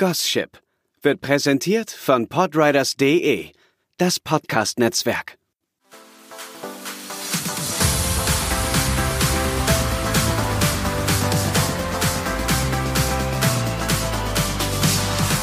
Gosship 0.00 0.62
wird 1.02 1.20
präsentiert 1.20 1.90
von 1.90 2.28
Podriders.de, 2.28 3.50
das 3.96 4.20
Podcast-Netzwerk. 4.20 5.36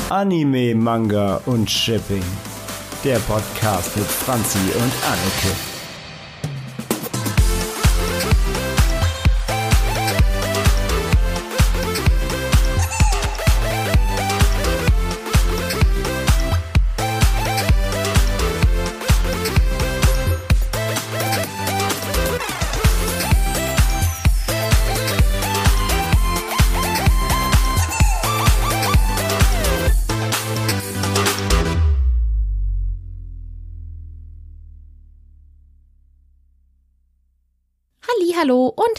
Anime, 0.10 0.74
Manga 0.74 1.42
und 1.46 1.70
Shipping. 1.70 2.24
Der 3.04 3.20
Podcast 3.20 3.98
mit 3.98 4.08
Franzi 4.08 4.58
und 4.58 4.94
Anneke. 5.04 5.75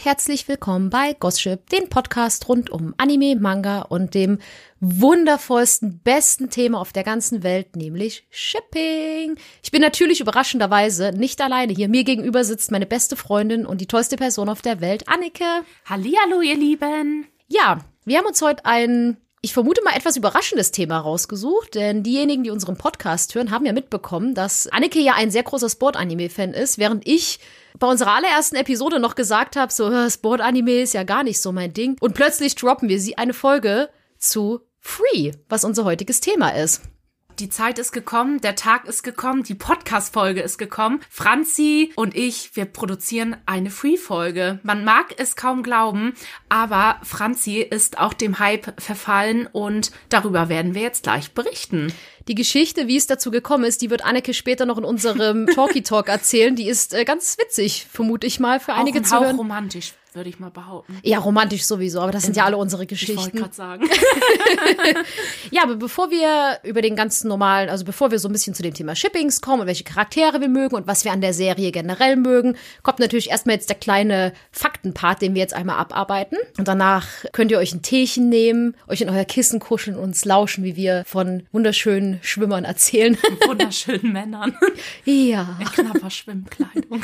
Herzlich 0.06 0.46
willkommen 0.46 0.88
bei 0.88 1.14
Gosship, 1.14 1.68
den 1.68 1.88
Podcast 1.88 2.48
rund 2.48 2.70
um 2.70 2.94
Anime, 2.96 3.34
Manga 3.34 3.82
und 3.82 4.14
dem 4.14 4.38
wundervollsten, 4.78 5.98
besten 5.98 6.48
Thema 6.48 6.80
auf 6.80 6.92
der 6.92 7.02
ganzen 7.02 7.42
Welt, 7.42 7.74
nämlich 7.74 8.24
Shipping. 8.30 9.36
Ich 9.64 9.72
bin 9.72 9.82
natürlich 9.82 10.20
überraschenderweise 10.20 11.10
nicht 11.10 11.40
alleine 11.40 11.72
hier. 11.72 11.88
Mir 11.88 12.04
gegenüber 12.04 12.44
sitzt 12.44 12.70
meine 12.70 12.86
beste 12.86 13.16
Freundin 13.16 13.66
und 13.66 13.80
die 13.80 13.88
tollste 13.88 14.14
Person 14.14 14.48
auf 14.48 14.62
der 14.62 14.80
Welt, 14.80 15.08
Annike. 15.08 15.64
Hallihallo, 15.86 16.40
ihr 16.40 16.56
Lieben. 16.56 17.26
Ja, 17.48 17.80
wir 18.04 18.18
haben 18.18 18.26
uns 18.26 18.40
heute 18.40 18.64
ein 18.64 19.16
ich 19.46 19.52
vermute 19.52 19.80
mal 19.84 19.94
etwas 19.94 20.16
überraschendes 20.16 20.72
Thema 20.72 20.98
rausgesucht, 20.98 21.76
denn 21.76 22.02
diejenigen, 22.02 22.42
die 22.42 22.50
unseren 22.50 22.76
Podcast 22.76 23.32
hören, 23.36 23.52
haben 23.52 23.64
ja 23.64 23.72
mitbekommen, 23.72 24.34
dass 24.34 24.66
Annike 24.66 24.98
ja 24.98 25.14
ein 25.14 25.30
sehr 25.30 25.44
großer 25.44 25.70
Sport-Anime-Fan 25.70 26.52
ist, 26.52 26.78
während 26.78 27.06
ich 27.06 27.38
bei 27.78 27.86
unserer 27.86 28.16
allerersten 28.16 28.56
Episode 28.56 28.98
noch 28.98 29.14
gesagt 29.14 29.54
habe, 29.54 29.72
so 29.72 30.10
Sport-Anime 30.10 30.82
ist 30.82 30.94
ja 30.94 31.04
gar 31.04 31.22
nicht 31.22 31.40
so 31.40 31.52
mein 31.52 31.72
Ding. 31.72 31.96
Und 32.00 32.14
plötzlich 32.14 32.56
droppen 32.56 32.88
wir 32.88 32.98
sie 32.98 33.18
eine 33.18 33.34
Folge 33.34 33.88
zu 34.18 34.62
Free, 34.80 35.30
was 35.48 35.62
unser 35.62 35.84
heutiges 35.84 36.18
Thema 36.18 36.48
ist. 36.48 36.80
Die 37.38 37.50
Zeit 37.50 37.78
ist 37.78 37.92
gekommen, 37.92 38.40
der 38.40 38.56
Tag 38.56 38.86
ist 38.86 39.02
gekommen, 39.02 39.42
die 39.42 39.54
Podcast-Folge 39.54 40.40
ist 40.40 40.56
gekommen. 40.56 41.00
Franzi 41.10 41.92
und 41.94 42.16
ich, 42.16 42.56
wir 42.56 42.64
produzieren 42.64 43.36
eine 43.44 43.68
Free-Folge. 43.68 44.58
Man 44.62 44.84
mag 44.84 45.14
es 45.18 45.36
kaum 45.36 45.62
glauben, 45.62 46.14
aber 46.48 46.98
Franzi 47.02 47.58
ist 47.58 47.98
auch 47.98 48.14
dem 48.14 48.38
Hype 48.38 48.80
verfallen 48.80 49.50
und 49.52 49.90
darüber 50.08 50.48
werden 50.48 50.74
wir 50.74 50.80
jetzt 50.80 51.02
gleich 51.02 51.32
berichten. 51.32 51.92
Die 52.26 52.34
Geschichte, 52.34 52.88
wie 52.88 52.96
es 52.96 53.06
dazu 53.06 53.30
gekommen 53.30 53.64
ist, 53.64 53.82
die 53.82 53.90
wird 53.90 54.02
Anneke 54.02 54.32
später 54.32 54.64
noch 54.64 54.78
in 54.78 54.84
unserem 54.84 55.46
Talkie 55.54 55.82
Talk 55.82 56.08
erzählen. 56.08 56.56
Die 56.56 56.68
ist 56.68 56.94
äh, 56.94 57.04
ganz 57.04 57.36
witzig, 57.36 57.86
vermute 57.92 58.26
ich 58.26 58.40
mal, 58.40 58.60
für 58.60 58.72
auch 58.72 58.78
einige 58.78 59.00
ein 59.00 59.04
zu 59.04 59.20
hören. 59.20 59.36
romantisch 59.36 59.92
würde 60.16 60.28
ich 60.30 60.40
mal 60.40 60.50
behaupten. 60.50 60.98
Ja, 61.02 61.18
romantisch 61.18 61.64
sowieso, 61.64 62.00
aber 62.00 62.10
das 62.12 62.24
sind 62.24 62.36
ja 62.36 62.44
alle 62.44 62.56
unsere 62.56 62.84
Ich 62.84 62.90
wollte 62.90 63.04
Geschichten. 63.06 63.38
gerade 63.38 63.54
sagen. 63.54 63.88
Ja, 65.50 65.62
aber 65.62 65.76
bevor 65.76 66.10
wir 66.10 66.58
über 66.68 66.82
den 66.82 66.96
ganzen 66.96 67.28
normalen, 67.28 67.68
also 67.68 67.84
bevor 67.84 68.10
wir 68.10 68.18
so 68.18 68.28
ein 68.28 68.32
bisschen 68.32 68.54
zu 68.54 68.62
dem 68.62 68.74
Thema 68.74 68.96
Shippings 68.96 69.40
kommen 69.40 69.60
und 69.60 69.66
welche 69.66 69.84
Charaktere 69.84 70.40
wir 70.40 70.48
mögen 70.48 70.74
und 70.74 70.86
was 70.86 71.04
wir 71.04 71.12
an 71.12 71.20
der 71.20 71.32
Serie 71.32 71.70
generell 71.70 72.16
mögen, 72.16 72.56
kommt 72.82 72.98
natürlich 72.98 73.30
erstmal 73.30 73.54
jetzt 73.56 73.68
der 73.68 73.76
kleine 73.76 74.32
Faktenpart, 74.50 75.22
den 75.22 75.34
wir 75.34 75.40
jetzt 75.40 75.54
einmal 75.54 75.76
abarbeiten. 75.76 76.38
Und 76.58 76.68
danach 76.68 77.06
könnt 77.32 77.50
ihr 77.50 77.58
euch 77.58 77.72
ein 77.74 77.82
Teechen 77.82 78.28
nehmen, 78.28 78.76
euch 78.88 79.00
in 79.00 79.10
euer 79.10 79.24
Kissen 79.24 79.60
kuscheln 79.60 79.96
und 79.96 80.04
uns 80.04 80.24
lauschen, 80.24 80.64
wie 80.64 80.76
wir 80.76 81.04
von 81.06 81.46
wunderschönen 81.52 82.18
Schwimmern 82.22 82.64
erzählen. 82.64 83.16
Wunderschönen 83.46 84.12
Männern 84.12 84.56
ja. 85.04 85.56
in 85.60 85.66
knapper 85.66 86.10
Schwimmkleidung. 86.10 87.02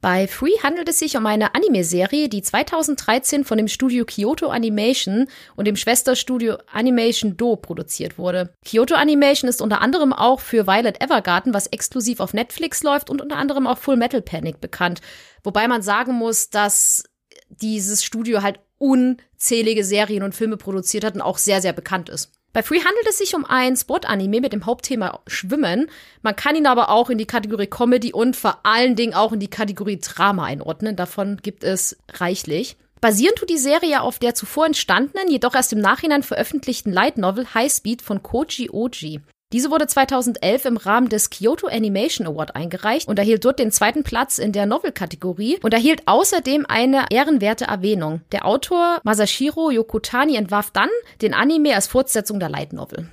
Bei 0.00 0.28
Free 0.28 0.56
handelt 0.62 0.88
es 0.88 1.00
sich 1.00 1.16
um 1.16 1.26
eine 1.26 1.56
Anime-Serie, 1.56 2.28
die 2.28 2.40
2013 2.40 3.44
von 3.44 3.58
dem 3.58 3.66
Studio 3.66 4.04
Kyoto 4.04 4.48
Animation 4.48 5.26
und 5.56 5.66
dem 5.66 5.74
Schwesterstudio 5.74 6.58
Animation 6.72 7.36
Do 7.36 7.56
produziert 7.56 8.16
wurde. 8.16 8.54
Kyoto 8.64 8.94
Animation 8.94 9.48
ist 9.48 9.60
unter 9.60 9.80
anderem 9.80 10.12
auch 10.12 10.38
für 10.38 10.68
Violet 10.68 11.02
Evergarden, 11.02 11.52
was 11.52 11.66
exklusiv 11.66 12.20
auf 12.20 12.32
Netflix 12.32 12.84
läuft, 12.84 13.10
und 13.10 13.20
unter 13.20 13.36
anderem 13.36 13.66
auch 13.66 13.78
Full 13.78 13.96
Metal 13.96 14.22
Panic 14.22 14.60
bekannt. 14.60 15.00
Wobei 15.42 15.66
man 15.66 15.82
sagen 15.82 16.12
muss, 16.12 16.48
dass 16.48 17.02
dieses 17.48 18.04
Studio 18.04 18.42
halt 18.42 18.60
unzählige 18.78 19.84
Serien 19.84 20.22
und 20.22 20.34
Filme 20.34 20.56
produziert 20.56 21.02
hat 21.02 21.16
und 21.16 21.22
auch 21.22 21.38
sehr, 21.38 21.60
sehr 21.60 21.72
bekannt 21.72 22.08
ist. 22.08 22.37
Bei 22.58 22.64
Free 22.64 22.80
handelt 22.80 23.06
es 23.08 23.18
sich 23.18 23.36
um 23.36 23.44
ein 23.44 23.76
Sport-Anime 23.76 24.40
mit 24.40 24.52
dem 24.52 24.66
Hauptthema 24.66 25.20
Schwimmen. 25.28 25.88
Man 26.22 26.34
kann 26.34 26.56
ihn 26.56 26.66
aber 26.66 26.88
auch 26.88 27.08
in 27.08 27.16
die 27.16 27.24
Kategorie 27.24 27.68
Comedy 27.68 28.12
und 28.12 28.34
vor 28.34 28.58
allen 28.64 28.96
Dingen 28.96 29.14
auch 29.14 29.32
in 29.32 29.38
die 29.38 29.46
Kategorie 29.46 30.00
Drama 30.00 30.42
einordnen. 30.46 30.96
Davon 30.96 31.36
gibt 31.36 31.62
es 31.62 31.96
reichlich. 32.14 32.76
Basieren 33.00 33.36
tut 33.36 33.48
die 33.48 33.58
Serie 33.58 34.02
auf 34.02 34.18
der 34.18 34.34
zuvor 34.34 34.66
entstandenen, 34.66 35.30
jedoch 35.30 35.54
erst 35.54 35.72
im 35.72 35.78
Nachhinein 35.78 36.24
veröffentlichten 36.24 36.92
Light 36.92 37.16
Novel 37.16 37.46
High 37.54 37.72
Speed 37.72 38.02
von 38.02 38.24
Koji 38.24 38.70
Oji. 38.72 39.20
Diese 39.54 39.70
wurde 39.70 39.86
2011 39.86 40.66
im 40.66 40.76
Rahmen 40.76 41.08
des 41.08 41.30
Kyoto 41.30 41.68
Animation 41.68 42.26
Award 42.26 42.54
eingereicht 42.54 43.08
und 43.08 43.18
erhielt 43.18 43.46
dort 43.46 43.58
den 43.58 43.72
zweiten 43.72 44.02
Platz 44.02 44.36
in 44.36 44.52
der 44.52 44.66
Novel-Kategorie 44.66 45.58
und 45.62 45.72
erhielt 45.72 46.02
außerdem 46.04 46.66
eine 46.68 47.06
ehrenwerte 47.08 47.64
Erwähnung. 47.64 48.20
Der 48.32 48.44
Autor 48.44 49.00
Masashiro 49.04 49.70
Yokotani 49.70 50.36
entwarf 50.36 50.70
dann 50.70 50.90
den 51.22 51.32
Anime 51.32 51.74
als 51.74 51.86
Fortsetzung 51.86 52.40
der 52.40 52.50
Light 52.50 52.74
Novel. 52.74 53.08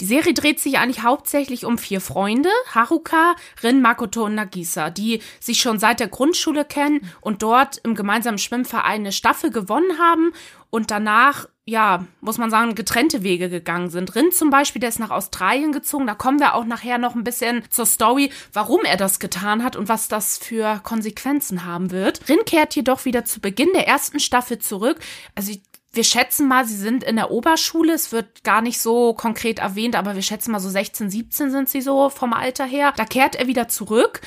Die 0.00 0.06
Serie 0.06 0.32
dreht 0.32 0.58
sich 0.58 0.78
eigentlich 0.78 1.02
hauptsächlich 1.02 1.66
um 1.66 1.76
vier 1.76 2.00
Freunde, 2.00 2.48
Haruka, 2.74 3.34
Rin, 3.62 3.82
Makoto 3.82 4.24
und 4.24 4.34
Nagisa, 4.34 4.88
die 4.88 5.20
sich 5.38 5.60
schon 5.60 5.78
seit 5.78 6.00
der 6.00 6.08
Grundschule 6.08 6.64
kennen 6.64 7.08
und 7.20 7.42
dort 7.42 7.76
im 7.84 7.94
gemeinsamen 7.94 8.38
Schwimmverein 8.38 9.02
eine 9.02 9.12
Staffel 9.12 9.50
gewonnen 9.50 9.98
haben 9.98 10.32
und 10.70 10.90
danach, 10.90 11.46
ja, 11.66 12.04
muss 12.20 12.36
man 12.36 12.50
sagen, 12.50 12.74
getrennte 12.74 13.22
Wege 13.22 13.48
gegangen 13.48 13.88
sind. 13.88 14.14
Rin 14.14 14.32
zum 14.32 14.50
Beispiel, 14.50 14.80
der 14.80 14.90
ist 14.90 14.98
nach 14.98 15.10
Australien 15.10 15.72
gezogen, 15.72 16.06
da 16.06 16.14
kommen 16.14 16.38
wir 16.38 16.54
auch 16.54 16.64
nachher 16.64 16.98
noch 16.98 17.14
ein 17.14 17.24
bisschen 17.24 17.62
zur 17.70 17.86
Story, 17.86 18.30
warum 18.52 18.80
er 18.84 18.98
das 18.98 19.18
getan 19.18 19.64
hat 19.64 19.74
und 19.74 19.88
was 19.88 20.08
das 20.08 20.36
für 20.36 20.80
Konsequenzen 20.82 21.64
haben 21.64 21.90
wird. 21.90 22.28
Rin 22.28 22.40
kehrt 22.44 22.76
jedoch 22.76 23.06
wieder 23.06 23.24
zu 23.24 23.40
Beginn 23.40 23.72
der 23.72 23.88
ersten 23.88 24.20
Staffel 24.20 24.58
zurück. 24.58 24.98
Also 25.34 25.52
wir 25.94 26.04
schätzen 26.04 26.48
mal, 26.48 26.66
sie 26.66 26.76
sind 26.76 27.02
in 27.02 27.16
der 27.16 27.30
Oberschule. 27.30 27.94
Es 27.94 28.12
wird 28.12 28.44
gar 28.44 28.60
nicht 28.60 28.80
so 28.80 29.14
konkret 29.14 29.60
erwähnt, 29.60 29.96
aber 29.96 30.16
wir 30.16 30.22
schätzen 30.22 30.52
mal 30.52 30.60
so 30.60 30.68
16, 30.68 31.08
17 31.08 31.50
sind 31.50 31.68
sie 31.68 31.80
so 31.80 32.10
vom 32.10 32.32
Alter 32.32 32.64
her. 32.64 32.92
Da 32.96 33.04
kehrt 33.04 33.36
er 33.36 33.46
wieder 33.46 33.68
zurück. 33.68 34.20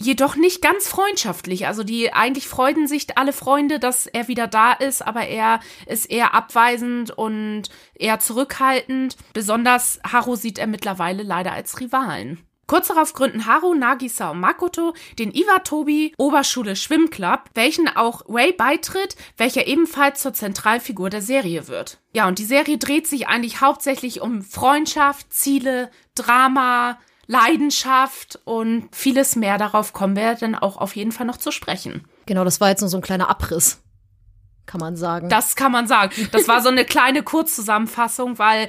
Jedoch 0.00 0.36
nicht 0.36 0.60
ganz 0.60 0.88
freundschaftlich. 0.88 1.66
Also 1.66 1.84
die 1.84 2.12
eigentlich 2.12 2.48
freuen 2.48 2.86
sich 2.86 3.16
alle 3.16 3.32
Freunde, 3.32 3.78
dass 3.78 4.06
er 4.06 4.28
wieder 4.28 4.46
da 4.46 4.72
ist, 4.72 5.02
aber 5.02 5.26
er 5.26 5.60
ist 5.86 6.06
eher 6.06 6.34
abweisend 6.34 7.10
und 7.10 7.64
eher 7.94 8.18
zurückhaltend. 8.18 9.16
Besonders 9.32 10.00
Haru 10.10 10.36
sieht 10.36 10.58
er 10.58 10.66
mittlerweile 10.66 11.22
leider 11.22 11.52
als 11.52 11.80
Rivalen. 11.80 12.44
Kurz 12.66 12.88
darauf 12.88 13.12
gründen 13.12 13.46
Haru, 13.46 13.74
Nagisa 13.74 14.30
und 14.30 14.40
Makoto 14.40 14.94
den 15.18 15.32
Iwatobi 15.34 16.14
Oberschule 16.16 16.76
Schwimmclub, 16.76 17.40
welchen 17.54 17.88
auch 17.88 18.22
Ray 18.28 18.52
beitritt, 18.52 19.16
welcher 19.36 19.66
ebenfalls 19.66 20.22
zur 20.22 20.32
Zentralfigur 20.32 21.10
der 21.10 21.22
Serie 21.22 21.68
wird. 21.68 21.98
Ja, 22.14 22.26
und 22.26 22.38
die 22.38 22.44
Serie 22.44 22.78
dreht 22.78 23.06
sich 23.06 23.28
eigentlich 23.28 23.60
hauptsächlich 23.60 24.22
um 24.22 24.42
Freundschaft, 24.42 25.32
Ziele, 25.32 25.90
Drama, 26.14 26.98
Leidenschaft 27.26 28.38
und 28.44 28.88
vieles 28.92 29.36
mehr. 29.36 29.58
Darauf 29.58 29.92
kommen 29.92 30.16
wir 30.16 30.34
dann 30.34 30.54
auch 30.54 30.76
auf 30.76 30.96
jeden 30.96 31.12
Fall 31.12 31.26
noch 31.26 31.36
zu 31.36 31.50
sprechen. 31.50 32.04
Genau, 32.26 32.44
das 32.44 32.60
war 32.60 32.68
jetzt 32.68 32.80
nur 32.80 32.88
so 32.88 32.98
ein 32.98 33.02
kleiner 33.02 33.28
Abriss, 33.28 33.80
kann 34.66 34.80
man 34.80 34.96
sagen. 34.96 35.28
Das 35.28 35.56
kann 35.56 35.72
man 35.72 35.86
sagen. 35.86 36.12
Das 36.32 36.48
war 36.48 36.62
so 36.62 36.68
eine 36.68 36.84
kleine 36.84 37.22
Kurzzusammenfassung, 37.22 38.38
weil 38.38 38.68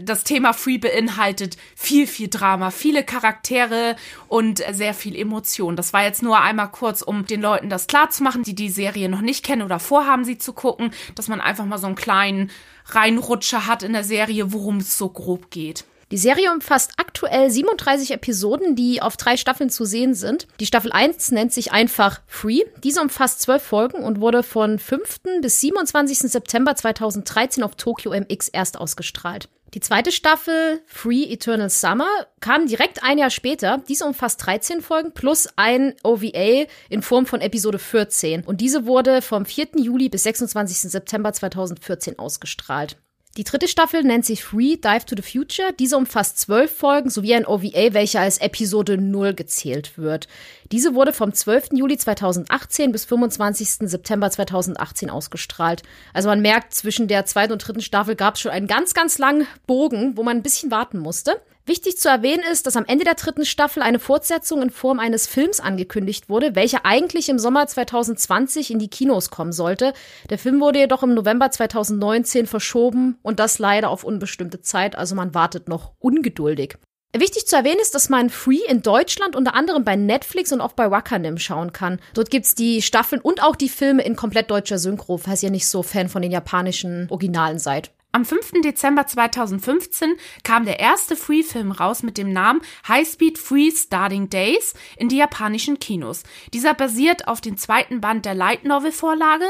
das 0.00 0.24
Thema 0.24 0.52
Free 0.52 0.78
beinhaltet 0.78 1.56
viel, 1.76 2.06
viel 2.06 2.28
Drama, 2.28 2.70
viele 2.70 3.04
Charaktere 3.04 3.96
und 4.28 4.62
sehr 4.70 4.94
viel 4.94 5.16
Emotion. 5.16 5.76
Das 5.76 5.92
war 5.92 6.02
jetzt 6.02 6.22
nur 6.22 6.40
einmal 6.40 6.70
kurz, 6.70 7.02
um 7.02 7.26
den 7.26 7.42
Leuten 7.42 7.68
das 7.68 7.86
klarzumachen, 7.86 8.42
die 8.42 8.54
die 8.54 8.70
Serie 8.70 9.08
noch 9.08 9.20
nicht 9.20 9.44
kennen 9.44 9.62
oder 9.62 9.78
vorhaben, 9.78 10.24
sie 10.24 10.38
zu 10.38 10.52
gucken, 10.52 10.92
dass 11.14 11.28
man 11.28 11.40
einfach 11.40 11.66
mal 11.66 11.78
so 11.78 11.86
einen 11.86 11.96
kleinen 11.96 12.50
Reinrutscher 12.86 13.66
hat 13.66 13.82
in 13.82 13.92
der 13.92 14.04
Serie, 14.04 14.52
worum 14.52 14.78
es 14.78 14.96
so 14.96 15.08
grob 15.08 15.50
geht. 15.50 15.84
Die 16.12 16.18
Serie 16.18 16.52
umfasst 16.52 16.92
aktuell 16.98 17.50
37 17.50 18.10
Episoden, 18.10 18.76
die 18.76 19.00
auf 19.00 19.16
drei 19.16 19.38
Staffeln 19.38 19.70
zu 19.70 19.86
sehen 19.86 20.12
sind. 20.12 20.46
Die 20.60 20.66
Staffel 20.66 20.92
1 20.92 21.30
nennt 21.30 21.54
sich 21.54 21.72
einfach 21.72 22.20
Free. 22.26 22.60
Diese 22.84 23.00
umfasst 23.00 23.40
zwölf 23.40 23.62
Folgen 23.62 24.04
und 24.04 24.20
wurde 24.20 24.42
von 24.42 24.78
5. 24.78 25.20
bis 25.40 25.62
27. 25.62 26.18
September 26.18 26.76
2013 26.76 27.64
auf 27.64 27.76
Tokyo 27.76 28.10
MX 28.10 28.48
erst 28.48 28.78
ausgestrahlt. 28.78 29.48
Die 29.72 29.80
zweite 29.80 30.12
Staffel, 30.12 30.82
Free 30.84 31.32
Eternal 31.32 31.70
Summer, 31.70 32.10
kam 32.40 32.66
direkt 32.66 33.02
ein 33.02 33.16
Jahr 33.16 33.30
später. 33.30 33.82
Diese 33.88 34.04
umfasst 34.04 34.44
13 34.44 34.82
Folgen 34.82 35.14
plus 35.14 35.48
ein 35.56 35.94
OVA 36.02 36.66
in 36.90 37.00
Form 37.00 37.24
von 37.24 37.40
Episode 37.40 37.78
14. 37.78 38.44
Und 38.44 38.60
diese 38.60 38.84
wurde 38.84 39.22
vom 39.22 39.46
4. 39.46 39.68
Juli 39.76 40.10
bis 40.10 40.24
26. 40.24 40.90
September 40.90 41.32
2014 41.32 42.18
ausgestrahlt. 42.18 42.98
Die 43.38 43.44
dritte 43.44 43.66
Staffel 43.66 44.02
nennt 44.02 44.26
sich 44.26 44.44
Free 44.44 44.76
Dive 44.76 45.06
to 45.06 45.16
the 45.16 45.22
Future. 45.22 45.72
Diese 45.78 45.96
umfasst 45.96 46.38
zwölf 46.38 46.70
Folgen 46.76 47.08
sowie 47.08 47.32
ein 47.34 47.46
OVA, 47.46 47.94
welcher 47.94 48.20
als 48.20 48.36
Episode 48.36 48.98
0 48.98 49.32
gezählt 49.32 49.96
wird. 49.96 50.28
Diese 50.70 50.94
wurde 50.94 51.14
vom 51.14 51.32
12. 51.32 51.70
Juli 51.72 51.96
2018 51.96 52.92
bis 52.92 53.06
25. 53.06 53.88
September 53.88 54.30
2018 54.30 55.08
ausgestrahlt. 55.08 55.82
Also 56.12 56.28
man 56.28 56.42
merkt, 56.42 56.74
zwischen 56.74 57.08
der 57.08 57.24
zweiten 57.24 57.54
und 57.54 57.66
dritten 57.66 57.80
Staffel 57.80 58.16
gab 58.16 58.34
es 58.34 58.42
schon 58.42 58.52
einen 58.52 58.66
ganz, 58.66 58.92
ganz 58.92 59.16
langen 59.16 59.46
Bogen, 59.66 60.14
wo 60.18 60.22
man 60.22 60.36
ein 60.36 60.42
bisschen 60.42 60.70
warten 60.70 60.98
musste. 60.98 61.40
Wichtig 61.64 61.96
zu 61.96 62.08
erwähnen 62.08 62.42
ist, 62.50 62.66
dass 62.66 62.76
am 62.76 62.86
Ende 62.86 63.04
der 63.04 63.14
dritten 63.14 63.44
Staffel 63.44 63.84
eine 63.84 64.00
Fortsetzung 64.00 64.62
in 64.62 64.70
Form 64.70 64.98
eines 64.98 65.28
Films 65.28 65.60
angekündigt 65.60 66.28
wurde, 66.28 66.56
welcher 66.56 66.84
eigentlich 66.84 67.28
im 67.28 67.38
Sommer 67.38 67.68
2020 67.68 68.72
in 68.72 68.80
die 68.80 68.88
Kinos 68.88 69.30
kommen 69.30 69.52
sollte. 69.52 69.92
Der 70.28 70.38
Film 70.38 70.60
wurde 70.60 70.80
jedoch 70.80 71.04
im 71.04 71.14
November 71.14 71.52
2019 71.52 72.48
verschoben 72.48 73.16
und 73.22 73.38
das 73.38 73.60
leider 73.60 73.90
auf 73.90 74.02
unbestimmte 74.02 74.60
Zeit, 74.60 74.96
also 74.96 75.14
man 75.14 75.34
wartet 75.34 75.68
noch 75.68 75.92
ungeduldig. 76.00 76.78
Wichtig 77.14 77.46
zu 77.46 77.54
erwähnen 77.54 77.80
ist, 77.80 77.94
dass 77.94 78.08
man 78.08 78.30
Free 78.30 78.64
in 78.68 78.82
Deutschland 78.82 79.36
unter 79.36 79.54
anderem 79.54 79.84
bei 79.84 79.94
Netflix 79.94 80.50
und 80.50 80.62
auch 80.62 80.72
bei 80.72 80.90
Wakanim 80.90 81.38
schauen 81.38 81.72
kann. 81.72 82.00
Dort 82.14 82.30
gibt's 82.30 82.56
die 82.56 82.82
Staffeln 82.82 83.20
und 83.20 83.42
auch 83.42 83.54
die 83.54 83.68
Filme 83.68 84.02
in 84.02 84.16
komplett 84.16 84.50
deutscher 84.50 84.78
Synchro, 84.78 85.18
falls 85.18 85.42
ihr 85.42 85.50
nicht 85.50 85.68
so 85.68 85.84
Fan 85.84 86.08
von 86.08 86.22
den 86.22 86.32
japanischen 86.32 87.06
Originalen 87.10 87.60
seid. 87.60 87.92
Am 88.14 88.26
5. 88.26 88.60
Dezember 88.62 89.06
2015 89.06 90.16
kam 90.44 90.66
der 90.66 90.78
erste 90.78 91.16
Free-Film 91.16 91.72
raus 91.72 92.02
mit 92.02 92.18
dem 92.18 92.30
Namen 92.30 92.60
High 92.86 93.08
Speed 93.08 93.38
Free 93.38 93.70
Starting 93.70 94.28
Days 94.28 94.74
in 94.98 95.08
die 95.08 95.16
japanischen 95.16 95.78
Kinos. 95.78 96.22
Dieser 96.52 96.74
basiert 96.74 97.26
auf 97.26 97.40
dem 97.40 97.56
zweiten 97.56 98.02
Band 98.02 98.26
der 98.26 98.34
Light 98.34 98.66
Novel 98.66 98.92
Vorlage. 98.92 99.46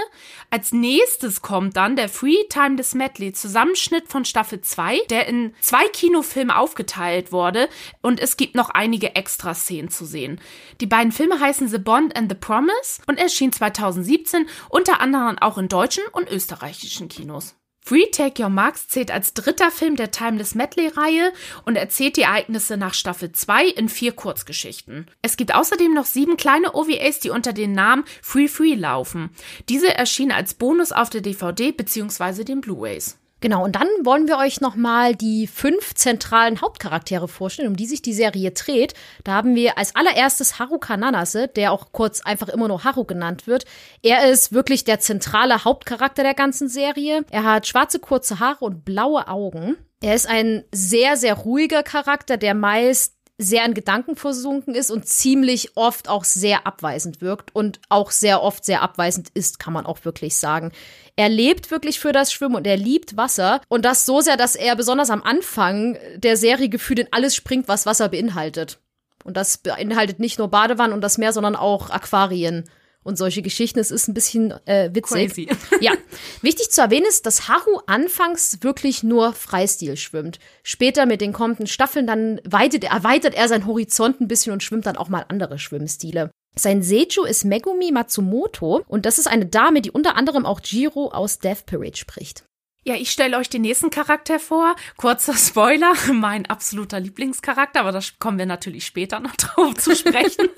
Als 0.50 0.70
nächstes 0.70 1.42
kommt 1.42 1.76
dann 1.76 1.96
der 1.96 2.08
Free 2.08 2.44
Time 2.50 2.76
des 2.76 2.94
Medley, 2.94 3.32
Zusammenschnitt 3.32 4.06
von 4.06 4.24
Staffel 4.24 4.60
2, 4.60 5.00
der 5.10 5.26
in 5.26 5.56
zwei 5.60 5.88
Kinofilme 5.88 6.56
aufgeteilt 6.56 7.32
wurde 7.32 7.68
und 8.00 8.20
es 8.20 8.36
gibt 8.36 8.54
noch 8.54 8.70
einige 8.70 9.16
Extra-Szenen 9.16 9.90
zu 9.90 10.04
sehen. 10.04 10.40
Die 10.80 10.86
beiden 10.86 11.10
Filme 11.10 11.40
heißen 11.40 11.66
The 11.66 11.78
Bond 11.78 12.16
and 12.16 12.30
the 12.30 12.38
Promise 12.38 13.02
und 13.08 13.18
erschien 13.18 13.50
2017 13.50 14.48
unter 14.68 15.00
anderem 15.00 15.36
auch 15.40 15.58
in 15.58 15.66
deutschen 15.66 16.04
und 16.12 16.30
österreichischen 16.30 17.08
Kinos. 17.08 17.56
Free 17.84 18.06
Take 18.12 18.40
Your 18.40 18.48
Marks 18.48 18.86
zählt 18.86 19.10
als 19.10 19.34
dritter 19.34 19.72
Film 19.72 19.96
der 19.96 20.12
Timeless 20.12 20.54
Medley-Reihe 20.54 21.32
und 21.64 21.74
erzählt 21.74 22.16
die 22.16 22.22
Ereignisse 22.22 22.76
nach 22.76 22.94
Staffel 22.94 23.32
2 23.32 23.66
in 23.66 23.88
vier 23.88 24.12
Kurzgeschichten. 24.12 25.06
Es 25.20 25.36
gibt 25.36 25.52
außerdem 25.52 25.92
noch 25.92 26.06
sieben 26.06 26.36
kleine 26.36 26.74
OVAs, 26.74 27.18
die 27.18 27.30
unter 27.30 27.52
dem 27.52 27.72
Namen 27.72 28.04
Free 28.22 28.46
Free 28.46 28.74
laufen. 28.74 29.30
Diese 29.68 29.92
erschienen 29.92 30.30
als 30.30 30.54
Bonus 30.54 30.92
auf 30.92 31.10
der 31.10 31.22
DVD 31.22 31.72
bzw. 31.72 32.44
den 32.44 32.60
Blu-rays. 32.60 33.18
Genau, 33.42 33.64
und 33.64 33.74
dann 33.74 33.88
wollen 34.04 34.28
wir 34.28 34.38
euch 34.38 34.60
nochmal 34.60 35.16
die 35.16 35.48
fünf 35.48 35.94
zentralen 35.94 36.60
Hauptcharaktere 36.60 37.26
vorstellen, 37.26 37.66
um 37.66 37.76
die 37.76 37.86
sich 37.86 38.00
die 38.00 38.12
Serie 38.12 38.52
dreht. 38.52 38.94
Da 39.24 39.32
haben 39.32 39.56
wir 39.56 39.76
als 39.78 39.96
allererstes 39.96 40.60
Haruka 40.60 40.96
Nanase, 40.96 41.48
der 41.48 41.72
auch 41.72 41.90
kurz 41.90 42.20
einfach 42.20 42.48
immer 42.48 42.68
nur 42.68 42.84
Haru 42.84 43.04
genannt 43.04 43.48
wird. 43.48 43.64
Er 44.00 44.30
ist 44.30 44.52
wirklich 44.52 44.84
der 44.84 45.00
zentrale 45.00 45.64
Hauptcharakter 45.64 46.22
der 46.22 46.34
ganzen 46.34 46.68
Serie. 46.68 47.24
Er 47.32 47.42
hat 47.42 47.66
schwarze 47.66 47.98
kurze 47.98 48.38
Haare 48.38 48.64
und 48.64 48.84
blaue 48.84 49.26
Augen. 49.26 49.76
Er 50.00 50.14
ist 50.14 50.28
ein 50.28 50.62
sehr, 50.72 51.16
sehr 51.16 51.34
ruhiger 51.34 51.82
Charakter, 51.82 52.36
der 52.36 52.54
meist 52.54 53.11
sehr 53.38 53.64
in 53.64 53.74
Gedanken 53.74 54.16
versunken 54.16 54.74
ist 54.74 54.90
und 54.90 55.06
ziemlich 55.06 55.76
oft 55.76 56.08
auch 56.08 56.24
sehr 56.24 56.66
abweisend 56.66 57.20
wirkt 57.20 57.54
und 57.54 57.80
auch 57.88 58.10
sehr 58.10 58.42
oft 58.42 58.64
sehr 58.64 58.82
abweisend 58.82 59.30
ist, 59.34 59.58
kann 59.58 59.72
man 59.72 59.86
auch 59.86 60.04
wirklich 60.04 60.36
sagen. 60.36 60.72
Er 61.16 61.28
lebt 61.28 61.70
wirklich 61.70 61.98
für 61.98 62.12
das 62.12 62.32
Schwimmen 62.32 62.54
und 62.54 62.66
er 62.66 62.76
liebt 62.76 63.16
Wasser 63.16 63.60
und 63.68 63.84
das 63.84 64.06
so 64.06 64.20
sehr, 64.20 64.36
dass 64.36 64.54
er 64.54 64.76
besonders 64.76 65.10
am 65.10 65.22
Anfang 65.22 65.98
der 66.16 66.36
Serie 66.36 66.68
gefühlt 66.68 67.00
in 67.00 67.12
alles 67.12 67.34
springt, 67.34 67.68
was 67.68 67.86
Wasser 67.86 68.08
beinhaltet. 68.08 68.78
Und 69.24 69.36
das 69.36 69.58
beinhaltet 69.58 70.18
nicht 70.18 70.38
nur 70.38 70.48
Badewannen 70.48 70.92
und 70.92 71.00
das 71.00 71.18
Meer, 71.18 71.32
sondern 71.32 71.56
auch 71.56 71.90
Aquarien 71.90 72.64
und 73.02 73.16
solche 73.16 73.42
Geschichten. 73.42 73.78
Es 73.78 73.90
ist 73.90 74.08
ein 74.08 74.14
bisschen 74.14 74.52
äh, 74.66 74.90
witzig. 74.92 75.28
Crazy. 75.28 75.48
Ja. 75.80 75.92
Wichtig 76.42 76.70
zu 76.70 76.80
erwähnen 76.80 77.06
ist, 77.06 77.26
dass 77.26 77.48
Haru 77.48 77.80
anfangs 77.86 78.58
wirklich 78.62 79.02
nur 79.02 79.32
Freistil 79.32 79.96
schwimmt. 79.96 80.38
Später 80.62 81.06
mit 81.06 81.20
den 81.20 81.32
kommenden 81.32 81.66
Staffeln 81.66 82.06
dann 82.06 82.40
weitet, 82.44 82.84
erweitert 82.84 83.34
er 83.34 83.48
seinen 83.48 83.66
Horizont 83.66 84.20
ein 84.20 84.28
bisschen 84.28 84.52
und 84.52 84.62
schwimmt 84.62 84.86
dann 84.86 84.96
auch 84.96 85.08
mal 85.08 85.24
andere 85.28 85.58
Schwimmstile. 85.58 86.30
Sein 86.54 86.82
Seichu 86.82 87.24
ist 87.24 87.44
Megumi 87.44 87.92
Matsumoto 87.92 88.82
und 88.86 89.06
das 89.06 89.18
ist 89.18 89.26
eine 89.26 89.46
Dame, 89.46 89.80
die 89.80 89.90
unter 89.90 90.16
anderem 90.16 90.44
auch 90.44 90.60
Jiro 90.62 91.08
aus 91.08 91.38
Death 91.38 91.64
Parade 91.66 91.96
spricht. 91.96 92.44
Ja, 92.84 92.96
ich 92.96 93.12
stelle 93.12 93.38
euch 93.38 93.48
den 93.48 93.62
nächsten 93.62 93.90
Charakter 93.90 94.40
vor. 94.40 94.74
Kurzer 94.96 95.34
Spoiler, 95.34 95.94
mein 96.12 96.46
absoluter 96.46 96.98
Lieblingscharakter, 96.98 97.80
aber 97.80 97.92
da 97.92 98.00
kommen 98.18 98.38
wir 98.38 98.46
natürlich 98.46 98.84
später 98.86 99.20
noch 99.20 99.36
drauf 99.36 99.74
zu 99.74 99.94
sprechen. 99.94 100.48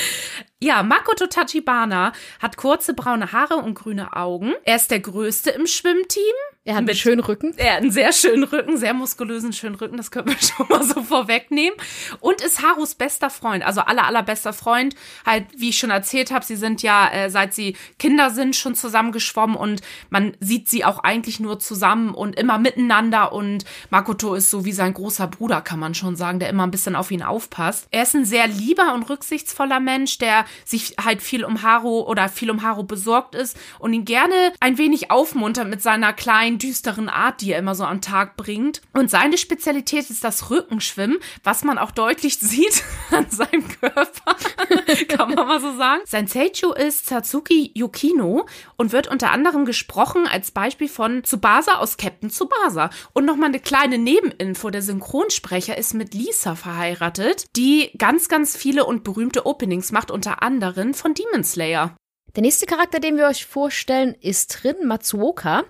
ja, 0.64 0.82
Makoto 0.82 1.26
Tachibana 1.26 2.12
hat 2.40 2.56
kurze 2.56 2.94
braune 2.94 3.32
Haare 3.32 3.56
und 3.56 3.74
grüne 3.74 4.16
Augen. 4.16 4.54
Er 4.64 4.76
ist 4.76 4.90
der 4.90 5.00
Größte 5.00 5.50
im 5.50 5.66
Schwimmteam. 5.66 6.22
Er 6.66 6.76
hat 6.76 6.88
einen 6.88 6.96
schönen 6.96 7.20
Rücken. 7.20 7.52
Er 7.58 7.74
hat 7.74 7.82
einen 7.82 7.90
sehr 7.90 8.10
schönen 8.14 8.44
Rücken, 8.44 8.78
sehr 8.78 8.94
muskulösen, 8.94 9.52
schönen 9.52 9.74
Rücken, 9.74 9.98
das 9.98 10.10
können 10.10 10.28
wir 10.28 10.38
schon 10.40 10.66
mal 10.68 10.82
so 10.82 11.02
vorwegnehmen. 11.02 11.78
Und 12.20 12.40
ist 12.40 12.62
Harus 12.62 12.94
bester 12.94 13.28
Freund, 13.28 13.62
also 13.62 13.82
aller, 13.82 14.06
allerbester 14.06 14.54
Freund. 14.54 14.94
Halt, 15.26 15.44
wie 15.54 15.68
ich 15.68 15.78
schon 15.78 15.90
erzählt 15.90 16.30
habe, 16.30 16.42
sie 16.42 16.56
sind 16.56 16.82
ja, 16.82 17.12
äh, 17.12 17.28
seit 17.28 17.52
sie 17.52 17.76
Kinder 17.98 18.30
sind, 18.30 18.56
schon 18.56 18.74
zusammengeschwommen 18.74 19.56
und 19.56 19.82
man 20.08 20.34
sieht 20.40 20.70
sie 20.70 20.86
auch 20.86 21.00
eigentlich 21.00 21.38
nur 21.38 21.58
zusammen 21.58 22.14
und 22.14 22.34
immer 22.36 22.56
miteinander. 22.56 23.34
Und 23.34 23.66
Makoto 23.90 24.34
ist 24.34 24.48
so 24.48 24.64
wie 24.64 24.72
sein 24.72 24.94
großer 24.94 25.26
Bruder, 25.26 25.60
kann 25.60 25.78
man 25.78 25.94
schon 25.94 26.16
sagen, 26.16 26.38
der 26.38 26.48
immer 26.48 26.62
ein 26.62 26.70
bisschen 26.70 26.96
auf 26.96 27.10
ihn 27.10 27.22
aufpasst. 27.22 27.88
Er 27.90 28.04
ist 28.04 28.14
ein 28.14 28.24
sehr 28.24 28.46
lieber 28.46 28.94
und 28.94 29.10
rücksichtsvoller 29.10 29.80
Mensch, 29.80 30.16
der 30.16 30.46
sich 30.64 30.94
halt 31.02 31.22
viel 31.22 31.44
um 31.44 31.62
Haru 31.62 32.00
oder 32.00 32.28
viel 32.28 32.50
um 32.50 32.62
Haru 32.62 32.84
besorgt 32.84 33.34
ist 33.34 33.56
und 33.78 33.92
ihn 33.92 34.04
gerne 34.04 34.52
ein 34.60 34.78
wenig 34.78 35.10
aufmuntert 35.10 35.68
mit 35.68 35.82
seiner 35.82 36.12
kleinen 36.12 36.58
düsteren 36.58 37.08
Art, 37.08 37.40
die 37.40 37.52
er 37.52 37.58
immer 37.58 37.74
so 37.74 37.84
am 37.84 38.00
Tag 38.00 38.36
bringt. 38.36 38.80
Und 38.92 39.10
seine 39.10 39.38
Spezialität 39.38 40.10
ist 40.10 40.24
das 40.24 40.50
Rückenschwimmen, 40.50 41.18
was 41.42 41.64
man 41.64 41.78
auch 41.78 41.90
deutlich 41.90 42.38
sieht 42.40 42.82
an 43.10 43.28
seinem 43.30 43.66
Körper. 43.80 44.36
Kann 45.08 45.34
man 45.34 45.46
mal 45.46 45.60
so 45.60 45.76
sagen. 45.76 46.02
Sein 46.04 46.26
Seichu 46.26 46.72
ist 46.72 47.06
Satsuki 47.06 47.70
Yukino 47.74 48.46
und 48.76 48.92
wird 48.92 49.08
unter 49.08 49.30
anderem 49.30 49.64
gesprochen 49.64 50.26
als 50.26 50.50
Beispiel 50.50 50.88
von 50.88 51.22
Tsubasa 51.24 51.76
aus 51.76 51.96
Captain 51.96 52.30
Tsubasa. 52.30 52.90
Und 53.12 53.24
nochmal 53.24 53.48
eine 53.48 53.60
kleine 53.60 53.98
Nebeninfo. 53.98 54.70
Der 54.70 54.82
Synchronsprecher 54.82 55.76
ist 55.76 55.94
mit 55.94 56.14
Lisa 56.14 56.54
verheiratet, 56.54 57.46
die 57.56 57.90
ganz, 57.98 58.28
ganz 58.28 58.56
viele 58.56 58.84
und 58.84 59.04
berühmte 59.04 59.46
Openings 59.46 59.92
macht, 59.92 60.10
unter 60.10 60.42
anderem 60.44 60.94
von 60.94 61.14
Demon 61.14 61.42
Slayer. 61.42 61.96
Der 62.36 62.42
nächste 62.42 62.66
Charakter, 62.66 63.00
den 63.00 63.16
wir 63.16 63.26
euch 63.26 63.46
vorstellen, 63.46 64.14
ist 64.20 64.62
Rin 64.62 64.86
Matsuoka. 64.86 65.64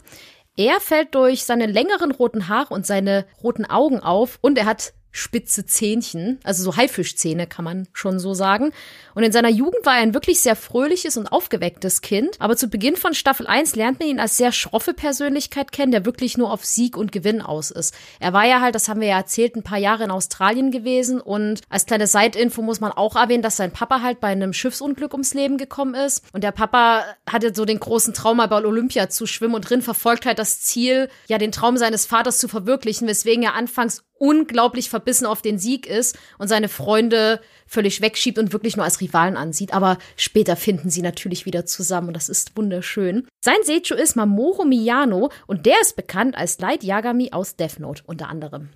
Er 0.56 0.80
fällt 0.80 1.14
durch 1.14 1.44
seine 1.44 1.66
längeren 1.66 2.10
roten 2.10 2.48
Haare 2.48 2.74
und 2.74 2.84
seine 2.84 3.26
roten 3.42 3.64
Augen 3.64 4.00
auf 4.00 4.38
und 4.40 4.58
er 4.58 4.66
hat 4.66 4.92
spitze 5.16 5.64
Zähnchen, 5.64 6.40
also 6.42 6.64
so 6.64 6.76
Haifischzähne 6.76 7.46
kann 7.46 7.64
man 7.64 7.86
schon 7.92 8.18
so 8.18 8.34
sagen. 8.34 8.72
Und 9.14 9.22
in 9.22 9.30
seiner 9.30 9.48
Jugend 9.48 9.86
war 9.86 9.94
er 9.94 10.02
ein 10.02 10.12
wirklich 10.12 10.40
sehr 10.40 10.56
fröhliches 10.56 11.16
und 11.16 11.28
aufgewecktes 11.28 12.00
Kind, 12.00 12.40
aber 12.40 12.56
zu 12.56 12.66
Beginn 12.66 12.96
von 12.96 13.14
Staffel 13.14 13.46
1 13.46 13.76
lernt 13.76 14.00
man 14.00 14.08
ihn 14.08 14.18
als 14.18 14.36
sehr 14.36 14.50
schroffe 14.50 14.92
Persönlichkeit 14.92 15.70
kennen, 15.70 15.92
der 15.92 16.04
wirklich 16.04 16.36
nur 16.36 16.50
auf 16.50 16.64
Sieg 16.64 16.96
und 16.96 17.12
Gewinn 17.12 17.40
aus 17.40 17.70
ist. 17.70 17.94
Er 18.18 18.32
war 18.32 18.44
ja 18.44 18.60
halt, 18.60 18.74
das 18.74 18.88
haben 18.88 19.00
wir 19.00 19.06
ja 19.06 19.18
erzählt, 19.18 19.54
ein 19.54 19.62
paar 19.62 19.78
Jahre 19.78 20.02
in 20.02 20.10
Australien 20.10 20.72
gewesen 20.72 21.20
und 21.20 21.60
als 21.68 21.86
kleine 21.86 22.08
Side-Info 22.08 22.60
muss 22.60 22.80
man 22.80 22.90
auch 22.90 23.14
erwähnen, 23.14 23.42
dass 23.42 23.56
sein 23.56 23.70
Papa 23.70 24.02
halt 24.02 24.18
bei 24.18 24.28
einem 24.28 24.52
Schiffsunglück 24.52 25.12
ums 25.12 25.32
Leben 25.32 25.58
gekommen 25.58 25.94
ist 25.94 26.24
und 26.32 26.42
der 26.42 26.50
Papa 26.50 27.04
hatte 27.30 27.54
so 27.54 27.64
den 27.64 27.78
großen 27.78 28.14
Traum, 28.14 28.38
bei 28.38 28.64
Olympia 28.64 29.08
zu 29.08 29.26
schwimmen 29.26 29.54
und 29.54 29.70
drin 29.70 29.80
verfolgt 29.80 30.26
halt 30.26 30.40
das 30.40 30.60
Ziel, 30.60 31.08
ja 31.28 31.38
den 31.38 31.52
Traum 31.52 31.76
seines 31.76 32.04
Vaters 32.04 32.38
zu 32.38 32.48
verwirklichen, 32.48 33.06
weswegen 33.06 33.44
er 33.44 33.54
anfangs 33.54 34.02
unglaublich 34.18 34.90
verbissen 34.90 35.26
auf 35.26 35.42
den 35.42 35.58
Sieg 35.58 35.86
ist 35.86 36.18
und 36.38 36.48
seine 36.48 36.68
Freunde 36.68 37.40
völlig 37.66 38.00
wegschiebt 38.00 38.38
und 38.38 38.52
wirklich 38.52 38.76
nur 38.76 38.84
als 38.84 39.00
Rivalen 39.00 39.36
ansieht. 39.36 39.74
Aber 39.74 39.98
später 40.16 40.56
finden 40.56 40.90
sie 40.90 41.02
natürlich 41.02 41.46
wieder 41.46 41.66
zusammen 41.66 42.08
und 42.08 42.14
das 42.14 42.28
ist 42.28 42.56
wunderschön. 42.56 43.26
Sein 43.40 43.62
Seichu 43.64 43.94
ist 43.94 44.16
Mamoru 44.16 44.64
Miyano 44.64 45.30
und 45.46 45.66
der 45.66 45.80
ist 45.80 45.96
bekannt 45.96 46.36
als 46.36 46.58
Light 46.58 46.84
Yagami 46.84 47.30
aus 47.32 47.56
Death 47.56 47.80
Note 47.80 48.02
unter 48.06 48.28
anderem. 48.28 48.70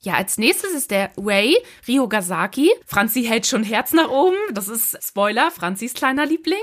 Ja, 0.00 0.14
als 0.14 0.38
nächstes 0.38 0.72
ist 0.72 0.92
der 0.92 1.10
Wei 1.16 1.54
Ryogasaki. 1.88 2.70
Franzi 2.86 3.24
hält 3.24 3.48
schon 3.48 3.64
Herz 3.64 3.92
nach 3.92 4.08
oben. 4.08 4.36
Das 4.52 4.68
ist 4.68 4.96
Spoiler, 5.02 5.50
Franzis 5.50 5.92
kleiner 5.92 6.24
Liebling. 6.24 6.62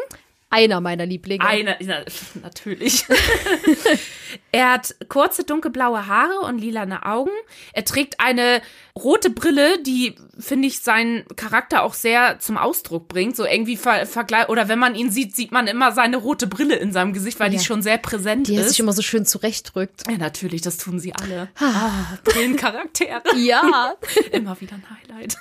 Einer 0.50 0.80
meiner 0.80 1.06
Lieblinge. 1.06 1.46
Einer, 1.46 1.76
na, 1.82 2.06
natürlich. 2.42 3.04
er 4.52 4.72
hat 4.74 4.96
kurze 5.10 5.44
dunkelblaue 5.44 6.08
Haare 6.08 6.40
und 6.46 6.60
lilane 6.60 7.06
Augen. 7.06 7.32
Er 7.74 7.84
trägt 7.84 8.20
eine 8.20 8.62
rote 8.98 9.30
Brille, 9.30 9.82
die, 9.84 10.16
finde 10.40 10.68
ich, 10.68 10.80
seinen 10.80 11.26
Charakter 11.36 11.84
auch 11.84 11.94
sehr 11.94 12.40
zum 12.40 12.58
Ausdruck 12.58 13.08
bringt. 13.10 13.36
So 13.36 13.46
irgendwie 13.46 13.76
ver 13.76 14.06
vergleich 14.06 14.48
oder 14.48 14.70
wenn 14.70 14.80
man 14.80 14.96
ihn 14.96 15.10
sieht, 15.12 15.36
sieht 15.36 15.52
man 15.52 15.68
immer 15.68 15.92
seine 15.92 16.18
rote 16.18 16.48
Brille 16.48 16.76
in 16.76 16.94
seinem 16.94 17.12
Gesicht, 17.12 17.40
weil 17.40 17.52
Ja. 17.52 17.60
die 17.60 17.66
schon 17.66 17.82
sehr 17.82 17.98
präsent 17.98 18.48
die 18.48 18.56
er 18.56 18.62
ist. 18.62 18.70
sich 18.70 18.80
immer 18.80 18.94
so 18.94 19.02
schön 19.02 19.26
zurechtdrückt. 19.26 20.04
ja, 20.10 20.18
natürlich, 20.18 20.62
das 20.62 20.78
tun 20.78 21.00
sie 21.00 21.14
alle. 21.14 21.50
Ah, 21.60 22.18
Brillencharaktere. 22.24 23.22
Ja. 23.36 23.96
Immer 24.32 24.60
wieder 24.62 24.76
ein 24.76 24.86
Highlight. 24.90 25.38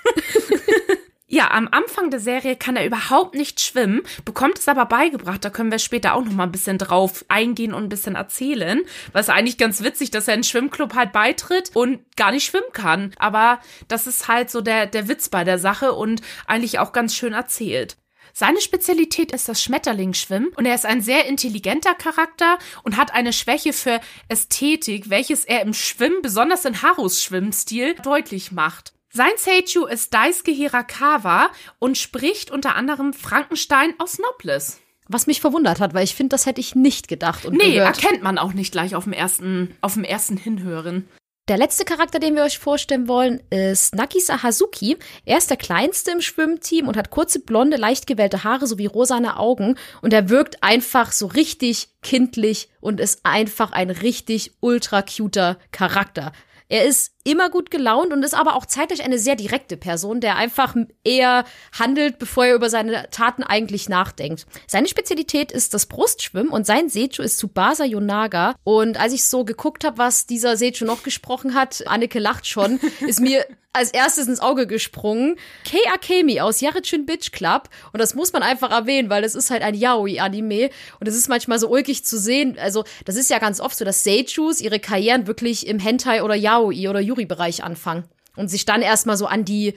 Ja, 1.26 1.50
am 1.52 1.68
Anfang 1.70 2.10
der 2.10 2.20
Serie 2.20 2.54
kann 2.54 2.76
er 2.76 2.84
überhaupt 2.84 3.34
nicht 3.34 3.58
schwimmen, 3.58 4.02
bekommt 4.26 4.58
es 4.58 4.68
aber 4.68 4.84
beigebracht. 4.84 5.42
Da 5.42 5.48
können 5.48 5.70
wir 5.70 5.78
später 5.78 6.14
auch 6.14 6.22
noch 6.22 6.32
mal 6.32 6.42
ein 6.42 6.52
bisschen 6.52 6.76
drauf 6.76 7.24
eingehen 7.28 7.72
und 7.72 7.84
ein 7.84 7.88
bisschen 7.88 8.14
erzählen. 8.14 8.82
Es 9.14 9.30
eigentlich 9.30 9.56
ganz 9.56 9.82
witzig, 9.82 10.10
dass 10.10 10.28
er 10.28 10.34
in 10.34 10.44
Schwimmclub 10.44 10.94
halt 10.94 11.12
beitritt 11.12 11.70
und 11.72 12.00
gar 12.16 12.30
nicht 12.30 12.44
schwimmen 12.44 12.72
kann. 12.74 13.12
Aber 13.18 13.58
das 13.88 14.06
ist 14.06 14.28
halt 14.28 14.50
so 14.50 14.60
der, 14.60 14.84
der 14.86 15.08
Witz 15.08 15.30
bei 15.30 15.44
der 15.44 15.58
Sache 15.58 15.94
und 15.94 16.20
eigentlich 16.46 16.78
auch 16.78 16.92
ganz 16.92 17.14
schön 17.14 17.32
erzählt. 17.32 17.96
Seine 18.34 18.60
Spezialität 18.60 19.32
ist 19.32 19.48
das 19.48 19.62
Schmetterlingsschwimmen 19.62 20.48
und 20.56 20.66
er 20.66 20.74
ist 20.74 20.84
ein 20.84 21.00
sehr 21.00 21.24
intelligenter 21.26 21.94
Charakter 21.94 22.58
und 22.82 22.98
hat 22.98 23.14
eine 23.14 23.32
Schwäche 23.32 23.72
für 23.72 24.00
Ästhetik, 24.28 25.08
welches 25.08 25.44
er 25.44 25.62
im 25.62 25.72
Schwimmen, 25.72 26.20
besonders 26.20 26.66
in 26.66 26.82
Harus 26.82 27.22
Schwimmstil, 27.22 27.94
deutlich 28.02 28.52
macht. 28.52 28.92
Sein 29.16 29.30
Seiju 29.36 29.86
ist 29.86 30.12
Daisuke 30.12 30.50
Hirakawa 30.50 31.48
und 31.78 31.96
spricht 31.96 32.50
unter 32.50 32.74
anderem 32.74 33.12
Frankenstein 33.12 33.94
aus 33.98 34.18
Nobles. 34.18 34.80
Was 35.06 35.28
mich 35.28 35.40
verwundert 35.40 35.78
hat, 35.78 35.94
weil 35.94 36.02
ich 36.02 36.16
finde, 36.16 36.30
das 36.30 36.46
hätte 36.46 36.60
ich 36.60 36.74
nicht 36.74 37.06
gedacht 37.06 37.46
und 37.46 37.54
Nee, 37.56 37.74
gehört. 37.74 38.02
erkennt 38.02 38.24
man 38.24 38.38
auch 38.38 38.54
nicht 38.54 38.72
gleich 38.72 38.96
auf 38.96 39.04
dem 39.04 39.12
ersten, 39.12 39.76
auf 39.82 39.94
dem 39.94 40.02
ersten 40.02 40.36
Hinhören. 40.36 41.08
Der 41.46 41.58
letzte 41.58 41.84
Charakter, 41.84 42.18
den 42.18 42.34
wir 42.34 42.42
euch 42.42 42.58
vorstellen 42.58 43.06
wollen, 43.06 43.40
ist 43.50 43.94
Nagisa 43.94 44.42
Hazuki. 44.42 44.96
Er 45.24 45.38
ist 45.38 45.48
der 45.48 45.58
kleinste 45.58 46.10
im 46.10 46.20
Schwimmteam 46.20 46.88
und 46.88 46.96
hat 46.96 47.10
kurze, 47.10 47.38
blonde, 47.38 47.76
leicht 47.76 48.08
gewellte 48.08 48.42
Haare 48.42 48.66
sowie 48.66 48.86
rosane 48.86 49.38
Augen. 49.38 49.76
Und 50.02 50.12
er 50.12 50.28
wirkt 50.28 50.64
einfach 50.64 51.12
so 51.12 51.26
richtig 51.26 51.90
kindlich 52.02 52.68
und 52.80 52.98
ist 52.98 53.20
einfach 53.22 53.70
ein 53.70 53.90
richtig 53.90 54.54
ultra 54.58 55.02
cuter 55.02 55.56
Charakter. 55.70 56.32
Er 56.68 56.84
ist 56.84 57.12
immer 57.24 57.50
gut 57.50 57.70
gelaunt 57.70 58.12
und 58.12 58.22
ist 58.22 58.34
aber 58.34 58.56
auch 58.56 58.66
zeitlich 58.66 59.02
eine 59.02 59.18
sehr 59.18 59.36
direkte 59.36 59.76
Person, 59.76 60.20
der 60.20 60.36
einfach 60.36 60.74
eher 61.04 61.44
handelt, 61.78 62.18
bevor 62.18 62.46
er 62.46 62.54
über 62.54 62.70
seine 62.70 63.10
Taten 63.10 63.42
eigentlich 63.42 63.88
nachdenkt. 63.88 64.46
Seine 64.66 64.88
Spezialität 64.88 65.52
ist 65.52 65.74
das 65.74 65.86
Brustschwimmen 65.86 66.50
und 66.50 66.66
sein 66.66 66.88
Seiju 66.88 67.22
ist 67.22 67.38
Tsubasa 67.38 67.84
Yonaga. 67.84 68.54
Und 68.64 68.98
als 68.98 69.12
ich 69.12 69.24
so 69.24 69.44
geguckt 69.44 69.84
habe, 69.84 69.98
was 69.98 70.26
dieser 70.26 70.56
Seiju 70.56 70.84
noch 70.84 71.02
gesprochen 71.02 71.54
hat, 71.54 71.86
Anneke 71.86 72.18
lacht 72.18 72.46
schon, 72.46 72.80
ist 73.00 73.20
mir 73.20 73.44
als 73.74 73.90
erstes 73.90 74.26
ins 74.28 74.40
Auge 74.40 74.66
gesprungen. 74.66 75.36
Kei 75.68 75.92
Akemi 75.92 76.40
aus 76.40 76.60
Yarichin 76.60 77.04
Bitch 77.04 77.32
Club. 77.32 77.68
Und 77.92 78.00
das 78.00 78.14
muss 78.14 78.32
man 78.32 78.42
einfach 78.42 78.70
erwähnen, 78.70 79.10
weil 79.10 79.24
es 79.24 79.34
ist 79.34 79.50
halt 79.50 79.62
ein 79.62 79.74
Yaoi-Anime. 79.74 80.70
Und 81.00 81.08
es 81.08 81.16
ist 81.16 81.28
manchmal 81.28 81.58
so 81.58 81.68
ulkig 81.68 82.04
zu 82.04 82.18
sehen. 82.18 82.56
Also, 82.58 82.84
das 83.04 83.16
ist 83.16 83.30
ja 83.30 83.38
ganz 83.38 83.60
oft 83.60 83.76
so, 83.76 83.84
dass 83.84 84.04
Seijus 84.04 84.60
ihre 84.60 84.78
Karrieren 84.78 85.26
wirklich 85.26 85.66
im 85.66 85.78
Hentai 85.78 86.22
oder 86.22 86.34
Yaoi 86.34 86.88
oder 86.88 87.00
Yuri-Bereich 87.00 87.64
anfangen. 87.64 88.04
Und 88.36 88.48
sich 88.48 88.64
dann 88.64 88.82
erstmal 88.82 89.16
so 89.16 89.26
an 89.26 89.44
die, 89.44 89.74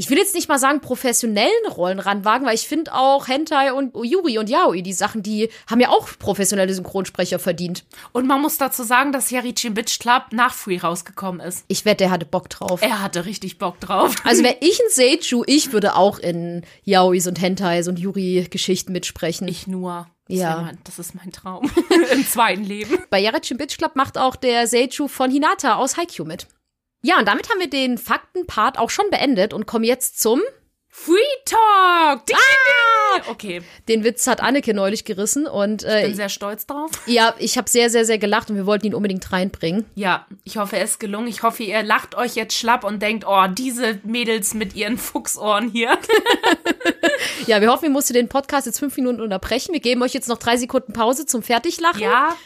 ich 0.00 0.08
will 0.10 0.16
jetzt 0.16 0.36
nicht 0.36 0.48
mal 0.48 0.60
sagen 0.60 0.80
professionellen 0.80 1.50
Rollen 1.68 1.98
ranwagen, 1.98 2.46
weil 2.46 2.54
ich 2.54 2.68
finde 2.68 2.94
auch 2.94 3.26
Hentai 3.26 3.72
und 3.72 3.96
Yuri 4.00 4.38
und 4.38 4.48
Yaoi, 4.48 4.80
die 4.80 4.92
Sachen, 4.92 5.24
die 5.24 5.48
haben 5.68 5.80
ja 5.80 5.88
auch 5.88 6.08
professionelle 6.20 6.72
Synchronsprecher 6.72 7.40
verdient. 7.40 7.84
Und 8.12 8.28
man 8.28 8.40
muss 8.40 8.58
dazu 8.58 8.84
sagen, 8.84 9.10
dass 9.10 9.30
Yarichin 9.32 9.74
Bitch 9.74 9.98
Club 9.98 10.26
nach 10.30 10.54
Free 10.54 10.78
rausgekommen 10.78 11.40
ist. 11.40 11.64
Ich 11.66 11.84
wette, 11.84 12.04
der 12.04 12.10
hatte 12.12 12.26
Bock 12.26 12.48
drauf. 12.48 12.80
Er 12.80 13.02
hatte 13.02 13.24
richtig 13.24 13.58
Bock 13.58 13.80
drauf. 13.80 14.14
Also 14.22 14.44
wäre 14.44 14.56
ich 14.60 14.78
ein 14.78 14.90
Seiju, 14.90 15.42
ich 15.46 15.72
würde 15.72 15.96
auch 15.96 16.20
in 16.20 16.62
Yaois 16.84 17.26
und 17.26 17.40
Hentais 17.42 17.88
und 17.88 17.98
Yuri-Geschichten 17.98 18.92
mitsprechen. 18.92 19.48
Ich 19.48 19.66
nur. 19.66 20.06
Das, 20.28 20.38
Ja. 20.38 20.60
mein, 20.60 20.78
das 20.84 21.00
ist 21.00 21.16
mein 21.16 21.32
Traum. 21.32 21.68
Im 22.12 22.24
zweiten 22.24 22.62
Leben. 22.62 22.98
Bei 23.10 23.18
Yarichin 23.18 23.56
Bitch 23.56 23.78
Club 23.78 23.96
macht 23.96 24.16
auch 24.16 24.36
der 24.36 24.68
Seiju 24.68 25.08
von 25.08 25.28
Hinata 25.30 25.74
aus 25.74 25.96
Haikyuu 25.96 26.24
mit. 26.24 26.46
Ja, 27.02 27.18
und 27.18 27.26
damit 27.28 27.48
haben 27.50 27.60
wir 27.60 27.70
den 27.70 27.96
Faktenpart 27.98 28.78
auch 28.78 28.90
schon 28.90 29.08
beendet 29.10 29.52
und 29.54 29.66
kommen 29.66 29.84
jetzt 29.84 30.20
zum 30.20 30.40
Free 30.90 31.14
Talk! 31.44 32.26
Ding, 32.26 32.36
ding. 32.36 33.30
Okay, 33.30 33.62
Den 33.88 34.02
Witz 34.04 34.26
hat 34.26 34.40
Anneke 34.40 34.74
neulich 34.74 35.04
gerissen 35.04 35.46
und 35.46 35.82
ich 35.82 35.88
äh, 35.88 36.02
bin 36.06 36.14
sehr 36.14 36.28
stolz 36.28 36.66
drauf. 36.66 36.90
ja, 37.06 37.34
ich 37.38 37.56
habe 37.56 37.68
sehr, 37.68 37.88
sehr, 37.88 38.04
sehr 38.04 38.18
gelacht 38.18 38.50
und 38.50 38.56
wir 38.56 38.66
wollten 38.66 38.86
ihn 38.86 38.94
unbedingt 38.94 39.30
reinbringen. 39.30 39.84
Ja, 39.94 40.26
ich 40.44 40.56
hoffe, 40.56 40.76
es 40.78 40.92
ist 40.92 40.98
gelungen. 41.00 41.28
Ich 41.28 41.42
hoffe, 41.42 41.62
ihr 41.62 41.82
lacht 41.84 42.16
euch 42.16 42.34
jetzt 42.34 42.56
schlapp 42.56 42.82
und 42.84 43.00
denkt, 43.00 43.24
oh, 43.28 43.46
diese 43.48 44.00
Mädels 44.02 44.54
mit 44.54 44.74
ihren 44.74 44.98
Fuchsohren 44.98 45.70
hier. 45.70 45.96
Ja, 47.46 47.60
wir 47.60 47.70
hoffen, 47.70 47.86
ihr 47.86 47.90
musstet 47.90 48.14
den 48.16 48.28
Podcast 48.28 48.66
jetzt 48.66 48.78
fünf 48.78 48.96
Minuten 48.96 49.20
unterbrechen. 49.20 49.72
Wir 49.72 49.80
geben 49.80 50.02
euch 50.02 50.12
jetzt 50.12 50.28
noch 50.28 50.38
drei 50.38 50.56
Sekunden 50.56 50.92
Pause 50.92 51.24
zum 51.26 51.42
Fertiglachen. 51.42 52.00
Ja, 52.00 52.36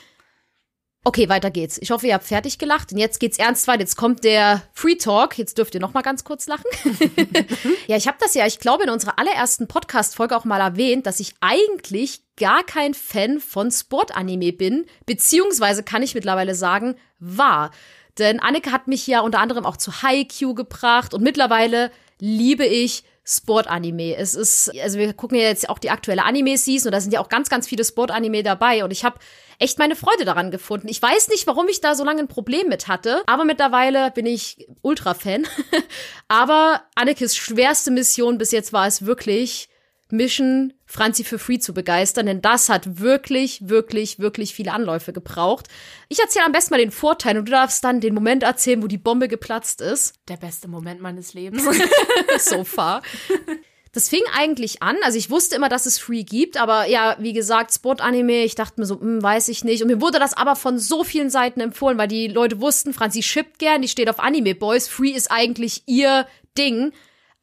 Okay, 1.05 1.29
weiter 1.29 1.51
geht's. 1.51 1.79
Ich 1.79 1.91
hoffe, 1.91 2.07
ihr 2.07 2.15
habt 2.15 2.27
fertig 2.27 2.59
gelacht. 2.59 2.93
Und 2.93 2.99
jetzt 2.99 3.19
geht's 3.19 3.37
ernst 3.37 3.67
weiter. 3.67 3.81
Jetzt 3.81 3.97
kommt 3.97 4.23
der 4.23 4.63
Free 4.73 4.95
Talk. 4.95 5.37
Jetzt 5.37 5.59
dürft 5.59 5.75
ihr 5.75 5.81
noch 5.81 5.95
mal 5.95 6.03
ganz 6.03 6.23
kurz 6.23 6.47
lachen. 6.47 6.65
ja, 7.89 7.97
ich 7.97 8.07
habe 8.07 8.19
das 8.21 8.35
ja, 8.35 8.47
ich 8.47 8.61
glaube, 8.61 8.85
in 8.85 8.91
unserer 8.91 9.19
allerersten 9.19 9.67
Podcast-Folge 9.67 10.37
auch 10.37 10.45
mal 10.45 10.61
erwähnt, 10.61 11.07
dass 11.07 11.19
ich 11.19 11.35
eigentlich 11.41 12.23
gar 12.37 12.63
kein 12.63 12.95
Fan 12.95 13.41
von 13.41 13.73
Sportanime 13.73 14.53
bin. 14.53 14.87
Beziehungsweise 15.05 15.83
kann 15.83 16.05
ich 16.05 16.15
mittlerweile 16.15 16.55
sagen, 16.55 16.95
war. 17.19 17.73
Denn 18.19 18.39
Anneke 18.39 18.71
hat 18.71 18.87
mich 18.87 19.05
ja 19.09 19.21
unter 19.23 19.41
anderem 19.41 19.67
auch 19.67 19.77
zu 19.77 20.03
Haikyuu 20.03 20.55
gebracht. 20.55 21.15
Und 21.15 21.25
mittlerweile 21.25 21.91
liebe 22.21 22.65
ich 22.65 23.03
Sportanime. 23.25 24.17
Es 24.17 24.35
ist, 24.35 24.73
also 24.83 24.99
wir 24.99 25.13
gucken 25.13 25.39
ja 25.39 25.45
jetzt 25.45 25.69
auch 25.69 25.79
die 25.79 25.91
aktuelle 25.91 26.25
Anime-Season 26.25 26.89
und 26.89 26.93
da 26.93 27.01
sind 27.01 27.13
ja 27.13 27.21
auch 27.21 27.29
ganz, 27.29 27.49
ganz 27.49 27.69
viele 27.69 27.85
Sportanime 27.85 28.43
dabei 28.43 28.85
und 28.85 28.91
ich 28.91 29.05
habe 29.05 29.19
echt 29.59 29.79
meine 29.79 29.95
Freude 29.95 30.25
daran 30.25 30.51
gefunden. 30.51 30.89
Ich 30.89 31.01
weiß 31.01 31.29
nicht, 31.29 31.47
warum 31.47 31.69
ich 31.69 31.81
da 31.81 31.95
so 31.95 32.05
lange 32.05 32.21
ein 32.21 32.29
Problem 32.29 32.69
mit 32.69 32.89
hatte, 32.89 33.23
aber 33.27 33.45
mittlerweile 33.45 34.11
bin 34.11 34.27
ich 34.27 34.67
Ultra-Fan. 34.83 35.47
aber 36.29 36.83
Annekes 36.97 37.37
schwerste 37.37 37.93
Mission 37.93 38.39
bis 38.39 38.51
jetzt 38.51 38.73
war 38.73 38.89
es 38.89 39.07
wirklich, 39.07 39.69
Mission 40.13 40.75
Franzi 40.87 41.25
für 41.25 41.39
Free 41.39 41.59
zu 41.59 41.75
begeistern, 41.75 42.27
denn 42.27 42.43
das 42.43 42.69
hat 42.69 43.01
wirklich, 43.01 43.69
wirklich, 43.69 44.19
wirklich 44.19 44.55
viele 44.55 44.73
Anläufe 44.73 45.13
gebraucht. 45.13 45.69
Ich 46.09 46.21
erzähle 46.21 46.45
am 46.45 46.53
besten 46.53 46.75
mal 46.75 46.79
den 46.79 46.91
Vorteil 46.91 47.39
und 47.39 47.47
du 47.47 47.53
darfst 47.53 47.83
dann 47.83 48.01
den 48.01 48.15
Moment 48.15 48.43
erzählen, 48.43 48.83
wo 48.83 48.87
die 48.87 48.99
Bombe 48.99 49.29
geplatzt 49.29 49.81
ist. 49.81 50.15
der 50.29 50.37
beste 50.37 50.69
Moment 50.69 51.01
meines 51.01 51.35
Lebens. 51.35 51.65
so 52.39 52.65
far. 52.65 53.03
Das 53.93 54.09
fing 54.09 54.23
eigentlich 54.35 54.83
an, 54.83 54.97
also 55.03 55.19
ich 55.19 55.29
wusste 55.29 55.55
immer, 55.55 55.69
dass 55.69 55.85
es 55.85 55.99
Free 55.99 56.23
gibt, 56.23 56.57
aber 56.57 56.87
ja, 56.87 57.17
wie 57.19 57.35
gesagt, 57.35 57.75
Sport-Anime, 57.75 58.45
ich 58.45 58.55
dachte 58.55 58.81
mir 58.81 58.87
so, 58.87 58.99
hm, 58.99 59.23
weiß 59.23 59.49
ich 59.49 59.65
nicht. 59.65 59.83
Und 59.83 59.89
mir 59.89 60.01
wurde 60.01 60.19
das 60.19 60.35
aber 60.35 60.57
von 60.57 60.79
so 60.79 61.05
vielen 61.05 61.29
Seiten 61.29 61.61
empfohlen, 61.61 61.99
weil 61.99 62.09
die 62.09 62.29
Leute 62.29 62.61
wussten, 62.61 62.95
Franzi 62.95 63.23
shippt 63.23 63.59
gern, 63.59 63.83
die 63.83 63.89
steht 63.89 64.09
auf 64.09 64.19
Anime 64.19 64.55
Boys, 64.55 64.89
Free 64.89 65.11
ist 65.11 65.31
eigentlich 65.31 65.83
ihr 65.87 66.27
Ding. 66.57 66.93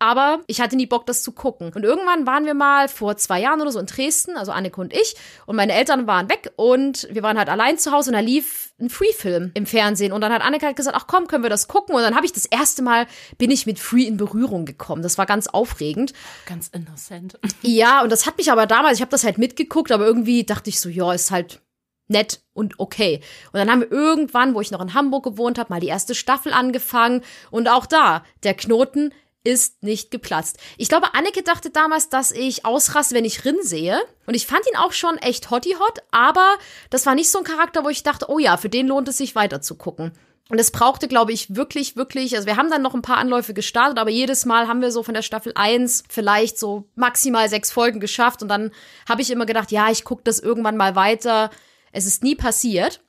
Aber 0.01 0.39
ich 0.47 0.61
hatte 0.61 0.77
nie 0.77 0.85
Bock, 0.85 1.05
das 1.05 1.23
zu 1.23 1.33
gucken. 1.33 1.73
Und 1.75 1.83
irgendwann 1.83 2.25
waren 2.25 2.45
wir 2.45 2.53
mal 2.53 2.87
vor 2.87 3.17
zwei 3.17 3.41
Jahren 3.41 3.59
oder 3.59 3.71
so 3.71 3.79
in 3.79 3.85
Dresden, 3.85 4.37
also 4.37 4.53
Anneke 4.53 4.79
und 4.79 4.93
ich, 4.93 5.15
und 5.45 5.57
meine 5.57 5.73
Eltern 5.73 6.07
waren 6.07 6.29
weg 6.29 6.53
und 6.55 7.07
wir 7.11 7.21
waren 7.21 7.37
halt 7.37 7.49
allein 7.49 7.77
zu 7.77 7.91
Hause 7.91 8.11
und 8.11 8.13
da 8.13 8.21
lief 8.21 8.73
ein 8.79 8.89
Free-Film 8.89 9.51
im 9.55 9.65
Fernsehen. 9.65 10.13
Und 10.13 10.21
dann 10.21 10.31
hat 10.31 10.41
Anneke 10.41 10.65
halt 10.65 10.77
gesagt, 10.77 10.95
ach 10.97 11.05
komm, 11.05 11.27
können 11.27 11.43
wir 11.43 11.49
das 11.49 11.67
gucken? 11.67 11.95
Und 11.95 12.01
dann 12.01 12.15
habe 12.15 12.25
ich 12.25 12.31
das 12.31 12.45
erste 12.45 12.81
Mal, 12.81 13.07
bin 13.37 13.51
ich 13.51 13.65
mit 13.65 13.77
Free 13.77 14.03
in 14.03 14.15
Berührung 14.15 14.65
gekommen. 14.65 15.01
Das 15.01 15.17
war 15.17 15.25
ganz 15.25 15.47
aufregend. 15.47 16.13
Ganz 16.45 16.69
innocent. 16.69 17.37
Ja, 17.61 18.01
und 18.01 18.09
das 18.09 18.25
hat 18.25 18.37
mich 18.37 18.53
aber 18.53 18.67
damals, 18.67 18.97
ich 18.97 19.01
habe 19.01 19.11
das 19.11 19.25
halt 19.25 19.37
mitgeguckt, 19.37 19.91
aber 19.91 20.05
irgendwie 20.05 20.45
dachte 20.45 20.69
ich 20.69 20.79
so, 20.79 20.87
ja, 20.87 21.11
ist 21.11 21.29
halt 21.29 21.61
nett 22.07 22.41
und 22.53 22.79
okay. 22.79 23.21
Und 23.51 23.59
dann 23.59 23.69
haben 23.69 23.81
wir 23.81 23.91
irgendwann, 23.91 24.55
wo 24.55 24.61
ich 24.61 24.71
noch 24.71 24.81
in 24.81 24.93
Hamburg 24.93 25.23
gewohnt 25.25 25.59
habe, 25.59 25.71
mal 25.71 25.79
die 25.81 25.87
erste 25.87 26.15
Staffel 26.15 26.53
angefangen 26.53 27.21
und 27.51 27.67
auch 27.67 27.85
da, 27.85 28.23
der 28.43 28.53
Knoten 28.53 29.13
ist 29.43 29.83
nicht 29.83 30.11
geplatzt. 30.11 30.57
Ich 30.77 30.89
glaube, 30.89 31.13
Anneke 31.13 31.43
dachte 31.43 31.69
damals, 31.69 32.09
dass 32.09 32.31
ich 32.31 32.65
ausraste, 32.65 33.15
wenn 33.15 33.25
ich 33.25 33.45
Rin 33.45 33.57
sehe. 33.61 33.99
Und 34.25 34.33
ich 34.33 34.45
fand 34.45 34.61
ihn 34.69 34.77
auch 34.77 34.91
schon 34.91 35.17
echt 35.17 35.49
hotty 35.49 35.75
hot, 35.79 35.99
aber 36.11 36.57
das 36.89 37.05
war 37.05 37.15
nicht 37.15 37.31
so 37.31 37.39
ein 37.39 37.43
Charakter, 37.43 37.83
wo 37.83 37.89
ich 37.89 38.03
dachte, 38.03 38.29
oh 38.29 38.39
ja, 38.39 38.57
für 38.57 38.69
den 38.69 38.87
lohnt 38.87 39.07
es 39.07 39.17
sich 39.17 39.35
weiter 39.35 39.61
zu 39.61 39.75
gucken. 39.75 40.11
Und 40.49 40.59
es 40.59 40.71
brauchte, 40.71 41.07
glaube 41.07 41.31
ich, 41.31 41.55
wirklich, 41.55 41.95
wirklich, 41.95 42.35
also 42.35 42.47
wir 42.47 42.57
haben 42.57 42.71
dann 42.71 42.81
noch 42.81 42.95
ein 42.95 43.03
paar 43.03 43.17
Anläufe 43.17 43.53
gestartet, 43.53 43.99
aber 43.99 44.09
jedes 44.09 44.45
Mal 44.45 44.67
haben 44.67 44.81
wir 44.81 44.91
so 44.91 45.03
von 45.03 45.13
der 45.13 45.21
Staffel 45.21 45.53
1 45.55 46.05
vielleicht 46.09 46.57
so 46.57 46.89
maximal 46.95 47.47
sechs 47.47 47.71
Folgen 47.71 47.99
geschafft. 47.99 48.41
Und 48.41 48.47
dann 48.47 48.71
habe 49.07 49.21
ich 49.21 49.29
immer 49.29 49.45
gedacht, 49.45 49.71
ja, 49.71 49.91
ich 49.91 50.03
gucke 50.03 50.23
das 50.23 50.39
irgendwann 50.39 50.75
mal 50.75 50.95
weiter. 50.95 51.51
Es 51.91 52.07
ist 52.07 52.23
nie 52.23 52.35
passiert. 52.35 53.01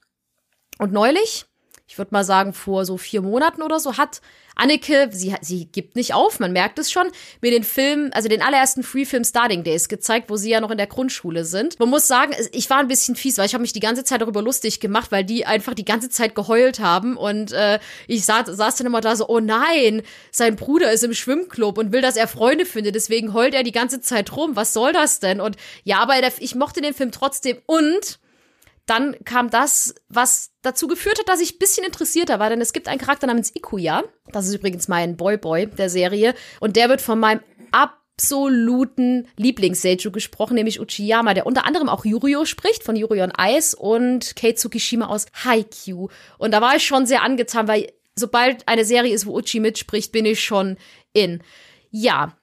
Und 0.79 0.93
neulich, 0.93 1.47
ich 1.91 1.99
würde 1.99 2.13
mal 2.13 2.23
sagen, 2.23 2.53
vor 2.53 2.85
so 2.85 2.97
vier 2.97 3.21
Monaten 3.21 3.63
oder 3.63 3.81
so, 3.81 3.97
hat 3.97 4.21
Anneke, 4.55 5.09
sie, 5.11 5.35
sie 5.41 5.65
gibt 5.65 5.97
nicht 5.97 6.15
auf, 6.15 6.39
man 6.39 6.53
merkt 6.53 6.79
es 6.79 6.93
schon, 6.93 7.11
mir 7.41 7.51
den 7.51 7.65
Film, 7.65 8.11
also 8.13 8.29
den 8.29 8.43
allerersten 8.43 8.85
Free-Film 8.85 9.25
Starting 9.25 9.65
Days 9.65 9.89
gezeigt, 9.89 10.31
wo 10.31 10.37
sie 10.37 10.51
ja 10.51 10.61
noch 10.61 10.71
in 10.71 10.77
der 10.77 10.87
Grundschule 10.87 11.45
sind. 11.45 11.81
Man 11.81 11.89
muss 11.89 12.07
sagen, 12.07 12.33
ich 12.53 12.71
war 12.71 12.79
ein 12.79 12.87
bisschen 12.87 13.17
fies, 13.17 13.39
weil 13.39 13.47
ich 13.47 13.55
habe 13.55 13.63
mich 13.63 13.73
die 13.73 13.81
ganze 13.81 14.05
Zeit 14.05 14.21
darüber 14.21 14.41
lustig 14.41 14.79
gemacht, 14.79 15.11
weil 15.11 15.25
die 15.25 15.47
einfach 15.47 15.75
die 15.75 15.85
ganze 15.85 16.11
Zeit 16.11 16.37
geheult 16.37 16.79
haben 16.79 17.17
und 17.17 17.51
äh, 17.51 17.81
ich 18.07 18.25
saß, 18.25 18.47
saß 18.47 18.77
dann 18.77 18.87
immer 18.87 19.01
da 19.01 19.17
so, 19.17 19.29
oh 19.29 19.41
nein, 19.41 20.03
sein 20.31 20.55
Bruder 20.55 20.93
ist 20.93 21.03
im 21.03 21.13
Schwimmclub 21.13 21.77
und 21.77 21.91
will, 21.91 22.03
dass 22.03 22.15
er 22.15 22.29
Freunde 22.29 22.67
findet, 22.67 22.95
deswegen 22.95 23.35
heult 23.35 23.53
er 23.53 23.65
die 23.65 23.73
ganze 23.73 24.01
Zeit 24.01 24.37
rum. 24.37 24.55
Was 24.55 24.73
soll 24.73 24.93
das 24.93 25.19
denn? 25.19 25.41
Und 25.41 25.57
ja, 25.83 25.99
aber 25.99 26.15
ich 26.39 26.55
mochte 26.55 26.83
den 26.83 26.95
Film 26.95 27.11
trotzdem 27.11 27.59
und 27.67 28.20
dann 28.91 29.17
kam 29.25 29.51
das, 29.51 29.95
was 30.09 30.51
dazu 30.63 30.89
geführt 30.89 31.19
hat, 31.21 31.29
dass 31.29 31.41
ich 31.41 31.55
ein 31.55 31.59
bisschen 31.59 31.87
interessierter 31.87 32.41
war, 32.41 32.51
denn 32.51 32.61
es 32.61 32.73
gibt 32.73 32.89
einen 32.89 33.01
Charakter 33.01 33.29
namens 33.29 33.55
Ikuya. 33.55 34.03
Das 34.33 34.49
ist 34.49 34.55
übrigens 34.55 34.89
mein 34.89 35.17
Boy-Boy 35.17 35.69
der 35.69 35.89
Serie. 35.89 36.35
Und 36.59 36.75
der 36.75 36.89
wird 36.89 37.01
von 37.01 37.21
meinem 37.21 37.41
absoluten 37.71 39.29
Lieblings-Seiju 39.37 40.11
gesprochen, 40.11 40.55
nämlich 40.55 40.81
Uchiyama, 40.81 41.35
der 41.35 41.47
unter 41.47 41.67
anderem 41.67 41.89
auch 41.89 42.05
Yurio 42.05 42.45
spricht, 42.45 42.83
von 42.83 42.97
Yurio 42.97 43.23
on 43.23 43.33
Ice 43.41 43.77
und 43.77 44.35
Kei 44.35 44.53
Tsukishima 44.53 45.07
aus 45.07 45.27
Haikyuu. 45.45 46.09
Und 46.39 46.51
da 46.51 46.61
war 46.61 46.75
ich 46.75 46.85
schon 46.85 47.07
sehr 47.07 47.23
angetan, 47.23 47.69
weil 47.69 47.93
sobald 48.17 48.67
eine 48.67 48.85
Serie 48.85 49.15
ist, 49.15 49.25
wo 49.25 49.39
Uchi 49.39 49.61
mitspricht, 49.61 50.11
bin 50.11 50.27
ich 50.27 50.43
schon 50.43 50.77
in. 51.13 51.43
Ja. 51.91 52.37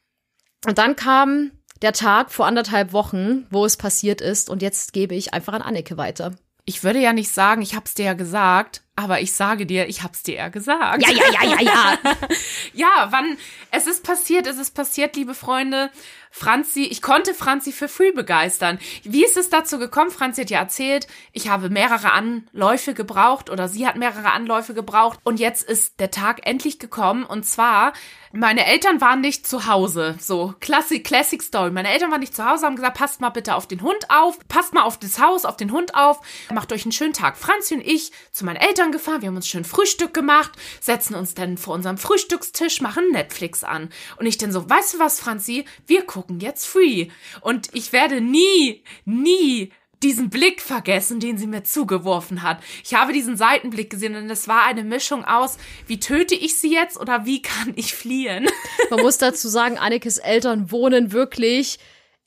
Und 0.66 0.78
dann 0.78 0.96
kam 0.96 1.52
der 1.82 1.94
Tag 1.94 2.32
vor 2.32 2.46
anderthalb 2.46 2.94
Wochen, 2.94 3.46
wo 3.50 3.66
es 3.66 3.78
passiert 3.78 4.22
ist. 4.22 4.50
Und 4.50 4.62
jetzt 4.62 4.94
gebe 4.94 5.16
ich 5.16 5.34
einfach 5.34 5.54
an 5.54 5.62
Anneke 5.62 5.98
weiter. 5.98 6.34
Ich 6.66 6.84
würde 6.84 7.00
ja 7.00 7.14
nicht 7.14 7.32
sagen, 7.32 7.62
ich 7.62 7.76
hab's 7.76 7.94
dir 7.94 8.06
ja 8.06 8.14
gesagt, 8.14 8.82
aber 8.98 9.22
ich 9.22 9.32
sage 9.32 9.68
dir, 9.68 9.88
ich 9.88 10.02
hab's 10.02 10.24
dir 10.24 10.36
ja 10.36 10.50
gesagt. 10.50 11.04
Ja, 11.08 11.12
ja, 11.12 11.24
ja, 11.32 11.50
ja, 11.52 11.62
ja. 11.62 11.98
ja, 12.74 13.08
wann, 13.12 13.38
es 13.70 13.86
ist 13.86 14.04
passiert, 14.04 14.48
es 14.48 14.58
ist 14.58 14.74
passiert, 14.74 15.16
liebe 15.16 15.36
Freunde. 15.36 15.92
Franzi, 16.32 16.84
ich 16.84 17.02
konnte 17.02 17.34
Franzi 17.34 17.72
für 17.72 17.88
Free 17.88 18.12
begeistern. 18.12 18.80
Wie 19.04 19.24
ist 19.24 19.38
es 19.38 19.50
dazu 19.50 19.78
gekommen? 19.80 20.12
Franzi 20.12 20.42
hat 20.42 20.50
ja 20.50 20.60
erzählt, 20.60 21.08
ich 21.32 21.48
habe 21.48 21.70
mehrere 21.70 22.12
Anläufe 22.12 22.94
gebraucht 22.94 23.50
oder 23.50 23.68
sie 23.68 23.88
hat 23.88 23.96
mehrere 23.96 24.32
Anläufe 24.32 24.74
gebraucht 24.74 25.20
und 25.24 25.40
jetzt 25.40 25.64
ist 25.64 26.00
der 26.00 26.12
Tag 26.12 26.46
endlich 26.46 26.80
gekommen 26.80 27.24
und 27.24 27.46
zwar 27.46 27.94
meine 28.34 28.66
Eltern 28.66 29.02
waren 29.02 29.22
nicht 29.22 29.48
zu 29.48 29.68
Hause. 29.68 30.16
So, 30.20 30.54
Classic, 30.60 31.04
Classic 31.04 31.42
Story. 31.42 31.72
Meine 31.72 31.90
Eltern 31.90 32.12
waren 32.12 32.20
nicht 32.20 32.36
zu 32.36 32.48
Hause, 32.48 32.66
haben 32.66 32.76
gesagt, 32.76 32.98
passt 32.98 33.22
mal 33.22 33.30
bitte 33.30 33.56
auf 33.56 33.68
den 33.68 33.82
Hund 33.82 34.10
auf, 34.10 34.38
passt 34.48 34.74
mal 34.74 34.84
auf 34.84 35.00
das 35.00 35.20
Haus, 35.20 35.46
auf 35.46 35.58
den 35.58 35.72
Hund 35.72 35.96
auf, 35.96 36.20
macht 36.54 36.72
euch 36.72 36.84
einen 36.84 36.92
schönen 36.92 37.14
Tag. 37.14 37.38
Franzi 37.38 37.76
und 37.76 37.82
ich 37.82 38.12
zu 38.32 38.46
meinen 38.46 38.58
Eltern 38.58 38.87
gefahren, 38.92 39.22
wir 39.22 39.28
haben 39.28 39.36
uns 39.36 39.48
schön 39.48 39.66
Frühstück 39.66 40.14
gemacht, 40.14 40.52
setzen 40.80 41.16
uns 41.16 41.34
dann 41.34 41.58
vor 41.58 41.74
unserem 41.74 41.98
Frühstückstisch, 41.98 42.82
machen 42.82 43.12
Netflix 43.12 43.64
an. 43.64 43.90
Und 44.18 44.26
ich 44.26 44.38
dann 44.38 44.52
so, 44.52 44.70
weißt 44.70 44.96
du 44.96 45.00
was, 45.00 45.20
Franzi? 45.20 45.66
Wir 45.86 46.04
gucken 46.06 46.40
jetzt 46.40 46.66
Free. 46.66 47.08
Und 47.42 47.70
ich 47.74 47.94
werde 47.94 48.22
nie, 48.22 48.84
nie 49.06 49.72
diesen 50.04 50.30
Blick 50.30 50.62
vergessen, 50.62 51.20
den 51.20 51.38
sie 51.38 51.48
mir 51.48 51.64
zugeworfen 51.64 52.44
hat. 52.44 52.60
Ich 52.84 52.94
habe 52.94 53.14
diesen 53.14 53.36
Seitenblick 53.36 53.90
gesehen 53.90 54.16
und 54.16 54.30
es 54.30 54.48
war 54.48 54.66
eine 54.66 54.84
Mischung 54.84 55.26
aus, 55.26 55.58
wie 55.88 56.00
töte 56.00 56.36
ich 56.36 56.60
sie 56.60 56.72
jetzt 56.72 57.00
oder 57.00 57.26
wie 57.26 57.42
kann 57.42 57.74
ich 57.76 57.96
fliehen? 57.96 58.48
Man 58.92 59.02
muss 59.02 59.18
dazu 59.18 59.48
sagen, 59.48 59.78
Annekes 59.78 60.20
Eltern 60.20 60.72
wohnen 60.72 61.12
wirklich 61.12 61.80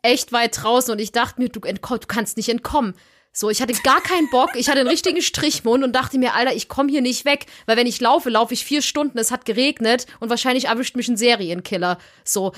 echt 0.02 0.32
weit 0.32 0.62
draußen 0.62 0.92
und 0.92 0.98
ich 0.98 1.12
dachte 1.12 1.40
mir, 1.40 1.48
du, 1.48 1.60
du 1.60 2.06
kannst 2.08 2.36
nicht 2.36 2.48
entkommen. 2.48 2.94
So, 3.32 3.48
ich 3.48 3.62
hatte 3.62 3.72
gar 3.84 4.00
keinen 4.00 4.28
Bock. 4.30 4.50
Ich 4.54 4.68
hatte 4.68 4.80
einen 4.80 4.88
richtigen 4.88 5.22
Strichmund 5.22 5.84
und 5.84 5.92
dachte 5.94 6.18
mir, 6.18 6.34
Alter, 6.34 6.54
ich 6.54 6.68
komme 6.68 6.90
hier 6.90 7.00
nicht 7.00 7.24
weg, 7.24 7.46
weil 7.66 7.76
wenn 7.76 7.86
ich 7.86 8.00
laufe, 8.00 8.28
laufe 8.28 8.54
ich 8.54 8.64
vier 8.64 8.82
Stunden. 8.82 9.18
Es 9.18 9.30
hat 9.30 9.44
geregnet 9.44 10.06
und 10.18 10.30
wahrscheinlich 10.30 10.66
erwischt 10.66 10.96
mich 10.96 11.08
ein 11.08 11.16
Serienkiller. 11.16 11.98
So, 12.24 12.52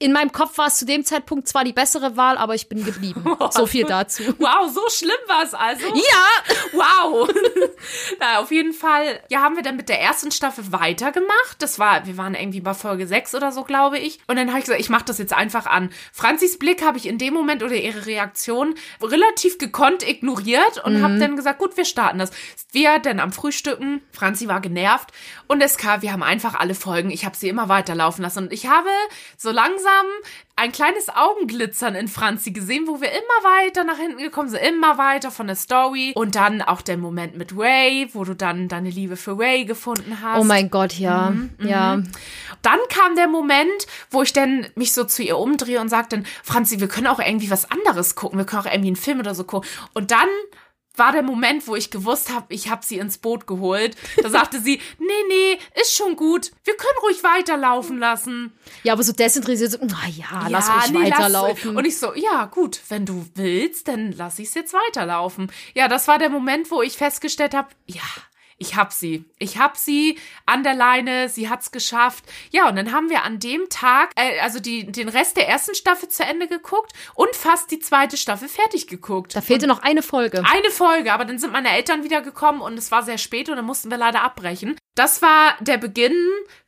in 0.00 0.12
meinem 0.12 0.32
Kopf 0.32 0.58
war 0.58 0.66
es 0.66 0.76
zu 0.76 0.86
dem 0.86 1.04
Zeitpunkt 1.04 1.46
zwar 1.46 1.62
die 1.62 1.72
bessere 1.72 2.16
Wahl, 2.16 2.36
aber 2.36 2.54
ich 2.56 2.68
bin 2.68 2.84
geblieben. 2.84 3.24
so 3.50 3.66
viel 3.66 3.84
dazu. 3.84 4.24
Wow, 4.38 4.68
so 4.68 4.82
schlimm 4.90 5.12
war 5.28 5.44
es 5.44 5.54
also. 5.54 5.86
Ja! 5.86 6.54
Wow. 6.72 7.32
Na, 8.20 8.40
auf 8.40 8.50
jeden 8.50 8.72
Fall, 8.72 9.20
ja, 9.30 9.40
haben 9.40 9.54
wir 9.54 9.62
dann 9.62 9.76
mit 9.76 9.88
der 9.88 10.00
ersten 10.00 10.32
Staffel 10.32 10.72
weitergemacht. 10.72 11.56
Das 11.60 11.78
war, 11.78 12.06
wir 12.06 12.16
waren 12.16 12.34
irgendwie 12.34 12.60
bei 12.60 12.74
Folge 12.74 13.06
6 13.06 13.36
oder 13.36 13.52
so, 13.52 13.62
glaube 13.62 13.98
ich. 13.98 14.18
Und 14.26 14.34
dann 14.34 14.48
habe 14.48 14.58
ich 14.58 14.64
gesagt, 14.64 14.80
ich 14.80 14.90
mache 14.90 15.04
das 15.04 15.18
jetzt 15.18 15.32
einfach 15.32 15.66
an. 15.66 15.90
Franzis 16.12 16.58
Blick 16.58 16.84
habe 16.84 16.98
ich 16.98 17.06
in 17.06 17.18
dem 17.18 17.32
Moment 17.32 17.62
oder 17.62 17.76
ihre 17.76 18.04
Reaktion 18.04 18.74
relativ 19.00 19.58
gekonnt 19.58 20.06
ignoriert 20.06 20.84
und 20.84 20.98
mhm. 20.98 21.02
habe 21.04 21.18
dann 21.18 21.36
gesagt, 21.36 21.60
gut, 21.60 21.76
wir 21.76 21.84
starten 21.84 22.18
das. 22.18 22.32
Wir 22.72 22.98
dann 22.98 23.20
am 23.20 23.32
Frühstücken, 23.32 24.02
Franzi 24.10 24.48
war 24.48 24.60
genervt 24.60 25.12
und 25.46 25.60
es 25.60 25.78
kam, 25.78 26.02
wir 26.02 26.12
haben 26.12 26.24
einfach 26.24 26.54
alle 26.56 26.74
Folgen, 26.74 27.10
ich 27.10 27.24
habe 27.24 27.36
sie 27.36 27.48
immer 27.48 27.68
weiterlaufen 27.68 28.22
lassen 28.22 28.44
und 28.44 28.52
ich 28.52 28.66
habe 28.66 28.88
so 29.36 29.52
langsam 29.52 29.83
langsam 29.84 30.06
ein 30.56 30.70
kleines 30.70 31.08
Augenglitzern 31.08 31.96
in 31.96 32.06
Franzi 32.06 32.52
gesehen, 32.52 32.86
wo 32.86 33.00
wir 33.00 33.10
immer 33.10 33.18
weiter 33.42 33.82
nach 33.82 33.98
hinten 33.98 34.18
gekommen 34.18 34.48
sind, 34.48 34.62
immer 34.62 34.98
weiter 34.98 35.30
von 35.30 35.48
der 35.48 35.56
Story. 35.56 36.12
Und 36.14 36.36
dann 36.36 36.62
auch 36.62 36.80
der 36.80 36.96
Moment 36.96 37.36
mit 37.36 37.56
Ray, 37.56 38.08
wo 38.12 38.24
du 38.24 38.34
dann 38.34 38.68
deine 38.68 38.90
Liebe 38.90 39.16
für 39.16 39.36
Ray 39.38 39.64
gefunden 39.64 40.18
hast. 40.22 40.40
Oh 40.40 40.44
mein 40.44 40.70
Gott, 40.70 40.94
ja. 40.94 41.30
Mhm, 41.30 41.50
ja. 41.58 41.96
Mhm. 41.96 42.10
Dann 42.62 42.78
kam 42.88 43.16
der 43.16 43.26
Moment, 43.26 43.86
wo 44.10 44.22
ich 44.22 44.32
dann 44.32 44.66
mich 44.76 44.92
so 44.92 45.04
zu 45.04 45.22
ihr 45.22 45.38
umdrehe 45.38 45.80
und 45.80 45.88
sagte, 45.88 46.22
Franzi, 46.42 46.78
wir 46.78 46.88
können 46.88 47.08
auch 47.08 47.18
irgendwie 47.18 47.50
was 47.50 47.70
anderes 47.70 48.14
gucken. 48.14 48.38
Wir 48.38 48.46
können 48.46 48.62
auch 48.62 48.70
irgendwie 48.70 48.88
einen 48.88 48.96
Film 48.96 49.18
oder 49.18 49.34
so 49.34 49.44
gucken. 49.44 49.68
Und 49.92 50.12
dann 50.12 50.28
war 50.96 51.12
der 51.12 51.22
Moment, 51.22 51.66
wo 51.66 51.74
ich 51.74 51.90
gewusst 51.90 52.32
habe, 52.32 52.46
ich 52.54 52.70
habe 52.70 52.84
sie 52.84 52.98
ins 52.98 53.18
Boot 53.18 53.46
geholt. 53.46 53.96
Da 54.22 54.30
sagte 54.30 54.60
sie, 54.60 54.80
nee, 54.98 55.06
nee, 55.28 55.58
ist 55.80 55.94
schon 55.94 56.16
gut. 56.16 56.52
Wir 56.64 56.76
können 56.76 56.98
ruhig 57.02 57.22
weiterlaufen 57.24 57.98
lassen. 57.98 58.52
Ja, 58.82 58.92
aber 58.92 59.02
so 59.02 59.12
desinteressiert, 59.12 59.72
so, 59.72 59.78
na 59.80 60.06
ja, 60.08 60.42
ja 60.42 60.48
lass 60.48 60.70
ruhig 60.70 60.90
nee, 60.92 61.10
weiterlaufen. 61.10 61.74
Lass, 61.74 61.78
und 61.78 61.84
ich 61.86 61.98
so, 61.98 62.14
ja, 62.14 62.46
gut, 62.46 62.80
wenn 62.88 63.06
du 63.06 63.26
willst, 63.34 63.88
dann 63.88 64.12
lass 64.12 64.38
ich 64.38 64.48
es 64.48 64.54
jetzt 64.54 64.74
weiterlaufen. 64.74 65.50
Ja, 65.74 65.88
das 65.88 66.06
war 66.08 66.18
der 66.18 66.30
Moment, 66.30 66.70
wo 66.70 66.82
ich 66.82 66.96
festgestellt 66.96 67.54
habe, 67.54 67.68
ja, 67.86 68.02
ich 68.58 68.76
hab 68.76 68.92
sie. 68.92 69.24
Ich 69.38 69.58
hab 69.58 69.76
sie 69.76 70.18
an 70.46 70.62
der 70.62 70.74
Leine, 70.74 71.28
sie 71.28 71.48
hat's 71.48 71.72
geschafft. 71.72 72.24
Ja, 72.50 72.68
und 72.68 72.76
dann 72.76 72.92
haben 72.92 73.10
wir 73.10 73.22
an 73.24 73.38
dem 73.38 73.68
Tag, 73.68 74.12
äh, 74.16 74.40
also 74.40 74.60
die, 74.60 74.90
den 74.90 75.08
Rest 75.08 75.36
der 75.36 75.48
ersten 75.48 75.74
Staffel 75.74 76.08
zu 76.08 76.24
Ende 76.24 76.48
geguckt 76.48 76.92
und 77.14 77.34
fast 77.34 77.70
die 77.70 77.78
zweite 77.78 78.16
Staffel 78.16 78.48
fertig 78.48 78.86
geguckt. 78.86 79.34
Da 79.34 79.40
fehlte 79.40 79.66
und 79.66 79.70
noch 79.70 79.82
eine 79.82 80.02
Folge. 80.02 80.42
Eine 80.44 80.70
Folge, 80.70 81.12
aber 81.12 81.24
dann 81.24 81.38
sind 81.38 81.52
meine 81.52 81.70
Eltern 81.70 82.04
wieder 82.04 82.20
gekommen 82.20 82.60
und 82.60 82.78
es 82.78 82.90
war 82.90 83.02
sehr 83.02 83.18
spät 83.18 83.48
und 83.48 83.56
dann 83.56 83.64
mussten 83.64 83.90
wir 83.90 83.98
leider 83.98 84.22
abbrechen. 84.22 84.76
Das 84.94 85.22
war 85.22 85.56
der 85.60 85.78
Beginn 85.78 86.16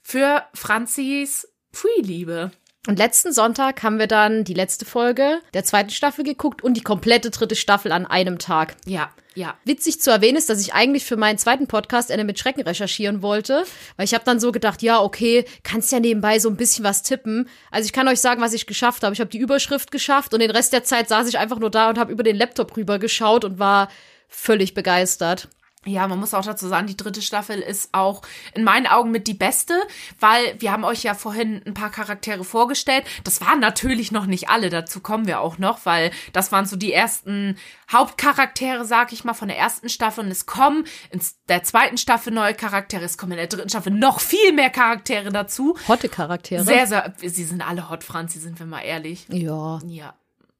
für 0.03 0.45
Franzis 0.55 1.49
Free-Liebe. 1.73 2.51
Und 2.87 2.99
letzten 2.99 3.33
Sonntag 3.33 3.83
haben 3.83 3.99
wir 3.99 4.07
dann 4.07 4.45
die 4.45 4.55
letzte 4.55 4.85
Folge 4.85 5.41
der 5.55 5.65
zweiten 5.65 5.91
Staffel 5.91 6.25
geguckt 6.25 6.63
und 6.63 6.75
die 6.75 6.83
komplette 6.83 7.31
dritte 7.31 7.57
Staffel 7.57 7.91
an 7.91 8.07
einem 8.07 8.39
Tag. 8.39 8.77
Ja, 8.87 9.11
ja. 9.35 9.55
Witzig 9.65 10.01
zu 10.01 10.11
erwähnen 10.11 10.39
ist, 10.39 10.49
dass 10.49 10.61
ich 10.61 10.73
eigentlich 10.73 11.05
für 11.05 11.17
meinen 11.17 11.37
zweiten 11.37 11.67
Podcast 11.67 12.11
Ende 12.11 12.25
mit 12.25 12.39
Schrecken 12.39 12.63
recherchieren 12.63 13.23
wollte, 13.23 13.65
weil 13.97 14.07
ich 14.07 14.15
habe 14.15 14.25
dann 14.25 14.41
so 14.41 14.51
gedacht, 14.51 14.83
ja, 14.83 15.03
okay, 15.03 15.45
kannst 15.63 15.93
ja 15.93 16.01
nebenbei 16.01 16.39
so 16.39 16.49
ein 16.49 16.57
bisschen 16.57 16.85
was 16.85 17.03
tippen. 17.03 17.49
Also 17.71 17.87
ich 17.87 17.93
kann 17.93 18.09
euch 18.09 18.21
sagen, 18.21 18.41
was 18.41 18.55
ich 18.55 18.67
geschafft 18.67 19.03
habe. 19.03 19.13
Ich 19.13 19.21
habe 19.21 19.31
die 19.31 19.39
Überschrift 19.39 19.91
geschafft 19.91 20.33
und 20.33 20.41
den 20.41 20.51
Rest 20.51 20.73
der 20.73 20.85
Zeit 20.85 21.09
saß 21.09 21.29
ich 21.29 21.39
einfach 21.39 21.59
nur 21.59 21.71
da 21.71 21.91
und 21.91 21.99
habe 21.99 22.13
über 22.13 22.23
den 22.23 22.37
Laptop 22.37 22.77
rüber 22.77 22.99
geschaut 22.99 23.45
und 23.45 23.59
war 23.59 23.89
völlig 24.29 24.75
begeistert. 24.75 25.49
Ja, 25.85 26.09
man 26.09 26.19
muss 26.19 26.35
auch 26.35 26.45
dazu 26.45 26.67
sagen, 26.67 26.89
die 26.89 26.97
dritte 26.97 27.23
Staffel 27.23 27.61
ist 27.61 27.91
auch 27.93 28.23
in 28.55 28.65
meinen 28.65 28.89
Augen 28.89 29.13
mit 29.13 29.29
die 29.29 29.35
beste, 29.35 29.75
weil 30.19 30.61
wir 30.61 30.73
haben 30.73 30.85
euch 30.85 31.05
ja 31.05 31.15
vorhin 31.15 31.63
ein 31.65 31.75
paar 31.75 31.91
Charaktere 31.91 32.43
vorgestellt. 32.43 33.05
Das 33.23 33.41
waren 33.41 33.61
natürlich 33.61 34.11
noch 34.11 34.27
nicht 34.27 34.49
alle, 34.49 34.69
dazu 34.69 35.01
kommen 35.01 35.29
wir 35.29 35.41
auch 35.41 35.59
noch, 35.59 35.87
weil 35.87 36.11
das 36.33 36.51
waren 36.51 36.67
so 36.67 36.75
die 36.75 36.93
ersten 36.93 37.57
Hauptcharaktere, 37.91 38.85
sag 38.85 39.13
ich 39.13 39.23
mal, 39.23 39.35
von 39.35 39.47
der 39.47 39.59
ersten 39.59 39.89
Staffel 39.89 40.25
und 40.25 40.31
es 40.31 40.45
kommen 40.45 40.87
in 41.11 41.21
der 41.49 41.63
zweiten 41.63 41.99
Staffel 41.99 42.33
neue 42.33 42.55
Charaktere, 42.55 43.05
es 43.05 43.17
kommen 43.17 43.33
in 43.33 43.39
der 43.39 43.47
dritten 43.47 43.69
Staffel 43.69 43.93
noch 43.93 44.19
viel 44.19 44.53
mehr 44.53 44.71
Charaktere 44.71 45.31
dazu. 45.31 45.77
Hotte 45.87 46.09
Charaktere. 46.09 46.65
Sehr, 46.65 46.89
sehr, 46.89 47.15
sie 47.19 47.45
sind 47.45 47.67
alle 47.67 47.89
hot, 47.89 48.03
Franzi, 48.03 48.41
sind 48.41 48.59
wir 48.59 48.67
mal 48.67 48.81
ehrlich. 48.81 49.27
Ja. 49.29 49.79
Ja. 49.87 50.15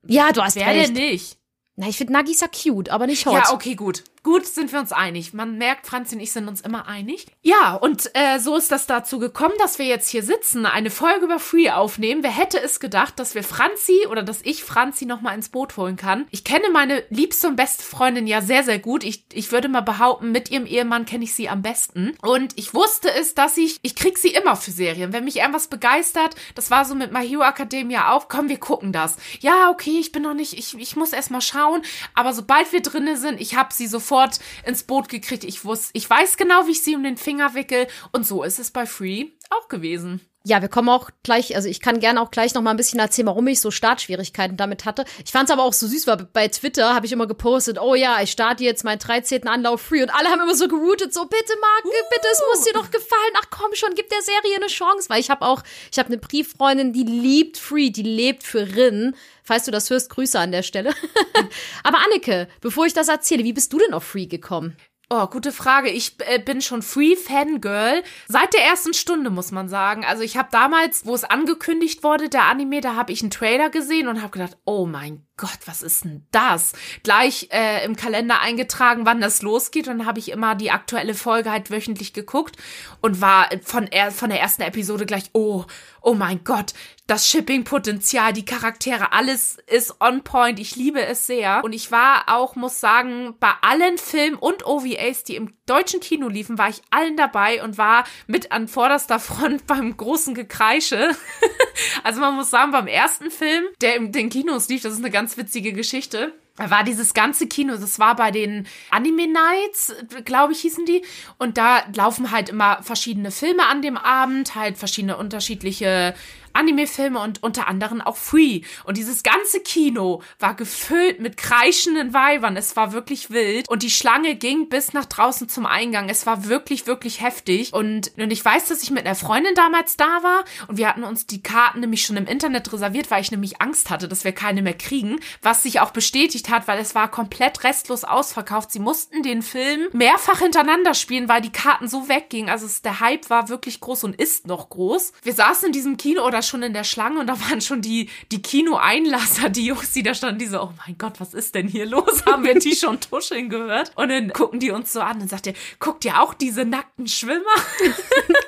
Ja, 0.07 0.31
du 0.31 0.41
hast 0.41 0.55
Wer 0.55 0.69
recht. 0.69 0.89
denn 0.89 0.95
nicht? 0.95 1.39
Na, 1.75 1.89
ich 1.89 1.99
finde 1.99 2.15
Nagisa 2.15 2.47
cute, 2.47 2.89
aber 2.89 3.07
nicht 3.07 3.27
hot. 3.27 3.35
Ja, 3.35 3.53
okay, 3.53 3.75
gut. 3.75 4.05
Gut, 4.27 4.45
sind 4.45 4.73
wir 4.73 4.81
uns 4.81 4.91
einig. 4.91 5.35
Man 5.35 5.57
merkt, 5.57 5.87
Franzi 5.87 6.17
und 6.17 6.21
ich 6.21 6.33
sind 6.33 6.49
uns 6.49 6.61
immer 6.61 6.89
einig. 6.89 7.27
Ja, 7.43 7.75
und 7.75 8.11
äh, 8.15 8.41
so 8.41 8.57
ist 8.57 8.73
das 8.73 8.89
dazu 8.89 9.21
gekommen, 9.21 9.55
dass 9.61 9.79
wir 9.79 9.87
jetzt 9.87 10.09
hier 10.09 10.25
sitzen, 10.25 10.67
eine 10.67 10.91
Folge 10.91 11.27
über 11.27 11.39
Free 11.39 11.71
aufnehmen. 11.71 12.25
Wer 12.25 12.33
hätte 12.33 12.61
es 12.61 12.81
gedacht, 12.81 13.21
dass 13.21 13.37
wir 13.37 13.45
Franzi 13.45 14.09
oder 14.11 14.25
dass 14.25 14.43
ich 14.43 14.65
Franzi 14.65 15.07
nochmal 15.07 15.37
ins 15.37 15.51
Boot 15.51 15.77
holen 15.77 15.95
kann? 15.95 16.27
Ich 16.33 16.43
kenne 16.43 16.71
meine 16.71 17.05
liebste 17.09 17.47
und 17.47 17.55
beste 17.55 17.85
Freundin 17.85 18.27
ja 18.27 18.43
sehr, 18.43 18.65
sehr 18.65 18.81
gut. 18.81 19.05
Ich, 19.05 19.27
ich 19.33 19.53
würde 19.53 19.69
mal 19.69 19.83
behaupten, 19.83 20.33
mit 20.33 20.51
ihrem 20.51 20.67
Ehemann 20.67 21.07
kenne 21.07 21.23
ich 21.23 21.33
sie 21.33 21.49
am 21.49 21.63
besten. 21.63 22.17
Und 22.21 22.59
ich 22.59 22.75
wusste 22.75 23.15
es, 23.15 23.35
dass 23.37 23.57
ich, 23.57 23.79
ich 23.83 23.95
krieg 23.95 24.19
sie 24.19 24.31
immer 24.31 24.57
für 24.57 24.73
Serien. 24.73 25.13
Wenn 25.13 25.23
mich 25.23 25.37
irgendwas 25.37 25.69
begeistert, 25.69 26.35
das 26.57 26.73
war 26.73 26.85
so 26.85 26.97
mit 26.97 27.13
My 27.13 27.25
Hero 27.25 27.45
Academia 27.45 28.11
auch, 28.11 28.27
komm, 28.27 28.49
wir 28.49 28.59
gucken 28.59 28.91
das. 28.91 29.19
Ja, 29.39 29.71
okay, 29.71 30.01
ich 30.01 30.11
bin 30.11 30.23
noch 30.23 30.35
nicht, 30.35 30.55
ich, 30.55 30.77
ich 30.77 30.97
muss 30.97 31.13
erst 31.13 31.31
mal 31.31 31.41
schauen. 31.41 31.83
Aber 32.15 32.33
sobald 32.33 32.73
wir 32.73 32.83
drinnen 32.83 33.17
sind, 33.17 33.41
ich 33.41 33.55
habe 33.55 33.73
sie 33.73 33.87
sofort 33.87 34.16
sofort 34.17 34.41
ins 34.65 34.83
Boot 34.83 35.09
gekriegt. 35.09 35.45
Ich 35.45 35.65
wusste, 35.65 35.91
ich 35.93 36.09
weiß 36.09 36.37
genau, 36.37 36.67
wie 36.67 36.73
ich 36.73 36.83
sie 36.83 36.97
um 36.97 37.03
den 37.03 37.17
Finger 37.17 37.55
wickel. 37.55 37.87
Und 38.13 38.27
so 38.27 38.43
ist 38.43 38.59
es 38.59 38.71
bei 38.71 38.87
Free 38.87 39.27
auch 39.51 39.69
gewesen. 39.69 40.21
Ja, 40.49 40.63
wir 40.63 40.69
kommen 40.69 40.89
auch 40.89 41.11
gleich, 41.25 41.57
also 41.57 41.69
ich 41.69 41.81
kann 41.81 41.99
gerne 41.99 42.21
auch 42.21 42.31
gleich 42.31 42.55
noch 42.55 42.63
mal 42.63 42.71
ein 42.71 42.77
bisschen 42.77 43.01
erzählen, 43.01 43.27
warum 43.27 43.49
ich 43.49 43.61
so 43.61 43.73
Startschwierigkeiten 43.73 44.57
damit 44.57 44.85
hatte. 44.85 45.05
Ich 45.25 45.33
fand 45.33 45.49
es 45.49 45.53
aber 45.53 45.65
auch 45.65 45.73
so 45.73 45.89
süß, 45.89 46.07
weil 46.07 46.19
bei 46.33 46.47
Twitter 46.47 46.95
habe 46.95 47.05
ich 47.05 47.11
immer 47.11 47.27
gepostet, 47.27 47.81
oh 47.81 47.97
ja, 47.97 48.23
ich 48.23 48.31
starte 48.31 48.63
jetzt 48.63 48.85
meinen 48.85 49.01
13. 49.01 49.49
Anlauf 49.49 49.81
free 49.81 50.05
und 50.05 50.11
alle 50.11 50.29
haben 50.29 50.41
immer 50.41 50.55
so 50.55 50.69
geroutet, 50.69 51.13
so 51.13 51.25
bitte 51.25 51.53
Marc, 51.61 51.85
uh. 51.87 51.91
bitte, 52.11 52.29
es 52.33 52.41
muss 52.49 52.65
dir 52.65 52.75
doch 52.75 52.93
gefallen. 52.93 53.33
Ach 53.41 53.47
komm 53.51 53.75
schon, 53.75 53.97
gib 53.97 54.09
der 54.09 54.23
Serie 54.23 54.55
eine 54.55 54.69
Chance, 54.69 55.09
weil 55.09 55.19
ich 55.19 55.31
habe 55.31 55.45
auch, 55.45 55.65
ich 55.91 55.99
habe 55.99 56.11
eine 56.11 56.19
Brieffreundin, 56.19 56.93
die 56.93 57.03
liebt 57.03 57.59
free, 57.59 57.91
die 57.91 58.05
lebt 58.05 58.45
für 58.45 58.77
Rin. 58.77 59.17
Falls 59.43 59.65
du 59.65 59.73
das 59.73 59.91
hörst, 59.91 60.11
Grüße 60.11 60.39
an 60.39 60.53
der 60.53 60.63
Stelle. 60.63 60.95
aber 61.83 61.99
Anneke, 62.05 62.47
bevor 62.61 62.87
ich 62.87 62.93
das 62.93 63.09
erzähle, 63.09 63.43
wie 63.43 63.53
bist 63.53 63.73
du 63.73 63.81
denn 63.81 63.95
auf 63.95 64.05
free 64.05 64.27
gekommen? 64.27 64.77
Oh, 65.09 65.27
gute 65.29 65.53
Frage. 65.53 65.89
Ich 65.89 66.17
äh, 66.27 66.41
bin 66.41 66.61
schon 66.61 66.83
Free 66.83 67.15
Fangirl. 67.15 68.03
Seit 68.27 68.55
der 68.55 68.65
ersten 68.65 68.93
Stunde, 68.93 69.31
muss 69.31 69.53
man 69.53 69.69
sagen. 69.69 70.05
Also 70.05 70.23
ich 70.23 70.37
habe 70.37 70.49
damals, 70.51 71.07
wo 71.07 71.15
es 71.15 71.23
angekündigt 71.23 72.03
wurde, 72.03 72.29
der 72.29 72.45
Anime, 72.45 72.81
da 72.81 72.97
habe 72.97 73.13
ich 73.13 73.23
einen 73.23 73.31
Trailer 73.31 73.71
gesehen 73.71 74.09
und 74.09 74.21
habe 74.21 74.33
gedacht, 74.33 74.57
oh 74.65 74.85
mein 74.87 75.26
Gott, 75.39 75.59
was 75.67 75.83
ist 75.83 76.05
denn 76.05 76.27
das? 76.31 76.73
Gleich 77.03 77.49
äh, 77.51 77.85
im 77.85 77.95
Kalender 77.95 78.41
eingetragen, 78.41 79.05
wann 79.05 79.21
das 79.21 79.43
losgeht. 79.43 79.87
Und 79.87 79.99
dann 79.99 80.07
habe 80.07 80.19
ich 80.19 80.31
immer 80.31 80.55
die 80.55 80.71
aktuelle 80.71 81.15
Folge 81.15 81.51
halt 81.51 81.71
wöchentlich 81.71 82.15
geguckt 82.15 82.57
und 83.03 83.21
war 83.21 83.51
von, 83.63 83.87
er 83.87 84.13
von 84.13 84.31
der 84.31 84.41
ersten 84.41 84.63
Episode 84.63 85.05
gleich, 85.05 85.31
oh, 85.35 85.67
oh 86.01 86.15
mein 86.15 86.45
Gott, 86.45 86.73
das 87.09 87.29
Shipping-Potenzial, 87.29 88.33
die 88.33 88.45
Charaktere, 88.45 89.13
alles 89.13 89.59
ist 89.67 90.01
on 90.01 90.23
point. 90.23 90.59
Ich 90.59 90.75
liebe 90.75 91.05
es 91.05 91.27
sehr. 91.27 91.63
Und 91.65 91.73
ich 91.73 91.93
war 91.93 92.25
auch, 92.29 92.57
muss 92.57 92.81
sagen, 92.81 93.35
bei 93.39 93.51
allen 93.61 93.99
Filmen 93.99 94.37
und 94.37 94.67
OVAs, 94.67 95.23
die 95.25 95.37
im 95.37 95.53
deutschen 95.67 96.01
Kino 96.01 96.29
liefen, 96.29 96.59
war 96.59 96.69
ich 96.69 96.83
allen 96.91 97.17
dabei 97.17 97.63
und 97.63 97.79
war 97.79 98.05
mit 98.27 98.53
an 98.53 98.67
vorderster 98.69 99.21
Front 99.21 99.67
beim 99.67 99.97
großen 99.97 100.35
Gekreische. 100.35 101.11
also 102.05 102.21
man 102.21 102.35
muss 102.35 102.51
sagen, 102.51 102.73
beim 102.73 102.87
ersten 102.89 103.31
Film, 103.31 103.65
der 103.81 103.97
in 103.97 104.11
den 104.11 104.29
Kinos 104.29 104.69
lief, 104.69 104.83
das 104.83 104.93
ist 104.93 105.01
eine 105.01 105.11
ganz 105.11 105.26
witzige 105.37 105.73
Geschichte 105.73 106.33
war 106.57 106.85
dieses 106.85 107.13
ganze 107.13 107.47
Kino, 107.49 107.77
das 107.77 107.99
war 107.99 108.17
bei 108.17 108.31
den 108.31 108.67
Anime 108.91 109.27
Nights, 109.27 109.95
glaube 110.25 110.55
ich, 110.55 110.61
hießen 110.61 110.87
die. 110.87 111.03
Und 111.39 111.59
da 111.59 111.83
laufen 111.95 112.31
halt 112.31 112.49
immer 112.49 112.83
verschiedene 112.83 113.31
Filme 113.31 113.67
an 113.67 113.83
dem 113.83 113.97
Abend, 113.97 114.55
halt 114.55 114.79
verschiedene 114.79 115.17
unterschiedliche 115.17 116.15
Anime-Filme 116.57 117.21
und 117.21 117.43
unter 117.43 117.69
anderem 117.69 118.01
auch 118.01 118.17
Free. 118.17 118.63
Und 118.85 118.97
dieses 118.97 119.23
ganze 119.23 119.61
Kino 119.61 120.23
war 120.39 120.55
gefüllt 120.55 121.21
mit 121.21 121.37
kreischenden 121.37 122.15
Weibern. 122.15 122.57
Es 122.57 122.77
war 122.77 122.93
wirklich 122.93 123.31
wild. 123.31 123.69
Und 123.69 123.83
die 123.83 123.91
Schlange 123.91 124.35
ging 124.37 124.69
bis 124.69 124.93
nach 124.93 125.05
draußen 125.05 125.49
zum 125.49 125.67
Eingang. 125.67 126.09
Es 126.09 126.27
war 126.27 126.47
wirklich, 126.47 126.87
wirklich 126.87 127.21
heftig. 127.21 127.73
Und, 127.73 128.13
und 128.17 128.31
ich 128.31 128.45
weiß, 128.45 128.67
dass 128.67 128.83
ich 128.83 128.91
mit 128.91 129.07
einer 129.07 129.15
Freundin 129.15 129.55
damals 129.55 129.97
da 129.97 130.23
war. 130.23 130.45
Und 130.69 130.79
wir 130.79 130.89
hatten 130.89 131.05
uns 131.05 131.27
die 131.27 131.43
Karten 131.43 131.81
nämlich 131.81 132.05
schon 132.05 132.17
im 132.17 132.27
Internet 132.27 132.73
reserviert, 132.73 133.11
weil 133.11 133.23
ich 133.23 133.31
nämlich 133.31 133.61
Angst 133.61 133.91
hatte, 133.91 134.09
dass 134.09 134.25
wir 134.25 134.33
keine 134.33 134.63
mehr 134.63 134.75
kriegen. 134.75 135.21
Was 135.43 135.63
sich 135.63 135.81
auch 135.81 135.91
bestätigt 135.91 136.49
hat, 136.49 136.69
weil 136.69 136.79
es 136.79 136.95
war 136.95 137.11
komplett 137.11 137.65
restlos 137.65 138.05
ausverkauft. 138.05 138.73
Sie 138.73 138.79
mussten 138.79 139.23
den 139.23 139.43
Film 139.43 139.89
mehrfach 139.93 140.39
hintereinander 140.41 140.95
spielen, 140.95 141.29
weil 141.29 141.43
die 141.43 141.53
Karten 141.53 141.89
so 141.89 142.09
weggingen. 142.09 142.51
Also 142.51 142.67
es, 142.67 142.83
der 142.83 143.01
Hype 143.01 143.29
war 143.31 143.49
wirklich 143.49 143.81
groß 143.81 144.05
und 144.05 144.17
ist 144.17 144.47
noch 144.47 144.71
groß. 144.71 145.13
Wir 145.23 145.35
saßen 145.35 145.67
in 145.67 145.73
diesem 145.73 145.97
Kino 145.97 146.25
oder 146.25 146.43
schon 146.47 146.63
in 146.63 146.73
der 146.73 146.85
Schlange 146.85 147.21
und 147.21 147.27
da 147.27 147.41
waren 147.41 147.61
schon 147.61 147.83
die, 147.83 148.11
die 148.31 148.43
Kino-Einlasser, 148.43 149.49
die 149.49 149.67
Jungs, 149.67 149.93
die 149.93 150.03
da 150.03 150.15
standen, 150.15 150.39
die 150.39 150.47
so, 150.47 150.63
oh 150.63 150.73
mein 150.87 150.97
Gott, 150.99 151.21
was 151.21 151.35
ist 151.35 151.55
denn 151.55 151.69
hier 151.69 151.87
los? 151.87 152.25
Haben 152.27 152.45
wir 152.45 152.59
die 152.59 152.75
schon 152.75 153.01
tuscheln 153.01 153.49
gehört? 153.49 153.93
Und 153.97 154.09
dann 154.09 154.33
gucken 154.33 154.61
die 154.61 154.71
uns 154.71 154.93
so 154.93 155.01
an 155.01 155.21
und 155.21 155.29
sagt 155.29 155.47
ihr, 155.47 155.55
guckt 155.79 156.05
ihr 156.05 156.21
auch 156.21 156.35
diese 156.35 156.65
nackten 156.65 157.07
Schwimmer? 157.07 157.45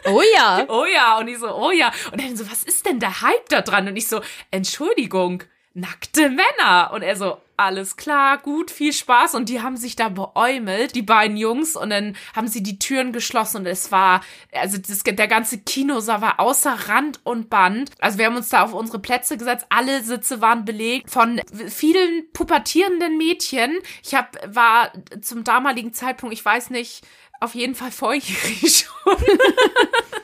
Oh 0.04 0.22
ja. 0.34 0.64
oh 0.68 0.86
ja. 0.86 1.18
Und 1.18 1.28
ich 1.28 1.38
so, 1.38 1.54
oh 1.54 1.70
ja. 1.70 1.92
Und 2.10 2.22
dann 2.22 2.34
so, 2.34 2.50
was 2.50 2.64
ist 2.64 2.86
denn 2.86 2.98
der 2.98 3.20
Hype 3.20 3.48
da 3.50 3.60
dran? 3.60 3.88
Und 3.88 3.96
ich 3.96 4.08
so, 4.08 4.22
Entschuldigung, 4.50 5.42
nackte 5.74 6.30
Männer. 6.30 6.92
Und 6.94 7.02
er 7.02 7.14
so, 7.14 7.38
alles 7.58 7.96
klar, 7.96 8.38
gut, 8.38 8.70
viel 8.70 8.92
Spaß. 8.92 9.34
Und 9.34 9.48
die 9.48 9.60
haben 9.60 9.76
sich 9.76 9.96
da 9.96 10.08
beäumelt, 10.08 10.94
die 10.94 11.02
beiden 11.02 11.36
Jungs. 11.36 11.76
Und 11.76 11.90
dann 11.90 12.16
haben 12.34 12.48
sie 12.48 12.62
die 12.62 12.78
Türen 12.78 13.12
geschlossen 13.12 13.58
und 13.58 13.66
es 13.66 13.90
war, 13.90 14.22
also 14.52 14.78
das, 14.78 15.02
der 15.02 15.28
ganze 15.28 15.58
Kinosaal 15.58 16.20
war 16.20 16.40
außer 16.40 16.88
Rand 16.88 17.20
und 17.24 17.50
Band. 17.50 17.90
Also 17.98 18.18
wir 18.18 18.26
haben 18.26 18.36
uns 18.36 18.48
da 18.48 18.62
auf 18.62 18.74
unsere 18.74 19.00
Plätze 19.00 19.36
gesetzt. 19.36 19.66
Alle 19.70 20.02
Sitze 20.02 20.40
waren 20.40 20.64
belegt 20.64 21.10
von 21.10 21.40
vielen 21.68 22.30
pubertierenden 22.32 23.18
Mädchen. 23.18 23.76
Ich 24.04 24.14
hab, 24.14 24.36
war 24.54 24.92
zum 25.20 25.42
damaligen 25.44 25.92
Zeitpunkt, 25.92 26.34
ich 26.34 26.44
weiß 26.44 26.70
nicht, 26.70 27.02
auf 27.40 27.54
jeden 27.54 27.74
Fall 27.74 27.90
volljährig 27.90 28.86
schon 29.04 29.16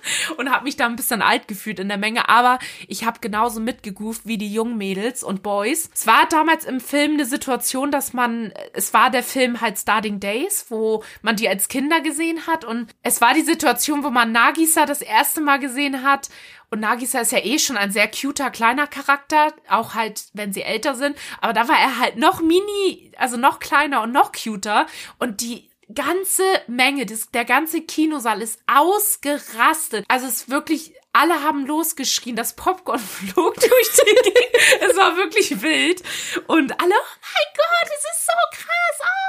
und 0.36 0.50
habe 0.50 0.64
mich 0.64 0.76
da 0.76 0.86
ein 0.86 0.96
bisschen 0.96 1.22
alt 1.22 1.48
gefühlt 1.48 1.78
in 1.78 1.88
der 1.88 1.98
Menge, 1.98 2.28
aber 2.28 2.58
ich 2.88 3.04
habe 3.04 3.20
genauso 3.20 3.60
mitgegooft 3.60 4.22
wie 4.26 4.38
die 4.38 4.52
jungen 4.52 4.76
Mädels 4.76 5.22
und 5.22 5.42
Boys. 5.42 5.90
Es 5.94 6.06
war 6.06 6.26
damals 6.28 6.64
im 6.64 6.80
Film 6.80 7.14
eine 7.14 7.26
Situation, 7.26 7.90
dass 7.90 8.12
man, 8.12 8.52
es 8.72 8.94
war 8.94 9.10
der 9.10 9.22
Film 9.22 9.60
halt 9.60 9.78
Starting 9.78 10.20
Days, 10.20 10.66
wo 10.68 11.02
man 11.22 11.36
die 11.36 11.48
als 11.48 11.68
Kinder 11.68 12.00
gesehen 12.00 12.46
hat 12.46 12.64
und 12.64 12.94
es 13.02 13.20
war 13.20 13.34
die 13.34 13.42
Situation, 13.42 14.04
wo 14.04 14.10
man 14.10 14.32
Nagisa 14.32 14.86
das 14.86 15.02
erste 15.02 15.40
Mal 15.40 15.58
gesehen 15.58 16.02
hat 16.02 16.28
und 16.74 16.80
Nagisa 16.80 17.20
ist 17.20 17.30
ja 17.30 17.38
eh 17.38 17.60
schon 17.60 17.76
ein 17.76 17.92
sehr 17.92 18.10
cuter 18.10 18.50
kleiner 18.50 18.88
Charakter, 18.88 19.52
auch 19.68 19.94
halt, 19.94 20.24
wenn 20.32 20.52
sie 20.52 20.62
älter 20.62 20.96
sind. 20.96 21.16
Aber 21.40 21.52
da 21.52 21.68
war 21.68 21.78
er 21.78 22.00
halt 22.00 22.16
noch 22.16 22.40
mini, 22.40 23.12
also 23.16 23.36
noch 23.36 23.60
kleiner 23.60 24.02
und 24.02 24.10
noch 24.10 24.32
cuter. 24.32 24.86
Und 25.20 25.40
die 25.40 25.70
ganze 25.92 26.44
Menge, 26.66 27.06
das, 27.06 27.30
der 27.30 27.44
ganze 27.44 27.82
Kinosaal 27.82 28.42
ist 28.42 28.60
ausgerastet. 28.66 30.04
Also 30.08 30.26
es 30.26 30.34
ist 30.34 30.50
wirklich, 30.50 30.94
alle 31.12 31.42
haben 31.42 31.66
losgeschrien, 31.66 32.36
das 32.36 32.56
Popcorn 32.56 32.98
flog 33.00 33.54
durch 33.54 33.90
die 33.92 34.14
Gegend. 34.14 34.90
es 34.90 34.96
war 34.96 35.16
wirklich 35.16 35.62
wild. 35.62 36.02
Und 36.46 36.80
alle, 36.80 36.94
oh 36.94 37.16
mein 37.22 37.54
Gott, 37.56 37.90
es 37.98 38.16
ist 38.16 38.26
so 38.26 38.32
krass. 38.52 39.00
Ah! 39.00 39.24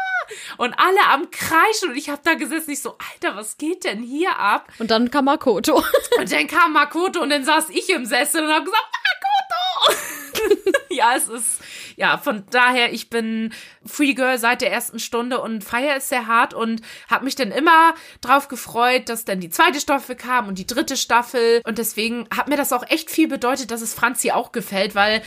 Und 0.58 0.74
alle 0.80 1.08
am 1.10 1.30
Kreischen. 1.30 1.90
Und 1.92 1.96
ich 1.98 2.10
habe 2.10 2.22
da 2.24 2.34
gesessen, 2.34 2.72
ich 2.72 2.82
so, 2.82 2.98
Alter, 3.14 3.36
was 3.36 3.58
geht 3.58 3.84
denn 3.84 4.02
hier 4.02 4.38
ab? 4.38 4.68
Und 4.80 4.92
dann 4.92 5.12
kam 5.12 5.26
Makoto. 5.26 5.84
Und 6.18 6.32
dann 6.32 6.48
kam 6.48 6.74
Makoto 6.74 7.22
und 7.22 7.30
dann 7.30 7.44
saß 7.44 7.70
ich 7.70 7.90
im 7.90 8.06
Sessel 8.06 8.44
und 8.44 8.52
habe 8.52 8.66
gesagt, 8.66 8.84
Makoto! 9.84 10.72
ja, 10.90 11.16
es 11.16 11.28
ist 11.28 11.60
ja, 11.96 12.18
von 12.18 12.44
daher, 12.50 12.94
ich 12.94 13.10
bin 13.10 13.54
Free 13.86 14.14
Girl 14.14 14.38
seit 14.38 14.62
der 14.62 14.72
ersten 14.72 15.00
Stunde 15.00 15.42
und 15.42 15.64
feiere 15.64 15.98
es 15.98 16.10
sehr 16.10 16.28
hart 16.28 16.54
und 16.54 16.82
habe 17.10 17.26
mich 17.26 17.36
dann 17.36 17.52
immer 17.52 17.94
drauf 18.22 18.48
gefreut, 18.48 19.10
dass 19.10 19.26
dann 19.26 19.40
die 19.40 19.50
zweite 19.50 19.80
Staffel 19.80 20.16
kam 20.16 20.48
und 20.48 20.60
die 20.60 20.68
dritte 20.68 20.98
Staffel. 20.98 21.62
Und 21.66 21.78
deswegen 21.78 22.28
hat 22.36 22.48
mir 22.48 22.58
das 22.58 22.74
auch 22.74 22.84
echt 22.90 23.10
viel 23.10 23.28
bedeutet, 23.28 23.72
dass 23.72 23.82
es 23.82 23.94
Franzi 23.94 24.32
auch 24.32 24.52
gefällt, 24.52 24.96
weil 24.96 25.22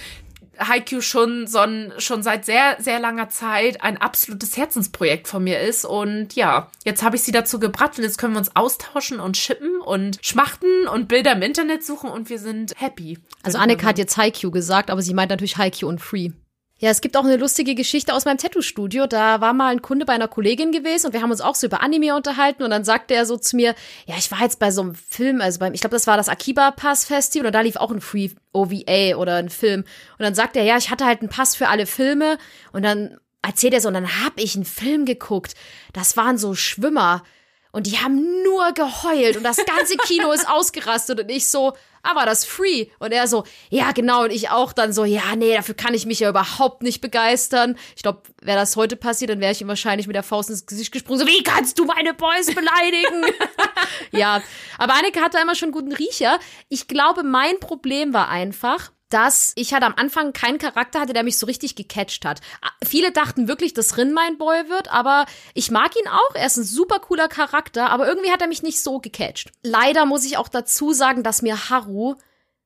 Haikyuu 0.58 1.00
schon, 1.00 1.46
so 1.46 1.58
ein, 1.58 1.92
schon 1.98 2.22
seit 2.22 2.44
sehr, 2.44 2.76
sehr 2.78 2.98
langer 2.98 3.28
Zeit 3.28 3.82
ein 3.82 3.96
absolutes 3.96 4.56
Herzensprojekt 4.56 5.28
von 5.28 5.44
mir 5.44 5.60
ist. 5.60 5.84
Und 5.84 6.34
ja, 6.34 6.70
jetzt 6.84 7.02
habe 7.02 7.16
ich 7.16 7.22
sie 7.22 7.32
dazu 7.32 7.60
gebracht 7.60 7.96
und 7.96 8.04
jetzt 8.04 8.18
können 8.18 8.34
wir 8.34 8.38
uns 8.38 8.56
austauschen 8.56 9.20
und 9.20 9.36
shippen 9.36 9.80
und 9.80 10.18
schmachten 10.22 10.88
und 10.92 11.08
Bilder 11.08 11.32
im 11.32 11.42
Internet 11.42 11.84
suchen 11.84 12.10
und 12.10 12.28
wir 12.28 12.38
sind 12.38 12.74
happy. 12.76 13.18
Also 13.42 13.58
Annika 13.58 13.86
hat 13.86 13.98
jetzt 13.98 14.16
Haikyuu 14.16 14.50
gesagt, 14.50 14.90
aber 14.90 15.02
sie 15.02 15.14
meint 15.14 15.30
natürlich 15.30 15.56
Haikyuu 15.56 15.88
und 15.88 16.00
Free. 16.00 16.30
Ja, 16.80 16.90
es 16.90 17.00
gibt 17.00 17.16
auch 17.16 17.24
eine 17.24 17.36
lustige 17.36 17.74
Geschichte 17.74 18.14
aus 18.14 18.24
meinem 18.24 18.38
Tattoo-Studio. 18.38 19.08
Da 19.08 19.40
war 19.40 19.52
mal 19.52 19.72
ein 19.72 19.82
Kunde 19.82 20.06
bei 20.06 20.12
einer 20.12 20.28
Kollegin 20.28 20.70
gewesen 20.70 21.06
und 21.06 21.12
wir 21.12 21.22
haben 21.22 21.32
uns 21.32 21.40
auch 21.40 21.56
so 21.56 21.66
über 21.66 21.82
Anime 21.82 22.14
unterhalten 22.14 22.62
und 22.62 22.70
dann 22.70 22.84
sagte 22.84 23.14
er 23.14 23.26
so 23.26 23.36
zu 23.36 23.56
mir, 23.56 23.74
ja, 24.06 24.14
ich 24.16 24.30
war 24.30 24.40
jetzt 24.42 24.60
bei 24.60 24.70
so 24.70 24.82
einem 24.82 24.94
Film, 24.94 25.40
also 25.40 25.58
beim, 25.58 25.74
ich 25.74 25.80
glaube, 25.80 25.96
das 25.96 26.06
war 26.06 26.16
das 26.16 26.28
Akiba 26.28 26.70
Pass 26.70 27.04
Festival 27.04 27.46
und 27.46 27.52
da 27.52 27.62
lief 27.62 27.76
auch 27.76 27.90
ein 27.90 28.00
Free 28.00 28.30
OVA 28.52 29.16
oder 29.16 29.36
ein 29.36 29.48
Film. 29.48 29.80
Und 29.80 30.24
dann 30.24 30.36
sagte 30.36 30.60
er, 30.60 30.64
ja, 30.64 30.76
ich 30.76 30.90
hatte 30.90 31.04
halt 31.04 31.20
einen 31.20 31.30
Pass 31.30 31.56
für 31.56 31.66
alle 31.66 31.86
Filme 31.86 32.38
und 32.72 32.84
dann 32.84 33.18
erzählt 33.42 33.74
er 33.74 33.80
so, 33.80 33.88
und 33.88 33.94
dann 33.94 34.24
hab 34.24 34.34
ich 34.36 34.54
einen 34.54 34.64
Film 34.64 35.04
geguckt. 35.04 35.54
Das 35.92 36.16
waren 36.16 36.38
so 36.38 36.54
Schwimmer. 36.54 37.24
Und 37.72 37.86
die 37.86 37.98
haben 37.98 38.42
nur 38.42 38.72
geheult 38.72 39.36
und 39.36 39.42
das 39.42 39.58
ganze 39.64 39.96
Kino 39.98 40.32
ist 40.32 40.48
ausgerastet 40.48 41.20
und 41.20 41.28
ich 41.28 41.48
so, 41.48 41.74
aber 42.02 42.24
das 42.24 42.44
free. 42.44 42.86
Und 42.98 43.12
er 43.12 43.26
so, 43.26 43.44
ja, 43.70 43.92
genau. 43.92 44.24
Und 44.24 44.30
ich 44.30 44.50
auch 44.50 44.72
dann 44.72 44.92
so, 44.92 45.04
ja, 45.04 45.36
nee, 45.36 45.54
dafür 45.54 45.74
kann 45.74 45.94
ich 45.94 46.06
mich 46.06 46.20
ja 46.20 46.30
überhaupt 46.30 46.82
nicht 46.82 47.00
begeistern. 47.00 47.76
Ich 47.96 48.02
glaube, 48.02 48.22
wäre 48.40 48.58
das 48.58 48.76
heute 48.76 48.96
passiert, 48.96 49.30
dann 49.30 49.40
wäre 49.40 49.52
ich 49.52 49.60
ihm 49.60 49.68
wahrscheinlich 49.68 50.06
mit 50.06 50.16
der 50.16 50.22
Faust 50.22 50.50
ins 50.50 50.66
Gesicht 50.66 50.92
gesprungen. 50.92 51.20
So, 51.20 51.26
wie 51.26 51.42
kannst 51.42 51.78
du 51.78 51.84
meine 51.84 52.14
Boys 52.14 52.46
beleidigen? 52.46 53.26
ja, 54.12 54.42
aber 54.78 54.94
Anneke 54.94 55.20
hatte 55.20 55.38
immer 55.38 55.54
schon 55.54 55.72
guten 55.72 55.92
Riecher. 55.92 56.38
Ich 56.68 56.88
glaube, 56.88 57.22
mein 57.22 57.60
Problem 57.60 58.14
war 58.14 58.28
einfach, 58.28 58.92
dass 59.08 59.52
ich 59.56 59.72
halt 59.72 59.82
am 59.82 59.94
Anfang 59.96 60.32
keinen 60.32 60.58
Charakter 60.58 61.00
hatte, 61.00 61.12
der 61.12 61.22
mich 61.22 61.38
so 61.38 61.46
richtig 61.46 61.74
gecatcht 61.76 62.24
hat. 62.24 62.40
Viele 62.84 63.10
dachten 63.10 63.48
wirklich, 63.48 63.72
dass 63.74 63.96
Rin 63.96 64.12
mein 64.12 64.38
Boy 64.38 64.68
wird, 64.68 64.92
aber 64.92 65.26
ich 65.54 65.70
mag 65.70 65.96
ihn 65.96 66.08
auch. 66.08 66.34
Er 66.34 66.46
ist 66.46 66.58
ein 66.58 66.64
super 66.64 66.98
cooler 67.00 67.28
Charakter, 67.28 67.90
aber 67.90 68.06
irgendwie 68.06 68.30
hat 68.30 68.42
er 68.42 68.48
mich 68.48 68.62
nicht 68.62 68.82
so 68.82 68.98
gecatcht. 68.98 69.50
Leider 69.62 70.04
muss 70.04 70.24
ich 70.24 70.36
auch 70.36 70.48
dazu 70.48 70.92
sagen, 70.92 71.22
dass 71.22 71.42
mir 71.42 71.70
Haru 71.70 72.16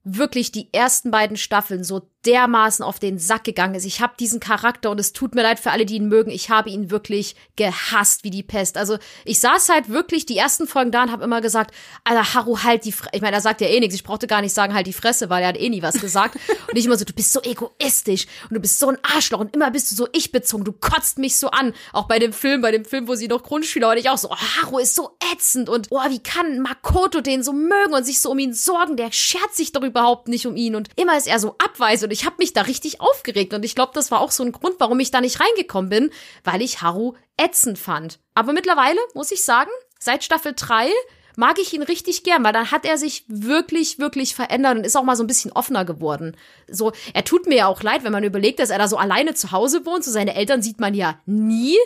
wirklich 0.04 0.50
die 0.50 0.72
ersten 0.72 1.10
beiden 1.10 1.36
Staffeln 1.36 1.84
so 1.84 2.08
dermaßen 2.26 2.84
auf 2.84 2.98
den 2.98 3.18
Sack 3.18 3.44
gegangen 3.44 3.74
ist. 3.74 3.84
Ich 3.84 4.00
habe 4.00 4.14
diesen 4.18 4.40
Charakter 4.40 4.90
und 4.90 5.00
es 5.00 5.12
tut 5.12 5.34
mir 5.34 5.42
leid 5.42 5.58
für 5.58 5.72
alle, 5.72 5.86
die 5.86 5.96
ihn 5.96 6.08
mögen. 6.08 6.30
Ich 6.30 6.50
habe 6.50 6.70
ihn 6.70 6.90
wirklich 6.90 7.34
gehasst 7.56 8.22
wie 8.22 8.30
die 8.30 8.44
Pest. 8.44 8.76
Also 8.76 8.98
ich 9.24 9.40
saß 9.40 9.68
halt 9.68 9.88
wirklich 9.88 10.24
die 10.24 10.36
ersten 10.36 10.66
Folgen 10.66 10.92
da 10.92 11.02
und 11.02 11.12
habe 11.12 11.24
immer 11.24 11.40
gesagt, 11.40 11.74
Alter, 12.04 12.34
Haru, 12.34 12.62
halt 12.62 12.84
die 12.84 12.92
Fresse. 12.92 13.10
Ich 13.14 13.22
meine, 13.22 13.36
er 13.36 13.42
sagt 13.42 13.60
ja 13.60 13.66
eh 13.66 13.80
nichts. 13.80 13.94
Ich 13.94 14.04
brauchte 14.04 14.26
gar 14.26 14.40
nicht 14.40 14.54
sagen, 14.54 14.74
halt 14.74 14.86
die 14.86 14.92
Fresse, 14.92 15.30
weil 15.30 15.42
er 15.42 15.48
hat 15.48 15.58
eh 15.58 15.68
nie 15.68 15.82
was 15.82 16.00
gesagt. 16.00 16.36
und 16.68 16.78
ich 16.78 16.86
immer 16.86 16.96
so, 16.96 17.04
du 17.04 17.12
bist 17.12 17.32
so 17.32 17.42
egoistisch 17.42 18.26
und 18.48 18.54
du 18.54 18.60
bist 18.60 18.78
so 18.78 18.88
ein 18.88 18.98
Arschloch 19.02 19.40
und 19.40 19.54
immer 19.54 19.70
bist 19.70 19.90
du 19.90 19.96
so 19.96 20.06
ich-bezogen. 20.12 20.64
Du 20.64 20.72
kotzt 20.72 21.18
mich 21.18 21.36
so 21.36 21.50
an. 21.50 21.74
Auch 21.92 22.06
bei 22.06 22.20
dem 22.20 22.32
Film, 22.32 22.60
bei 22.62 22.70
dem 22.70 22.84
Film, 22.84 23.08
wo 23.08 23.16
sie 23.16 23.26
noch 23.26 23.42
Grundschüler 23.42 23.88
war, 23.88 23.96
ich 23.96 24.10
auch 24.10 24.18
so, 24.18 24.30
oh, 24.30 24.36
Haru 24.36 24.78
ist 24.78 24.94
so 24.94 25.10
ätzend 25.32 25.68
und 25.68 25.88
oh, 25.90 26.00
wie 26.08 26.20
kann 26.20 26.60
Makoto 26.60 27.20
den 27.20 27.42
so 27.42 27.52
mögen 27.52 27.94
und 27.94 28.04
sich 28.04 28.20
so 28.20 28.30
um 28.30 28.38
ihn 28.38 28.54
sorgen? 28.54 28.96
Der 28.96 29.10
schert 29.10 29.54
sich 29.54 29.72
doch 29.72 29.82
überhaupt 29.82 30.28
nicht 30.28 30.46
um 30.46 30.54
ihn 30.54 30.76
und 30.76 30.88
immer 30.96 31.16
ist 31.16 31.26
er 31.26 31.40
so 31.40 31.56
abweisend 31.58 32.11
und 32.12 32.18
ich 32.18 32.26
habe 32.26 32.36
mich 32.40 32.52
da 32.52 32.60
richtig 32.60 33.00
aufgeregt 33.00 33.54
und 33.54 33.64
ich 33.64 33.74
glaube, 33.74 33.92
das 33.94 34.10
war 34.10 34.20
auch 34.20 34.32
so 34.32 34.44
ein 34.44 34.52
Grund, 34.52 34.74
warum 34.80 35.00
ich 35.00 35.10
da 35.10 35.22
nicht 35.22 35.40
reingekommen 35.40 35.88
bin, 35.88 36.10
weil 36.44 36.60
ich 36.60 36.82
Haru 36.82 37.14
ätzend 37.38 37.78
fand. 37.78 38.18
Aber 38.34 38.52
mittlerweile 38.52 38.98
muss 39.14 39.32
ich 39.32 39.42
sagen, 39.42 39.70
seit 39.98 40.22
Staffel 40.22 40.52
3 40.54 40.90
mag 41.36 41.58
ich 41.58 41.72
ihn 41.72 41.82
richtig 41.82 42.22
gern, 42.22 42.44
weil 42.44 42.52
dann 42.52 42.70
hat 42.70 42.84
er 42.84 42.98
sich 42.98 43.24
wirklich, 43.28 43.98
wirklich 43.98 44.34
verändert 44.34 44.76
und 44.76 44.84
ist 44.84 44.94
auch 44.94 45.04
mal 45.04 45.16
so 45.16 45.24
ein 45.24 45.26
bisschen 45.26 45.52
offener 45.52 45.86
geworden. 45.86 46.36
So, 46.68 46.92
er 47.14 47.24
tut 47.24 47.46
mir 47.46 47.56
ja 47.56 47.66
auch 47.66 47.82
leid, 47.82 48.04
wenn 48.04 48.12
man 48.12 48.24
überlegt, 48.24 48.58
dass 48.58 48.68
er 48.68 48.76
da 48.76 48.88
so 48.88 48.98
alleine 48.98 49.32
zu 49.32 49.50
Hause 49.50 49.86
wohnt. 49.86 50.04
So 50.04 50.10
seine 50.10 50.34
Eltern 50.34 50.60
sieht 50.60 50.80
man 50.80 50.92
ja 50.92 51.18
nie. 51.24 51.78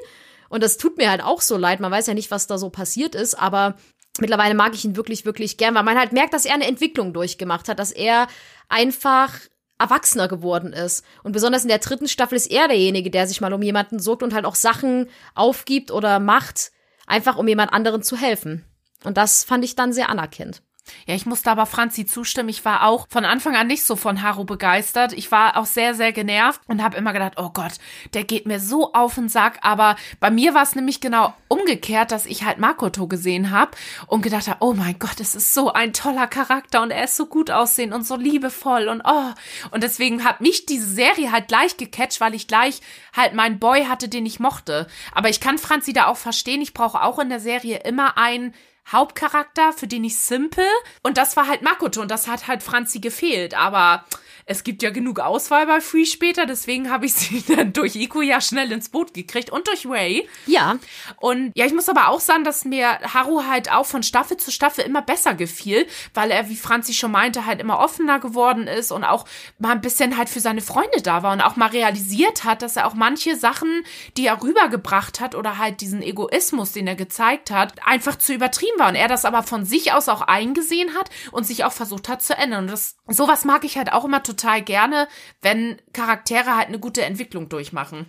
Und 0.49 0.65
das 0.65 0.77
tut 0.77 0.97
mir 0.97 1.09
halt 1.09 1.23
auch 1.23 1.41
so 1.41 1.57
leid. 1.57 1.79
Man 1.79 1.93
weiß 1.93 2.09
ja 2.09 2.15
nicht, 2.15 2.33
was 2.33 2.49
da 2.49 2.59
so 2.59 2.69
passiert 2.69 3.15
ist, 3.15 3.35
aber 3.37 3.77
mittlerweile 4.19 4.55
mag 4.55 4.75
ich 4.75 4.85
ihn 4.85 4.97
wirklich, 4.97 5.25
wirklich 5.25 5.57
gern, 5.57 5.77
weil 5.77 5.85
man 5.85 5.97
halt 5.97 6.11
merkt, 6.11 6.35
dass 6.35 6.47
er 6.47 6.55
eine 6.55 6.67
Entwicklung 6.67 7.13
durchgemacht 7.13 7.69
hat, 7.69 7.79
dass 7.79 7.93
er 7.93 8.27
einfach 8.69 9.33
erwachsener 9.79 10.29
geworden 10.29 10.73
ist. 10.73 11.05
Und 11.23 11.33
besonders 11.33 11.63
in 11.63 11.69
der 11.69 11.79
dritten 11.79 12.09
Staffel 12.09 12.37
ist 12.37 12.51
er 12.51 12.69
derjenige, 12.69 13.11
der 13.11 13.27
sich 13.27 13.41
mal 13.41 13.53
um 13.53 13.63
jemanden 13.63 13.99
sorgt 13.99 14.23
und 14.23 14.35
halt 14.35 14.45
auch 14.45 14.55
Sachen 14.55 15.09
aufgibt 15.35 15.91
oder 15.91 16.19
macht, 16.19 16.73
einfach 17.07 17.37
um 17.37 17.49
jemand 17.49 17.73
anderen 17.73 18.03
zu 18.03 18.17
helfen. 18.17 18.65
Und 19.05 19.17
das 19.17 19.45
fand 19.45 19.65
ich 19.65 19.77
dann 19.77 19.93
sehr 19.93 20.09
anerkennt. 20.09 20.63
Ja, 21.07 21.15
ich 21.15 21.27
musste 21.27 21.51
aber 21.51 21.67
Franzi 21.67 22.07
zustimmen. 22.07 22.49
Ich 22.49 22.65
war 22.65 22.85
auch 22.85 23.07
von 23.09 23.25
Anfang 23.25 23.57
an 23.57 23.67
nicht 23.67 23.85
so 23.85 23.97
von 23.97 24.23
Haru 24.23 24.45
begeistert. 24.45 25.13
Ich 25.13 25.31
war 25.33 25.57
auch 25.57 25.67
sehr, 25.67 25.95
sehr 25.95 26.13
genervt 26.13 26.61
und 26.67 26.83
habe 26.83 26.97
immer 26.97 27.13
gedacht, 27.13 27.35
oh 27.37 27.51
Gott, 27.51 27.73
der 28.15 28.25
geht 28.25 28.47
mir 28.47 28.61
so 28.61 28.93
auf 28.93 29.15
den 29.15 29.29
Sack. 29.29 29.59
Aber 29.63 29.97
bei 30.21 30.31
mir 30.31 30.55
war 30.55 30.63
es 30.63 30.75
nämlich 30.75 31.01
genau 31.01 31.35
umgekehrt, 31.49 32.13
dass 32.13 32.27
ich 32.27 32.45
halt 32.45 32.59
Makoto 32.59 33.07
gesehen 33.07 33.51
habe 33.51 33.73
und 34.07 34.23
gedacht 34.23 34.49
habe, 34.49 34.59
oh 34.61 34.75
mein 34.75 34.99
Gott, 34.99 35.21
es 35.21 35.35
ist 35.35 35.55
so 35.55 35.73
ein 35.73 35.93
toller 35.93 36.27
Charakter 36.27 36.83
und 36.83 36.91
er 36.91 37.05
ist 37.05 37.17
so 37.17 37.27
gut 37.27 37.51
aussehen 37.51 37.93
und 37.93 38.07
so 38.07 38.17
liebevoll 38.17 38.89
und 38.89 39.03
oh. 39.05 39.33
Und 39.71 39.83
deswegen 39.83 40.25
hat 40.25 40.41
mich 40.41 40.67
diese 40.67 40.89
Serie 40.89 41.33
halt 41.33 41.49
gleich 41.49 41.77
gecatcht, 41.77 42.21
weil 42.21 42.35
ich 42.35 42.49
gleich 42.49 42.81
halt 43.17 43.35
meinen 43.35 43.59
Boy 43.59 43.85
hatte, 43.85 44.09
den 44.09 44.27
ich 44.27 44.41
mochte. 44.41 44.87
Aber 45.13 45.29
ich 45.29 45.41
kann 45.41 45.59
Franzi 45.59 45.93
da 45.93 46.07
auch 46.07 46.17
verstehen. 46.17 46.61
Ich 46.61 46.75
brauche 46.75 47.03
auch 47.03 47.19
in 47.19 47.29
der 47.29 47.41
Serie 47.41 47.81
immer 47.85 48.19
einen 48.19 48.55
Hauptcharakter, 48.91 49.73
für 49.73 49.87
den 49.87 50.05
ich 50.05 50.19
simpel. 50.19 50.67
Und 51.03 51.19
das 51.19 51.37
war 51.37 51.47
halt 51.47 51.63
Makoto 51.63 52.01
und 52.01 52.11
das 52.11 52.29
hat 52.29 52.47
halt 52.47 52.63
Franzi 52.63 53.01
gefehlt. 53.01 53.55
Aber 53.55 54.05
es 54.49 54.63
gibt 54.63 54.85
ja 54.85 54.91
genug 54.91 55.19
Auswahl 55.19 55.67
bei 55.67 55.81
Free 55.81 56.05
später, 56.07 56.47
deswegen 56.47 56.89
habe 56.89 57.07
ich 57.07 57.15
sie 57.15 57.43
dann 57.55 57.73
durch 57.73 57.97
Iku 57.97 58.23
ja 58.23 58.41
schnell 58.41 58.71
ins 58.71 58.89
Boot 58.89 59.13
gekriegt 59.13 59.51
und 59.51 59.67
durch 59.67 59.87
Ray. 59.87 60.29
Ja. 60.47 60.79
Und 61.17 61.51
ja, 61.57 61.67
ich 61.67 61.75
muss 61.75 61.89
aber 61.89 62.09
auch 62.09 62.21
sagen, 62.21 62.45
dass 62.45 62.65
mir 62.65 63.01
Haru 63.13 63.43
halt 63.43 63.73
auch 63.73 63.87
von 63.87 64.05
Staffel 64.05 64.37
zu 64.37 64.53
Staffel 64.53 64.85
immer 64.85 65.03
besser 65.03 65.35
gefiel, 65.35 65.87
weil 66.15 66.31
er, 66.31 66.49
wie 66.49 66.57
Franzi 66.57 66.95
schon 66.95 67.11
meinte, 67.11 67.45
halt 67.45 67.61
immer 67.61 67.81
offener 67.81 68.21
geworden 68.21 68.69
ist 68.69 68.93
und 68.93 69.03
auch 69.03 69.27
mal 69.59 69.73
ein 69.73 69.81
bisschen 69.81 70.17
halt 70.17 70.29
für 70.29 70.41
seine 70.41 70.61
Freunde 70.61 71.03
da 71.03 71.25
war 71.25 71.33
und 71.33 71.41
auch 71.41 71.57
mal 71.57 71.71
realisiert 71.71 72.45
hat, 72.45 72.63
dass 72.63 72.77
er 72.77 72.87
auch 72.87 72.95
manche 72.95 73.35
Sachen, 73.35 73.85
die 74.17 74.27
er 74.27 74.41
rübergebracht 74.41 75.19
hat 75.19 75.35
oder 75.35 75.59
halt 75.59 75.81
diesen 75.81 76.03
Egoismus, 76.03 76.71
den 76.71 76.87
er 76.87 76.95
gezeigt 76.95 77.51
hat, 77.51 77.85
einfach 77.85 78.17
zu 78.17 78.33
übertrieben 78.33 78.76
war 78.79 78.89
und 78.89 78.95
er 78.95 79.09
das 79.09 79.25
aber 79.25 79.43
von 79.43 79.65
sich 79.65 79.93
aus 79.93 80.09
auch 80.09 80.23
eingesehen 80.23 80.95
hat 80.95 81.11
und 81.33 81.47
sich 81.47 81.65
auch 81.65 81.73
versucht 81.73 82.09
hat 82.09 82.23
zu 82.23 82.37
ändern. 82.37 82.65
Und 82.65 82.71
das, 82.71 82.97
sowas 83.09 83.45
mag 83.45 83.65
ich 83.65 83.77
halt 83.77 83.93
auch 83.93 84.05
immer 84.05 84.23
total 84.23 84.63
gerne, 84.63 85.09
wenn 85.43 85.81
Charaktere 85.93 86.57
halt 86.57 86.69
eine 86.69 86.79
gute 86.79 87.03
Entwicklung 87.03 87.49
durchmachen. 87.49 88.07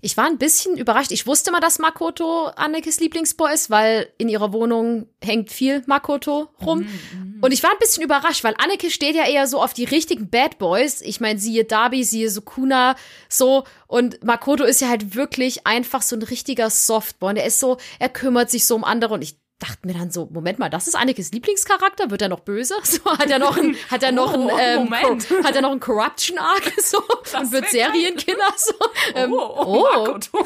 Ich 0.00 0.16
war 0.16 0.26
ein 0.26 0.38
bisschen 0.38 0.76
überrascht. 0.76 1.10
Ich 1.10 1.26
wusste 1.26 1.50
mal, 1.50 1.58
dass 1.58 1.80
Makoto 1.80 2.46
Annekes 2.54 3.00
Lieblingsboy 3.00 3.52
ist, 3.52 3.68
weil 3.68 4.12
in 4.16 4.28
ihrer 4.28 4.52
Wohnung 4.52 5.08
hängt 5.20 5.50
viel 5.50 5.82
Makoto 5.86 6.50
rum. 6.64 6.80
Mhm. 6.80 7.38
Und 7.40 7.50
ich 7.50 7.64
war 7.64 7.72
ein 7.72 7.80
bisschen 7.80 8.04
überrascht, 8.04 8.44
weil 8.44 8.54
Anneke 8.58 8.92
steht 8.92 9.16
ja 9.16 9.26
eher 9.26 9.48
so 9.48 9.60
auf 9.60 9.74
die 9.74 9.84
richtigen 9.84 10.30
Bad 10.30 10.58
Boys. 10.58 11.00
Ich 11.00 11.18
meine, 11.18 11.40
siehe 11.40 11.64
Darby, 11.64 12.04
siehe 12.04 12.30
Sukuna, 12.30 12.94
so. 13.28 13.64
Und 13.88 14.22
Makoto 14.22 14.62
ist 14.62 14.80
ja 14.80 14.88
halt 14.88 15.16
wirklich 15.16 15.66
einfach 15.66 16.02
so 16.02 16.14
ein 16.14 16.22
richtiger 16.22 16.70
Softboy. 16.70 17.30
Und 17.30 17.36
er 17.36 17.46
ist 17.46 17.58
so, 17.58 17.78
er 17.98 18.08
kümmert 18.08 18.50
sich 18.50 18.66
so 18.66 18.76
um 18.76 18.84
andere. 18.84 19.14
Und 19.14 19.22
ich 19.22 19.36
dachte 19.58 19.86
mir 19.86 19.94
dann 19.94 20.10
so, 20.10 20.28
Moment 20.30 20.58
mal, 20.58 20.68
das 20.68 20.86
ist 20.86 20.94
Annekes 20.94 21.32
Lieblingscharakter, 21.32 22.10
wird 22.10 22.22
er 22.22 22.28
noch 22.28 22.40
böse? 22.40 22.76
So 22.88 23.04
hat 23.04 23.30
er 23.30 23.38
noch 23.38 23.56
ein, 23.56 23.76
hat 23.90 24.02
er 24.02 24.12
noch 24.12 24.34
oh, 24.36 24.48
ein, 24.48 24.86
ähm, 24.86 25.44
hat 25.44 25.54
er 25.54 25.62
noch 25.62 25.72
ein 25.72 25.80
Corruption 25.80 26.38
Arc 26.38 26.72
so 26.82 27.02
das 27.24 27.34
und 27.34 27.52
wird 27.52 27.68
Serienkiller 27.68 28.52
so. 28.56 28.74
Ähm, 29.14 29.32
oh, 29.32 29.64
oh, 29.64 30.18
oh. 30.32 30.44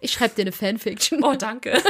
ich 0.00 0.12
schreibe 0.12 0.34
dir 0.34 0.42
eine 0.42 0.52
Fanfiction. 0.52 1.22
Oh, 1.22 1.34
danke. 1.34 1.80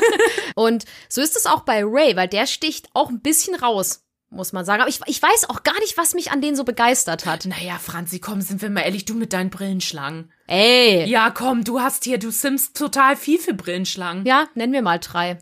und 0.54 0.84
so 1.08 1.20
ist 1.20 1.36
es 1.36 1.46
auch 1.46 1.60
bei 1.60 1.82
Ray, 1.84 2.16
weil 2.16 2.28
der 2.28 2.46
sticht 2.46 2.88
auch 2.94 3.08
ein 3.08 3.20
bisschen 3.20 3.54
raus 3.54 4.04
muss 4.30 4.52
man 4.52 4.64
sagen. 4.64 4.82
Aber 4.82 4.90
ich, 4.90 5.00
ich 5.06 5.22
weiß 5.22 5.48
auch 5.48 5.62
gar 5.62 5.78
nicht, 5.80 5.96
was 5.96 6.12
mich 6.14 6.30
an 6.30 6.42
denen 6.42 6.56
so 6.56 6.64
begeistert 6.64 7.24
hat. 7.24 7.46
Naja, 7.46 7.78
Franzi, 7.78 8.20
komm, 8.20 8.42
sind 8.42 8.60
wir 8.60 8.68
mal 8.68 8.82
ehrlich, 8.82 9.06
du 9.06 9.14
mit 9.14 9.32
deinen 9.32 9.48
Brillenschlangen. 9.48 10.30
Ey. 10.46 11.06
Ja, 11.06 11.30
komm, 11.30 11.64
du 11.64 11.80
hast 11.80 12.04
hier, 12.04 12.18
du 12.18 12.30
simmst 12.30 12.76
total 12.76 13.16
viel 13.16 13.38
für 13.38 13.54
Brillenschlangen. 13.54 14.26
Ja, 14.26 14.48
nennen 14.54 14.74
wir 14.74 14.82
mal 14.82 14.98
drei. 14.98 15.38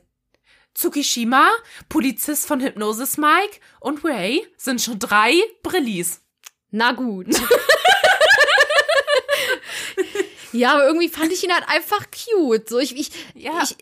Tsukishima, 0.76 1.48
Polizist 1.88 2.46
von 2.46 2.60
Hypnosis 2.60 3.16
Mike 3.16 3.60
und 3.80 4.04
Ray 4.04 4.46
sind 4.58 4.82
schon 4.82 4.98
drei 4.98 5.32
Brillis. 5.62 6.20
Na 6.70 6.92
gut. 6.92 7.28
ja, 10.52 10.74
aber 10.74 10.86
irgendwie 10.86 11.08
fand 11.08 11.32
ich 11.32 11.42
ihn 11.42 11.52
halt 11.52 11.66
einfach 11.68 12.04
cute. 12.10 12.68
So, 12.68 12.78
ich, 12.78 12.94
ich, 12.94 13.10
ja. 13.34 13.62
ich, 13.62 13.76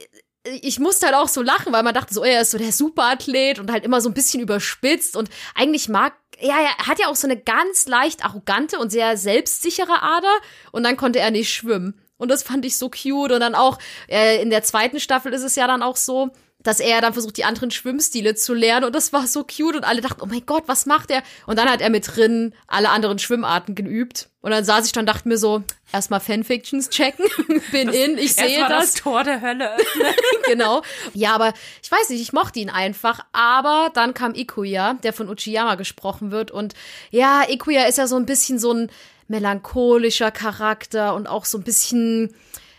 ich 0.63 0.79
musste 0.79 1.07
halt 1.07 1.17
auch 1.17 1.27
so 1.29 1.43
lachen, 1.43 1.73
weil 1.73 1.83
man 1.83 1.95
dachte 1.95 2.15
so, 2.15 2.23
er 2.23 2.43
ist 2.43 2.53
so 2.53 2.59
der 2.59 2.71
Superathlet 2.71 3.59
und 3.59 3.73
halt 3.73 3.85
immer 3.85 4.01
so 4.01 4.09
ein 4.09 4.15
bisschen 4.15 4.41
überspitzt 4.41 5.17
und 5.17 5.29
eigentlich 5.55 5.89
mag 5.89 6.15
ja, 6.41 6.57
er 6.61 6.87
hat 6.89 6.99
ja 6.99 7.07
auch 7.09 7.17
so 7.17 7.29
eine 7.29 7.37
ganz 7.37 7.87
leicht 7.87 8.25
arrogante 8.25 8.79
und 8.79 8.91
sehr 8.91 9.17
selbstsichere 9.17 10.03
Ader 10.03 10.37
und 10.73 10.83
dann 10.83 10.97
konnte 10.97 11.21
er 11.21 11.31
nicht 11.31 11.53
schwimmen. 11.53 12.01
Und 12.17 12.31
das 12.31 12.43
fand 12.43 12.65
ich 12.65 12.77
so 12.77 12.91
cute. 12.91 13.33
Und 13.33 13.41
dann 13.41 13.55
auch 13.55 13.79
äh, 14.09 14.41
in 14.41 14.51
der 14.51 14.63
zweiten 14.63 15.01
Staffel 15.01 15.33
ist 15.33 15.43
es 15.43 15.57
ja 15.57 15.67
dann 15.67 15.83
auch 15.83 15.97
so, 15.97 16.31
dass 16.65 16.81
er 16.81 17.01
dann 17.01 17.13
versucht, 17.13 17.37
die 17.37 17.45
anderen 17.45 17.71
Schwimmstile 17.71 18.35
zu 18.35 18.55
lernen. 18.55 18.87
Und 18.87 18.97
das 18.97 19.13
war 19.13 19.27
so 19.29 19.45
cute. 19.45 19.77
Und 19.77 19.85
alle 19.85 20.01
dachten, 20.01 20.21
oh 20.23 20.27
mein 20.27 20.45
Gott, 20.45 20.65
was 20.67 20.87
macht 20.87 21.11
er? 21.11 21.23
Und 21.47 21.59
dann 21.59 21.71
hat 21.71 21.81
er 21.81 21.91
mit 21.91 22.17
drin 22.17 22.55
alle 22.67 22.89
anderen 22.89 23.21
Schwimmarten 23.21 23.75
geübt. 23.77 24.31
Und 24.41 24.51
dann 24.51 24.65
saß 24.65 24.85
ich 24.87 24.93
dann 24.93 25.07
dachte 25.07 25.29
mir 25.29 25.39
so, 25.39 25.63
erstmal 25.93 26.21
Fanfictions 26.21 26.91
checken, 26.91 27.27
bin 27.71 27.87
das, 27.87 27.97
in, 27.97 28.19
ich 28.19 28.35
sehe 28.35 28.61
das. 28.61 28.93
das 28.93 28.95
Tor 28.95 29.25
der 29.25 29.41
Hölle. 29.41 29.77
genau. 30.47 30.83
Ja, 31.13 31.35
aber 31.35 31.53
ich 31.83 31.91
weiß 31.91 32.09
nicht, 32.09 32.21
ich 32.21 32.33
mochte 32.33 32.59
ihn 32.59 32.71
einfach. 32.71 33.21
Aber 33.33 33.91
dann 33.95 34.13
kam 34.15 34.35
Ikuya, 34.35 34.95
der 34.95 35.13
von 35.13 35.29
Uchiyama 35.29 35.77
gesprochen 35.77 36.31
wird. 36.31 36.51
Und 36.51 36.75
ja, 37.11 37.43
Ikuya 37.49 37.85
ist 37.85 37.99
ja 37.99 38.07
so 38.07 38.17
ein 38.17 38.27
bisschen 38.27 38.59
so 38.59 38.73
ein 38.73 38.91
melancholischer 39.29 40.31
Charakter 40.31 41.15
und 41.15 41.27
auch 41.27 41.45
so 41.45 41.59
ein 41.59 41.65
bisschen 41.65 42.35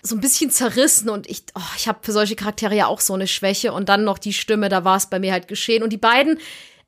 so 0.05 0.15
ein 0.15 0.21
bisschen 0.21 0.51
zerrissen 0.51 1.09
und 1.09 1.27
ich, 1.27 1.43
oh, 1.55 1.73
ich 1.77 1.87
habe 1.87 1.99
für 2.01 2.11
solche 2.11 2.35
Charaktere 2.35 2.75
ja 2.75 2.87
auch 2.87 2.99
so 2.99 3.13
eine 3.13 3.27
Schwäche 3.27 3.73
und 3.73 3.89
dann 3.89 4.03
noch 4.03 4.19
die 4.19 4.33
Stimme, 4.33 4.69
da 4.69 4.83
war 4.83 4.97
es 4.97 5.07
bei 5.07 5.19
mir 5.19 5.31
halt 5.31 5.47
geschehen. 5.47 5.81
Und 5.81 5.91
die 5.91 5.97
beiden, 5.97 6.39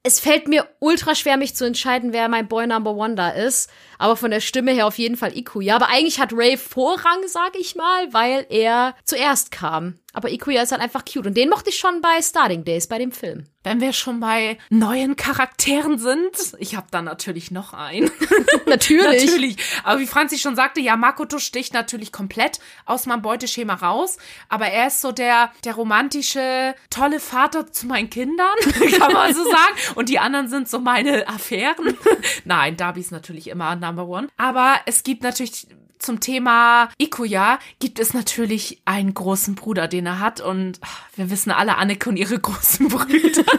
es 0.04 0.20
fällt 0.20 0.48
mir 0.48 0.68
ultra 0.80 1.16
schwer, 1.16 1.38
mich 1.38 1.56
zu 1.56 1.66
entscheiden, 1.66 2.14
wer 2.14 2.30
mein 2.30 2.48
Boy 2.48 2.68
Number 2.68 2.92
One 2.94 3.16
da 3.16 3.30
ist. 3.30 3.70
Aber 3.98 4.16
von 4.16 4.32
der 4.32 4.42
Stimme 4.42 4.72
her 4.72 4.88
auf 4.88 4.98
jeden 4.98 5.18
Fall 5.18 5.38
Ikuya. 5.38 5.76
Aber 5.76 5.90
eigentlich 5.90 6.20
hat 6.20 6.34
Ray 6.34 6.58
Vorrang, 6.58 7.20
sag 7.28 7.58
ich 7.60 7.76
mal, 7.76 8.14
weil 8.14 8.46
er 8.50 8.96
zuerst 9.04 9.52
kam. 9.52 10.00
Aber 10.18 10.32
Ikuya 10.32 10.64
ist 10.64 10.72
halt 10.72 10.82
einfach 10.82 11.06
cute. 11.06 11.28
Und 11.28 11.38
den 11.38 11.48
mochte 11.48 11.70
ich 11.70 11.78
schon 11.78 12.02
bei 12.02 12.20
Starting 12.24 12.64
Days, 12.64 12.88
bei 12.88 12.98
dem 12.98 13.12
Film. 13.12 13.44
Wenn 13.64 13.82
wir 13.82 13.94
schon 13.94 14.20
bei 14.20 14.58
neuen 14.72 15.16
Charakteren 15.16 16.00
sind, 16.00 16.32
ich 16.58 16.76
habe 16.76 16.88
da 16.90 17.04
natürlich 17.04 17.52
noch 17.52 17.74
einen. 17.74 18.10
natürlich. 18.66 19.26
natürlich. 19.26 19.58
Aber 19.84 20.00
wie 20.00 20.08
Franzi 20.08 20.40
schon 20.40 20.56
sagte, 20.56 20.82
ja, 20.82 20.98
Makoto 20.98 21.38
sticht 21.38 21.76
natürlich 21.76 22.12
komplett 22.12 22.60
aus 22.86 23.06
meinem 23.06 23.22
Beuteschema 23.22 23.76
raus. 23.76 24.18
Aber 24.50 24.66
er 24.66 24.88
ist 24.88 25.02
so 25.02 25.12
der, 25.12 25.52
der 25.66 25.76
romantische, 25.76 26.74
tolle 26.90 27.20
Vater 27.20 27.72
zu 27.72 27.86
meinen 27.86 28.10
Kindern, 28.10 28.56
kann 28.98 29.14
man 29.14 29.36
so 29.36 29.44
sagen. 29.44 29.76
Und 29.94 30.10
die 30.10 30.18
anderen 30.18 30.48
sind 30.48 30.68
so 30.68 30.80
meine 30.80 31.28
Affären. 31.28 31.96
Nein, 32.44 32.76
Darby 32.76 33.02
ist 33.02 33.12
natürlich 33.12 33.50
immer 33.50 33.76
Number 33.88 34.08
One. 34.08 34.28
Aber 34.38 34.76
es 34.86 35.04
gibt 35.04 35.24
natürlich 35.24 35.68
zum 36.00 36.20
Thema 36.20 36.90
Ikuya 37.00 37.60
gibt 37.80 38.00
es 38.00 38.14
natürlich 38.14 38.82
einen 38.86 39.14
großen 39.14 39.56
Bruder, 39.56 39.88
den 39.88 40.06
er 40.06 40.20
hat. 40.20 40.42
Und 40.42 40.80
wir 41.16 41.30
wissen 41.30 41.52
alle 41.52 41.78
Anneke 41.78 42.10
und 42.10 42.18
ihre 42.18 42.40
großen 42.40 42.88
Brüder. 42.88 43.44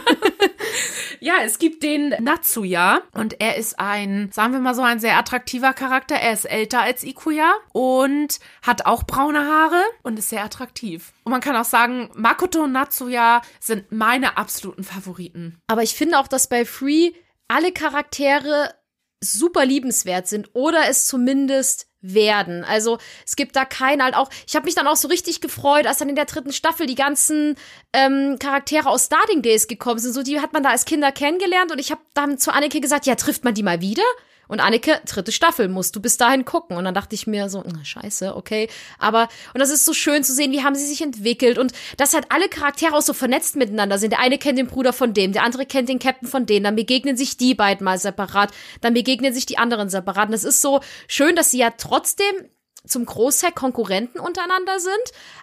Ja, 1.21 1.33
es 1.43 1.59
gibt 1.59 1.83
den 1.83 2.15
Natsuya 2.19 3.01
und 3.13 3.41
er 3.41 3.57
ist 3.57 3.77
ein, 3.77 4.31
sagen 4.31 4.53
wir 4.53 4.61
mal 4.61 4.73
so, 4.73 4.83
ein 4.83 5.01
sehr 5.01 5.17
attraktiver 5.17 5.73
Charakter. 5.73 6.15
Er 6.15 6.31
ist 6.31 6.45
älter 6.45 6.81
als 6.81 7.03
Ikuya 7.03 7.55
und 7.73 8.39
hat 8.61 8.85
auch 8.85 9.03
braune 9.03 9.45
Haare 9.45 9.81
und 10.01 10.17
ist 10.17 10.29
sehr 10.29 10.45
attraktiv. 10.45 11.11
Und 11.25 11.31
man 11.31 11.41
kann 11.41 11.57
auch 11.57 11.65
sagen, 11.65 12.09
Makoto 12.15 12.63
und 12.63 12.71
Natsuya 12.71 13.41
sind 13.59 13.91
meine 13.91 14.37
absoluten 14.37 14.85
Favoriten. 14.85 15.57
Aber 15.67 15.83
ich 15.83 15.93
finde 15.93 16.19
auch, 16.19 16.27
dass 16.29 16.47
bei 16.47 16.63
Free 16.63 17.11
alle 17.49 17.73
Charaktere 17.73 18.73
super 19.21 19.65
liebenswert 19.65 20.27
sind 20.27 20.49
oder 20.53 20.87
es 20.89 21.05
zumindest 21.05 21.87
werden. 22.01 22.63
Also 22.63 22.97
es 23.25 23.35
gibt 23.35 23.55
da 23.55 23.65
keinen 23.65 24.01
halt 24.01 24.15
auch. 24.15 24.29
Ich 24.47 24.55
habe 24.55 24.65
mich 24.65 24.75
dann 24.75 24.87
auch 24.87 24.95
so 24.95 25.09
richtig 25.09 25.41
gefreut, 25.41 25.85
als 25.85 25.97
dann 25.97 26.09
in 26.09 26.15
der 26.15 26.25
dritten 26.25 26.53
Staffel 26.53 26.85
die 26.85 26.95
ganzen 26.95 27.55
ähm, 27.93 28.37
Charaktere 28.39 28.89
aus 28.89 29.05
Starting 29.05 29.41
Days 29.41 29.67
gekommen 29.67 29.99
sind. 29.99 30.13
So 30.13 30.23
die 30.23 30.39
hat 30.39 30.53
man 30.53 30.63
da 30.63 30.69
als 30.69 30.85
Kinder 30.85 31.11
kennengelernt 31.11 31.71
und 31.71 31.79
ich 31.79 31.91
habe 31.91 32.01
dann 32.13 32.37
zu 32.37 32.53
Anneke 32.53 32.79
gesagt, 32.79 33.05
ja 33.05 33.15
trifft 33.15 33.43
man 33.43 33.53
die 33.53 33.63
mal 33.63 33.81
wieder? 33.81 34.03
Und 34.49 34.59
Anneke, 34.59 34.99
dritte 35.05 35.31
Staffel, 35.31 35.69
musst 35.69 35.95
du 35.95 36.01
bis 36.01 36.17
dahin 36.17 36.43
gucken. 36.43 36.75
Und 36.75 36.83
dann 36.83 36.95
dachte 36.95 37.13
ich 37.13 37.27
mir 37.27 37.49
so, 37.49 37.63
na, 37.65 37.85
scheiße, 37.85 38.35
okay. 38.35 38.67
Aber, 38.97 39.29
und 39.53 39.59
das 39.59 39.69
ist 39.69 39.85
so 39.85 39.93
schön 39.93 40.23
zu 40.23 40.33
sehen, 40.33 40.51
wie 40.51 40.63
haben 40.63 40.73
sie 40.75 40.87
sich 40.87 41.01
entwickelt 41.01 41.59
und 41.59 41.71
dass 41.97 42.15
halt 42.15 42.25
alle 42.29 42.49
Charaktere 42.49 42.95
auch 42.95 43.01
so 43.01 43.13
vernetzt 43.13 43.55
miteinander 43.55 43.99
sind. 43.99 44.09
Der 44.09 44.19
eine 44.19 44.39
kennt 44.39 44.57
den 44.57 44.67
Bruder 44.67 44.91
von 44.91 45.13
dem, 45.13 45.33
der 45.33 45.43
andere 45.43 45.67
kennt 45.67 45.87
den 45.87 45.99
Captain 45.99 46.27
von 46.27 46.47
dem, 46.47 46.63
dann 46.63 46.75
begegnen 46.75 47.15
sich 47.15 47.37
die 47.37 47.53
beiden 47.53 47.85
mal 47.85 47.99
separat, 47.99 48.51
dann 48.81 48.95
begegnen 48.95 49.33
sich 49.33 49.45
die 49.45 49.59
anderen 49.59 49.89
separat. 49.89 50.29
Und 50.29 50.33
das 50.33 50.43
ist 50.43 50.61
so 50.61 50.81
schön, 51.07 51.35
dass 51.35 51.51
sie 51.51 51.59
ja 51.59 51.71
trotzdem 51.77 52.49
zum 52.87 53.05
Großteil 53.05 53.51
Konkurrenten 53.51 54.19
untereinander 54.19 54.79
sind, 54.79 54.93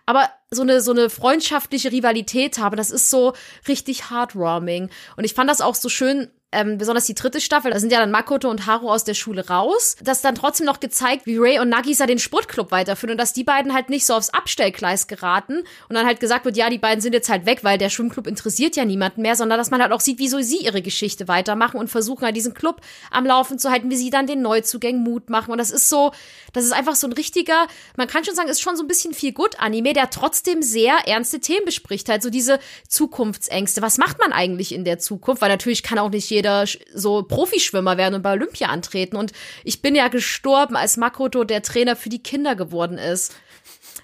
aber 0.05 0.29
so 0.51 0.63
eine, 0.63 0.81
so 0.81 0.91
eine 0.91 1.11
freundschaftliche 1.11 1.93
Rivalität 1.93 2.59
haben. 2.59 2.77
Das 2.77 2.91
ist 2.91 3.11
so 3.11 3.35
richtig 3.69 4.11
heartwarming. 4.11 4.91
Und 5.17 5.25
ich 5.25 5.35
fand 5.35 5.49
das 5.49 5.61
auch 5.61 5.75
so 5.75 5.89
schön, 5.89 6.31
ähm, 6.57 6.79
besonders 6.79 7.05
die 7.05 7.15
dritte 7.15 7.41
Staffel, 7.41 7.71
da 7.71 7.79
sind 7.79 7.93
ja 7.93 8.01
dann 8.01 8.11
Makoto 8.11 8.49
und 8.49 8.67
Haru 8.67 8.91
aus 8.91 9.05
der 9.05 9.15
Schule 9.15 9.47
raus, 9.49 9.97
dass 10.03 10.23
dann 10.23 10.35
trotzdem 10.35 10.67
noch 10.67 10.81
gezeigt, 10.81 11.27
wie 11.27 11.37
Ray 11.37 11.59
und 11.59 11.69
Nagisa 11.69 12.07
den 12.07 12.19
Sportclub 12.19 12.71
weiterführen 12.71 13.13
und 13.13 13.19
dass 13.19 13.35
die 13.35 13.45
beiden 13.45 13.75
halt 13.75 13.91
nicht 13.91 14.07
so 14.07 14.15
aufs 14.15 14.31
Abstellgleis 14.31 15.07
geraten 15.07 15.59
und 15.89 15.95
dann 15.95 16.07
halt 16.07 16.19
gesagt 16.19 16.47
wird, 16.47 16.57
ja, 16.57 16.71
die 16.71 16.79
beiden 16.79 17.03
sind 17.03 17.13
jetzt 17.13 17.29
halt 17.29 17.45
weg, 17.45 17.63
weil 17.63 17.77
der 17.77 17.91
Schwimmclub 17.91 18.27
interessiert 18.27 18.75
ja 18.75 18.87
niemanden 18.87 19.23
mehr, 19.23 19.37
sondern 19.37 19.59
dass 19.59 19.71
man 19.71 19.83
halt 19.83 19.93
auch 19.93 20.01
sieht, 20.01 20.19
wieso 20.19 20.41
sie 20.41 20.59
ihre 20.59 20.81
Geschichte 20.81 21.29
weitermachen 21.29 21.79
und 21.79 21.89
versuchen 21.89 22.25
halt 22.25 22.37
diesen 22.37 22.55
Club 22.55 22.81
am 23.11 23.27
Laufen 23.27 23.59
zu 23.59 23.71
halten, 23.71 23.91
wie 23.91 23.97
sie 23.97 24.11
dann 24.11 24.27
den 24.27 24.41
Neuzugängen 24.41 25.03
Mut 25.03 25.29
machen 25.29 25.51
und 25.51 25.59
das 25.59 25.71
ist 25.71 25.91
so, 25.91 26.13
das 26.55 26.65
ist 26.65 26.73
einfach 26.73 26.95
so 26.95 27.07
ein 27.07 27.13
richtiger, 27.13 27.67
man 27.97 28.09
kann 28.09 28.25
schon 28.25 28.35
sagen, 28.35 28.49
ist 28.49 28.63
schon 28.63 28.77
so 28.77 28.83
ein 28.83 28.89
bisschen 28.89 29.13
viel 29.13 29.33
gut 29.33 29.61
Anime, 29.61 29.93
der 29.93 30.09
trotzdem 30.09 30.63
sehr 30.63 30.95
ernste 31.07 31.39
Themen 31.41 31.67
bespricht, 31.67 32.09
halt 32.09 32.23
so 32.23 32.31
diese 32.31 32.59
Zukunftsängste. 32.89 33.83
Was 33.83 33.99
macht 33.99 34.19
man 34.19 34.33
eigentlich 34.33 34.73
in 34.73 34.85
der 34.85 34.99
Zukunft? 34.99 35.43
Weil 35.43 35.51
natürlich 35.51 35.83
kann 35.83 35.99
auch 35.99 36.11
nicht 36.11 36.31
jeder 36.31 36.46
so 36.95 37.23
Profischwimmer 37.23 37.97
werden 37.97 38.15
und 38.15 38.23
bei 38.23 38.33
Olympia 38.33 38.69
antreten. 38.69 39.17
Und 39.17 39.33
ich 39.65 39.83
bin 39.83 39.95
ja 39.95 40.09
gestorben, 40.09 40.77
als 40.77 40.97
Makoto 40.97 41.45
der 41.45 41.63
Trainer 41.63 41.97
für 41.97 42.09
die 42.09 42.23
Kinder 42.23 42.55
geworden 42.57 42.99
ist. 42.99 43.35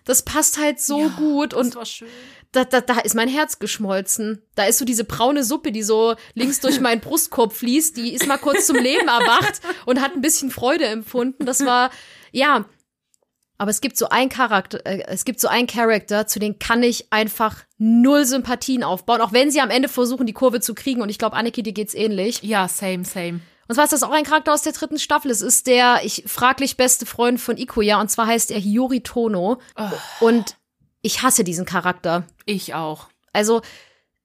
Das 0.05 0.23
passt 0.23 0.59
halt 0.59 0.81
so 0.81 1.01
Ja, 1.03 1.09
gut 1.17 1.55
und 1.55 1.69
das 1.69 1.77
war 1.77 1.87
schön. 1.87 2.09
da, 2.51 2.65
da, 2.65 2.81
da 2.81 2.99
ist 3.01 3.15
mein 3.15 3.29
Herz 3.29 3.59
geschmolzen. 3.61 4.43
Da 4.57 4.65
ist 4.65 4.79
so 4.79 4.85
diese 4.85 5.05
braune 5.05 5.45
Suppe, 5.45 5.71
die 5.71 5.83
so 5.85 6.17
links 6.35 6.59
durch 6.61 6.81
meinen 6.81 7.01
Brustkorb 7.07 7.53
fließt, 7.53 7.97
die 7.97 8.13
ist 8.13 8.27
mal 8.27 8.39
kurz 8.39 8.67
zum 8.67 8.77
Leben 8.77 9.07
erwacht 9.07 9.61
und 9.87 10.01
hat 10.01 10.15
ein 10.15 10.21
bisschen 10.23 10.51
Freude 10.51 10.87
empfunden. 10.87 11.47
Das 11.47 11.65
war, 11.65 11.91
ja. 12.33 12.65
Aber 13.63 13.71
es 13.71 13.81
gibt 13.81 13.97
so 13.97 14.09
ein 14.09 14.29
Charakter, 14.29 14.85
äh, 14.85 15.05
es 15.07 15.25
gibt 15.25 15.39
so 15.39 15.47
einen 15.47 15.69
Charakter, 15.69 16.27
zu 16.27 16.41
dem 16.41 16.59
kann 16.59 16.83
ich 16.83 17.13
einfach 17.13 17.59
null 17.79 18.25
Sympathien 18.25 18.83
aufbauen, 18.83 19.21
auch 19.21 19.33
wenn 19.33 19.53
sie 19.53 19.61
am 19.61 19.71
Ende 19.71 19.89
versuchen, 19.89 20.27
die 20.27 20.33
Kurve 20.33 20.61
zu 20.61 20.75
kriegen. 20.75 21.01
Und 21.01 21.11
ich 21.11 21.17
glaube, 21.17 21.37
Anneke, 21.37 21.63
dir 21.63 21.73
geht's 21.73 21.95
ähnlich. 21.95 22.43
Ja, 22.43 22.67
same, 22.67 23.05
same. 23.05 23.39
Und 23.69 23.77
zwar 23.77 23.85
ist 23.85 23.93
das 23.93 24.03
auch 24.03 24.11
ein 24.11 24.25
Charakter 24.25 24.53
aus 24.53 24.63
der 24.63 24.73
dritten 24.73 24.99
Staffel. 24.99 25.31
Es 25.31 25.43
ist 25.43 25.69
der 25.69 26.01
ich 26.03 26.25
fraglich 26.27 26.77
beste 26.77 27.07
Freund 27.07 27.41
von 27.41 27.57
Ikuya 27.57 28.01
und 28.01 28.11
zwar 28.11 28.27
heißt 28.27 28.51
er 28.51 28.59
Hiyori 28.59 29.03
Tono. 29.03 29.61
Und 30.19 30.57
ich 31.01 31.23
hasse 31.23 31.45
diesen 31.45 31.65
Charakter. 31.65 32.25
Ich 32.47 32.75
auch. 32.75 33.11
Also, 33.33 33.63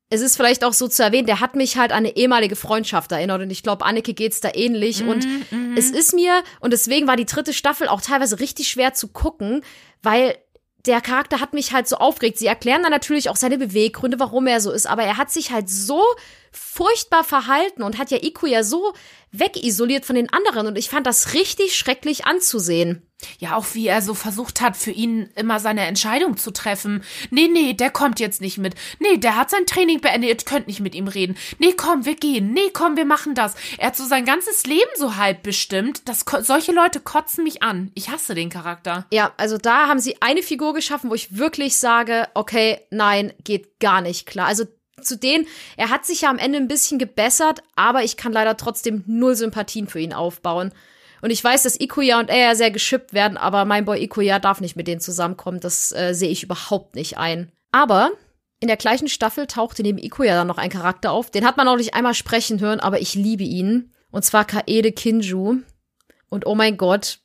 es 0.10 0.22
ist 0.22 0.38
vielleicht 0.38 0.64
auch 0.64 0.74
so 0.74 0.88
zu 0.88 1.04
erwähnen, 1.04 1.28
der 1.28 1.42
hat 1.42 1.56
mich 1.56 1.78
halt 1.78 1.92
an 1.92 1.98
eine 2.00 2.16
ehemalige 2.16 2.56
Freundschaft 2.56 3.12
erinnert 3.12 3.42
und 3.42 3.50
ich 3.50 3.62
glaube, 3.62 3.86
Anneke 3.86 4.14
geht's 4.14 4.40
da 4.40 4.50
ähnlich. 4.54 5.04
und 5.04 5.28
es 5.76 5.92
ist 5.92 6.14
mir, 6.14 6.44
und 6.62 6.72
deswegen 6.72 7.08
war 7.08 7.18
die 7.18 7.26
dritte 7.26 7.54
Staffel 7.54 7.88
auch 7.88 8.02
teilweise 8.02 8.40
richtig 8.40 8.70
schwer 8.70 8.94
zu 8.94 9.10
gucken, 9.10 9.64
weil 10.02 10.38
der 10.86 11.02
Charakter 11.02 11.42
hat 11.42 11.54
mich 11.54 11.74
halt 11.74 11.88
so 11.88 11.98
aufgeregt. 11.98 12.38
Sie 12.38 12.48
erklären 12.48 12.82
dann 12.82 12.92
natürlich 12.92 13.30
auch 13.30 13.36
seine 13.36 13.58
Beweggründe, 13.58 14.20
warum 14.20 14.48
er 14.48 14.62
so 14.62 14.72
ist, 14.72 14.88
aber 14.88 15.04
er 15.04 15.18
hat 15.18 15.30
sich 15.30 15.52
halt 15.52 15.70
so 15.70 16.02
furchtbar 16.52 17.24
verhalten 17.24 17.84
und 17.84 17.98
hat 17.98 18.12
ja 18.12 18.18
Ikuya 18.22 18.64
so 18.64 18.94
wegisoliert 19.32 20.06
von 20.06 20.16
den 20.16 20.32
anderen 20.32 20.68
und 20.68 20.78
ich 20.78 20.90
fand 20.90 21.06
das 21.06 21.34
richtig 21.34 21.76
schrecklich 21.76 22.26
anzusehen. 22.26 23.04
Ja, 23.40 23.56
auch 23.56 23.66
wie 23.74 23.88
er 23.88 24.04
so 24.04 24.14
versucht 24.14 24.62
hat, 24.62 24.78
für 24.78 24.92
ihn 24.92 25.30
immer 25.36 25.60
seine 25.60 25.88
Entscheidung 25.88 26.38
zu 26.38 26.52
treffen. 26.52 27.04
Nee, 27.32 27.48
nee, 27.48 27.74
der 27.74 27.90
kommt 27.90 28.20
jetzt 28.20 28.42
nicht 28.42 28.60
mit. 28.60 28.76
Nee, 29.00 29.18
der 29.18 29.36
hat 29.36 29.50
sein 29.50 29.66
Training 29.66 30.02
beendet, 30.02 30.30
ihr 30.30 30.38
könnt 30.46 30.68
nicht 30.68 30.82
mit 30.82 30.94
ihm 30.94 31.08
reden. 31.08 31.36
Nee, 31.58 31.74
komm, 31.76 32.06
wir 32.06 32.16
gehen. 32.16 32.54
Nee, 32.54 32.70
komm, 32.74 32.96
wir 32.96 33.06
machen 33.06 33.34
das. 33.34 33.56
Er 33.80 33.88
hat 33.88 33.96
so 33.96 34.06
sein 34.06 34.24
ganzes 34.24 34.68
Leben 34.68 34.92
so 34.98 35.16
halb 35.16 35.42
bestimmt. 35.42 36.08
Das, 36.08 36.26
solche 36.42 36.74
Leute 36.74 37.00
kotzen 37.00 37.44
mich 37.44 37.64
an. 37.64 37.92
Ich 37.96 38.10
hasse 38.10 38.36
den 38.36 38.52
Charakter. 38.52 39.08
Ja, 39.12 39.34
also 39.38 39.58
da 39.58 39.88
haben 39.88 40.00
sie 40.00 40.22
eine 40.22 40.44
Figur 40.44 40.76
geschaffen, 40.76 41.10
wo 41.10 41.16
ich 41.16 41.38
wirklich 41.38 41.78
sage, 41.78 42.28
okay, 42.36 42.82
nein, 42.92 43.34
geht 43.44 43.80
gar 43.80 44.02
nicht 44.02 44.28
klar. 44.28 44.46
Also 44.46 44.66
zu 45.02 45.18
denen, 45.18 45.48
er 45.76 45.90
hat 45.90 46.06
sich 46.06 46.22
ja 46.22 46.30
am 46.30 46.38
Ende 46.38 46.58
ein 46.58 46.68
bisschen 46.68 47.00
gebessert, 47.00 47.62
aber 47.76 48.04
ich 48.04 48.18
kann 48.18 48.32
leider 48.34 48.58
trotzdem 48.58 49.04
null 49.06 49.36
Sympathien 49.36 49.88
für 49.88 50.00
ihn 50.00 50.14
aufbauen. 50.14 50.72
Und 51.22 51.32
ich 51.32 51.44
weiß, 51.44 51.64
dass 51.64 51.80
Ikuya 51.80 52.20
und 52.20 52.30
er 52.30 52.38
ja 52.38 52.56
sehr 52.56 52.72
geschippt 52.72 53.14
werden, 53.14 53.38
aber 53.38 53.66
mein 53.66 53.86
Boy 53.86 54.04
Ikuya 54.04 54.40
darf 54.40 54.62
nicht 54.62 54.76
mit 54.76 54.88
denen 54.88 55.02
zusammenkommen. 55.02 55.60
Das 55.60 55.92
äh, 55.92 56.14
sehe 56.14 56.30
ich 56.30 56.44
überhaupt 56.44 56.96
nicht 56.96 57.18
ein. 57.18 57.52
Aber 57.72 58.12
in 58.60 58.68
der 58.68 58.78
gleichen 58.78 59.08
Staffel 59.08 59.48
tauchte 59.48 59.84
neben 59.84 59.98
Ikuya 59.98 60.36
dann 60.36 60.48
noch 60.48 60.58
ein 60.58 60.70
Charakter 60.70 61.12
auf. 61.12 61.32
Den 61.32 61.46
hat 61.46 61.58
man 61.58 61.68
auch 61.68 61.78
nicht 61.78 61.94
einmal 61.94 62.14
sprechen 62.14 62.60
hören, 62.60 62.80
aber 62.80 63.00
ich 63.02 63.16
liebe 63.16 63.44
ihn. 63.44 63.92
Und 64.12 64.26
zwar 64.26 64.46
Kaede 64.46 64.92
Kinju. 64.92 65.58
Und 66.30 66.46
oh 66.46 66.56
mein 66.56 66.78
Gott, 66.78 67.20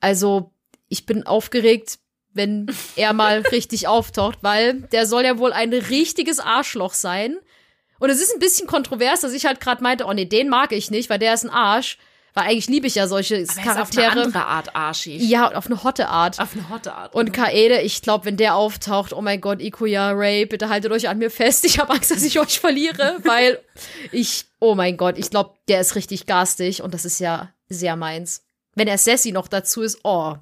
also 0.00 0.52
ich 0.88 1.06
bin 1.06 1.26
aufgeregt, 1.26 1.98
wenn 2.34 2.66
er 2.96 3.12
mal 3.12 3.40
richtig 3.52 3.88
auftaucht, 3.88 4.38
weil 4.42 4.82
der 4.92 5.06
soll 5.06 5.24
ja 5.24 5.38
wohl 5.38 5.52
ein 5.52 5.72
richtiges 5.72 6.38
Arschloch 6.40 6.94
sein. 6.94 7.36
Und 7.98 8.10
es 8.10 8.20
ist 8.20 8.32
ein 8.32 8.40
bisschen 8.40 8.66
kontrovers, 8.66 9.20
dass 9.20 9.32
ich 9.32 9.46
halt 9.46 9.60
gerade 9.60 9.82
meinte, 9.82 10.06
oh 10.06 10.12
nee, 10.12 10.24
den 10.24 10.48
mag 10.48 10.72
ich 10.72 10.90
nicht, 10.90 11.08
weil 11.08 11.18
der 11.18 11.34
ist 11.34 11.44
ein 11.44 11.50
Arsch. 11.50 11.98
Weil 12.34 12.44
eigentlich 12.44 12.68
liebe 12.68 12.86
ich 12.86 12.94
ja 12.94 13.06
solche 13.06 13.34
Aber 13.34 13.40
er 13.40 13.44
ist 13.44 13.58
auf 13.58 13.58
eine 13.58 13.74
Charaktere. 13.74 14.22
andere 14.22 14.46
Art 14.46 14.74
arschig. 14.74 15.20
Ja, 15.22 15.52
auf 15.52 15.66
eine 15.66 15.84
hotte 15.84 16.08
Art. 16.08 16.40
Auf 16.40 16.54
eine 16.54 16.68
hotte 16.70 16.94
Art. 16.94 17.14
Und 17.14 17.32
Kaede, 17.32 17.82
ich 17.82 18.00
glaube, 18.00 18.24
wenn 18.24 18.38
der 18.38 18.54
auftaucht, 18.54 19.12
oh 19.12 19.20
mein 19.20 19.40
Gott, 19.42 19.60
Ikuya, 19.60 20.12
Ray, 20.12 20.46
bitte 20.46 20.70
haltet 20.70 20.90
euch 20.92 21.08
an 21.08 21.18
mir 21.18 21.30
fest. 21.30 21.64
Ich 21.66 21.78
habe 21.78 21.92
Angst, 21.92 22.10
dass 22.10 22.22
ich 22.22 22.40
euch 22.40 22.58
verliere, 22.58 23.18
weil 23.24 23.60
ich, 24.12 24.46
oh 24.60 24.74
mein 24.74 24.96
Gott, 24.96 25.18
ich 25.18 25.28
glaube, 25.28 25.54
der 25.68 25.82
ist 25.82 25.94
richtig 25.94 26.24
garstig 26.24 26.82
und 26.82 26.94
das 26.94 27.04
ist 27.04 27.20
ja 27.20 27.52
sehr 27.68 27.96
meins. 27.96 28.42
Wenn 28.74 28.88
er 28.88 28.96
Sassy 28.96 29.32
noch 29.32 29.48
dazu 29.48 29.82
ist, 29.82 30.00
oh. 30.02 30.36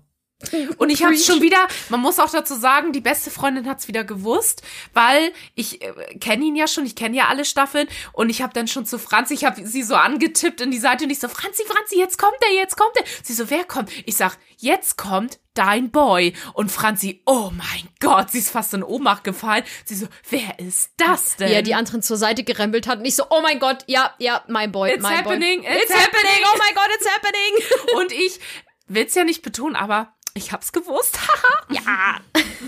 Und 0.78 0.90
ich 0.90 1.04
habe 1.04 1.16
schon 1.18 1.42
wieder, 1.42 1.68
man 1.90 2.00
muss 2.00 2.18
auch 2.18 2.30
dazu 2.30 2.54
sagen, 2.54 2.92
die 2.92 3.00
beste 3.00 3.30
Freundin 3.30 3.68
hat's 3.68 3.88
wieder 3.88 4.04
gewusst, 4.04 4.62
weil 4.94 5.32
ich 5.54 5.82
äh, 5.82 5.92
kenne 6.18 6.46
ihn 6.46 6.56
ja 6.56 6.66
schon, 6.66 6.86
ich 6.86 6.96
kenne 6.96 7.16
ja 7.16 7.28
alle 7.28 7.44
Staffeln 7.44 7.88
und 8.12 8.30
ich 8.30 8.40
habe 8.40 8.54
dann 8.54 8.66
schon 8.66 8.86
zu 8.86 8.98
Franzi, 8.98 9.34
ich 9.34 9.44
habe 9.44 9.66
sie 9.66 9.82
so 9.82 9.94
angetippt 9.94 10.60
in 10.60 10.70
die 10.70 10.78
Seite 10.78 11.04
und 11.04 11.10
ich 11.10 11.18
so, 11.18 11.28
Franzi, 11.28 11.62
Franzi, 11.66 11.98
jetzt 11.98 12.18
kommt 12.18 12.38
er, 12.40 12.54
jetzt 12.54 12.76
kommt 12.76 12.96
er. 12.96 13.04
Sie 13.22 13.34
so, 13.34 13.50
wer 13.50 13.64
kommt? 13.64 13.90
Ich 14.06 14.16
sag, 14.16 14.38
jetzt 14.56 14.96
kommt 14.96 15.38
dein 15.54 15.90
Boy. 15.90 16.32
Und 16.54 16.70
Franzi, 16.70 17.22
oh 17.26 17.50
mein 17.52 17.88
Gott, 18.00 18.30
sie 18.30 18.38
ist 18.38 18.50
fast 18.50 18.72
in 18.72 18.82
Ohnmacht 18.82 19.24
gefallen. 19.24 19.64
Sie 19.84 19.94
so, 19.94 20.06
wer 20.30 20.58
ist 20.58 20.92
das 20.96 21.36
denn? 21.36 21.50
Wie 21.50 21.54
er 21.54 21.62
die 21.62 21.74
anderen 21.74 22.02
zur 22.02 22.16
Seite 22.16 22.44
gerempelt 22.44 22.86
hat 22.86 23.00
und 23.00 23.04
ich 23.04 23.16
so, 23.16 23.24
oh 23.28 23.40
mein 23.42 23.58
Gott, 23.58 23.84
ja, 23.86 24.14
ja, 24.18 24.42
mein 24.48 24.72
Boy, 24.72 24.92
It's 24.92 25.02
mein 25.02 25.18
happening, 25.18 25.62
Boy. 25.62 25.70
it's 25.70 25.92
happening, 25.92 26.24
happening. 26.24 26.44
oh 26.46 26.58
mein 26.58 26.74
Gott, 26.74 26.88
it's 26.94 27.08
happening. 27.08 27.98
und 28.00 28.12
ich 28.12 28.40
will's 28.86 29.14
ja 29.14 29.24
nicht 29.24 29.42
betonen, 29.42 29.76
aber 29.76 30.14
ich 30.34 30.52
hab's 30.52 30.72
gewusst. 30.72 31.18
ja. 31.68 32.20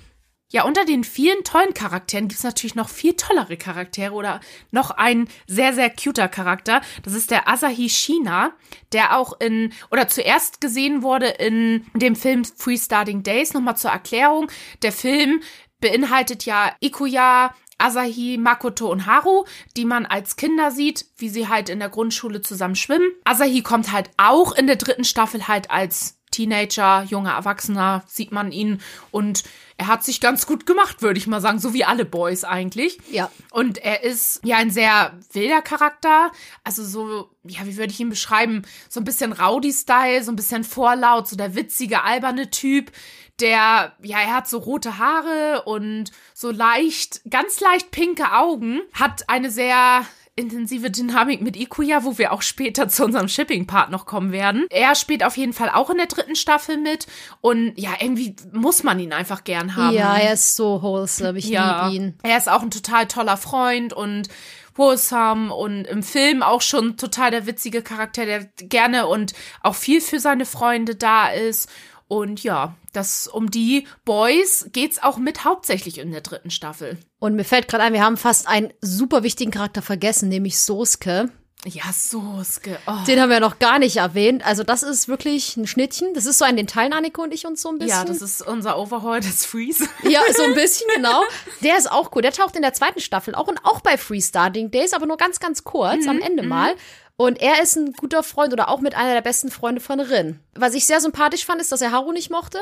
Ja, 0.52 0.64
unter 0.64 0.84
den 0.84 1.04
vielen 1.04 1.44
tollen 1.44 1.74
Charakteren 1.74 2.26
gibt's 2.26 2.42
natürlich 2.42 2.74
noch 2.74 2.88
viel 2.88 3.14
tollere 3.14 3.56
Charaktere 3.56 4.12
oder 4.12 4.40
noch 4.72 4.90
ein 4.90 5.28
sehr, 5.46 5.72
sehr 5.74 5.90
cuter 5.90 6.26
Charakter. 6.26 6.80
Das 7.04 7.14
ist 7.14 7.30
der 7.30 7.48
Asahi 7.48 7.88
Shina, 7.88 8.50
der 8.92 9.16
auch 9.16 9.38
in, 9.38 9.72
oder 9.92 10.08
zuerst 10.08 10.60
gesehen 10.60 11.04
wurde 11.04 11.28
in 11.28 11.86
dem 11.94 12.16
Film 12.16 12.44
Free 12.44 12.76
Starting 12.76 13.22
Days. 13.22 13.54
Nochmal 13.54 13.76
zur 13.76 13.92
Erklärung. 13.92 14.50
Der 14.82 14.90
Film 14.90 15.40
beinhaltet 15.80 16.44
ja 16.46 16.74
Ikuya, 16.80 17.54
Asahi, 17.78 18.36
Makoto 18.36 18.90
und 18.90 19.06
Haru, 19.06 19.44
die 19.76 19.84
man 19.84 20.04
als 20.04 20.34
Kinder 20.34 20.72
sieht, 20.72 21.06
wie 21.16 21.28
sie 21.28 21.48
halt 21.48 21.68
in 21.68 21.78
der 21.78 21.88
Grundschule 21.88 22.40
zusammen 22.40 22.74
schwimmen. 22.74 23.10
Asahi 23.24 23.62
kommt 23.62 23.92
halt 23.92 24.10
auch 24.16 24.52
in 24.52 24.66
der 24.66 24.76
dritten 24.76 25.04
Staffel 25.04 25.46
halt 25.46 25.70
als 25.70 26.19
Teenager, 26.30 27.04
junger 27.04 27.32
Erwachsener, 27.32 28.02
sieht 28.06 28.32
man 28.32 28.52
ihn 28.52 28.80
und 29.10 29.44
er 29.76 29.86
hat 29.86 30.04
sich 30.04 30.20
ganz 30.20 30.46
gut 30.46 30.66
gemacht, 30.66 31.00
würde 31.00 31.18
ich 31.18 31.26
mal 31.26 31.40
sagen, 31.40 31.58
so 31.58 31.72
wie 31.72 31.84
alle 31.84 32.04
Boys 32.04 32.44
eigentlich. 32.44 32.98
Ja. 33.10 33.30
Und 33.50 33.78
er 33.78 34.04
ist 34.04 34.40
ja 34.44 34.58
ein 34.58 34.70
sehr 34.70 35.18
wilder 35.32 35.62
Charakter, 35.62 36.30
also 36.64 36.84
so, 36.84 37.30
ja, 37.44 37.60
wie 37.64 37.76
würde 37.78 37.92
ich 37.92 38.00
ihn 38.00 38.10
beschreiben? 38.10 38.62
So 38.90 39.00
ein 39.00 39.04
bisschen 39.04 39.32
Rowdy-Style, 39.32 40.22
so 40.22 40.32
ein 40.32 40.36
bisschen 40.36 40.64
vorlaut, 40.64 41.28
so 41.28 41.36
der 41.36 41.54
witzige, 41.54 42.02
alberne 42.04 42.50
Typ, 42.50 42.92
der, 43.40 43.92
ja, 44.02 44.20
er 44.20 44.34
hat 44.36 44.48
so 44.48 44.58
rote 44.58 44.98
Haare 44.98 45.62
und 45.64 46.10
so 46.34 46.50
leicht, 46.50 47.22
ganz 47.30 47.60
leicht 47.60 47.90
pinke 47.90 48.32
Augen, 48.32 48.82
hat 48.92 49.28
eine 49.28 49.50
sehr 49.50 50.04
intensive 50.40 50.90
Dynamik 50.90 51.40
mit 51.40 51.56
Ikuya, 51.56 52.04
wo 52.04 52.18
wir 52.18 52.32
auch 52.32 52.42
später 52.42 52.88
zu 52.88 53.04
unserem 53.04 53.28
Shipping-Part 53.28 53.90
noch 53.90 54.06
kommen 54.06 54.32
werden. 54.32 54.66
Er 54.70 54.94
spielt 54.94 55.24
auf 55.24 55.36
jeden 55.36 55.52
Fall 55.52 55.70
auch 55.70 55.90
in 55.90 55.98
der 55.98 56.06
dritten 56.06 56.34
Staffel 56.34 56.76
mit 56.76 57.06
und 57.40 57.72
ja, 57.76 57.90
irgendwie 58.00 58.34
muss 58.52 58.82
man 58.82 58.98
ihn 58.98 59.12
einfach 59.12 59.44
gern 59.44 59.76
haben. 59.76 59.94
Ja, 59.94 60.16
er 60.16 60.32
ist 60.32 60.56
so 60.56 60.82
wholesome. 60.82 61.38
Ich 61.38 61.48
ja, 61.48 61.88
liebe 61.88 61.96
ihn. 61.96 62.14
er 62.22 62.38
ist 62.38 62.48
auch 62.48 62.62
ein 62.62 62.70
total 62.70 63.06
toller 63.06 63.36
Freund 63.36 63.92
und 63.92 64.28
wholesome 64.74 65.54
und 65.54 65.84
im 65.84 66.02
Film 66.02 66.42
auch 66.42 66.62
schon 66.62 66.96
total 66.96 67.30
der 67.30 67.46
witzige 67.46 67.82
Charakter, 67.82 68.24
der 68.24 68.44
gerne 68.56 69.06
und 69.06 69.34
auch 69.62 69.74
viel 69.74 70.00
für 70.00 70.20
seine 70.20 70.46
Freunde 70.46 70.94
da 70.94 71.28
ist. 71.28 71.68
Und 72.10 72.42
ja, 72.42 72.74
das 72.92 73.28
um 73.28 73.52
die 73.52 73.86
Boys 74.04 74.66
geht's 74.72 75.00
auch 75.00 75.16
mit 75.16 75.44
hauptsächlich 75.44 75.98
in 75.98 76.10
der 76.10 76.22
dritten 76.22 76.50
Staffel. 76.50 76.98
Und 77.20 77.36
mir 77.36 77.44
fällt 77.44 77.68
gerade 77.68 77.84
ein, 77.84 77.92
wir 77.92 78.02
haben 78.02 78.16
fast 78.16 78.48
einen 78.48 78.72
super 78.80 79.22
wichtigen 79.22 79.52
Charakter 79.52 79.80
vergessen, 79.80 80.28
nämlich 80.28 80.58
Soske. 80.58 81.30
Ja, 81.64 81.84
Soske. 81.92 82.78
Oh. 82.88 83.04
Den 83.06 83.20
haben 83.20 83.30
wir 83.30 83.38
noch 83.38 83.60
gar 83.60 83.78
nicht 83.78 83.98
erwähnt. 83.98 84.44
Also 84.44 84.64
das 84.64 84.82
ist 84.82 85.06
wirklich 85.06 85.56
ein 85.56 85.68
Schnittchen. 85.68 86.12
Das 86.14 86.26
ist 86.26 86.38
so 86.38 86.44
ein 86.44 86.56
den 86.56 86.66
Teilen 86.66 86.92
Annike 86.92 87.20
und 87.20 87.32
ich 87.32 87.46
uns 87.46 87.62
so 87.62 87.68
ein 87.68 87.78
bisschen. 87.78 87.96
Ja, 87.96 88.04
das 88.04 88.22
ist 88.22 88.42
unser 88.42 88.76
Overhaul 88.76 89.20
des 89.20 89.46
Freeze. 89.46 89.86
Ja, 90.02 90.20
so 90.34 90.42
ein 90.42 90.54
bisschen, 90.56 90.88
genau. 90.96 91.22
Der 91.62 91.78
ist 91.78 91.92
auch 91.92 92.10
cool. 92.16 92.22
Der 92.22 92.32
taucht 92.32 92.56
in 92.56 92.62
der 92.62 92.72
zweiten 92.72 92.98
Staffel 92.98 93.36
auch 93.36 93.46
und 93.46 93.60
auch 93.62 93.82
bei 93.82 93.96
Freestarting 93.96 94.72
Days, 94.72 94.94
aber 94.94 95.06
nur 95.06 95.16
ganz, 95.16 95.38
ganz 95.38 95.62
kurz 95.62 96.08
am 96.08 96.20
Ende 96.20 96.42
mal. 96.42 96.74
Und 97.20 97.38
er 97.42 97.62
ist 97.62 97.76
ein 97.76 97.92
guter 97.92 98.22
Freund 98.22 98.54
oder 98.54 98.70
auch 98.70 98.80
mit 98.80 98.94
einer 98.94 99.12
der 99.12 99.20
besten 99.20 99.50
Freunde 99.50 99.82
von 99.82 100.00
Rin. 100.00 100.40
Was 100.54 100.72
ich 100.72 100.86
sehr 100.86 101.02
sympathisch 101.02 101.44
fand, 101.44 101.60
ist, 101.60 101.70
dass 101.70 101.82
er 101.82 101.92
Haru 101.92 102.12
nicht 102.12 102.30
mochte. 102.30 102.58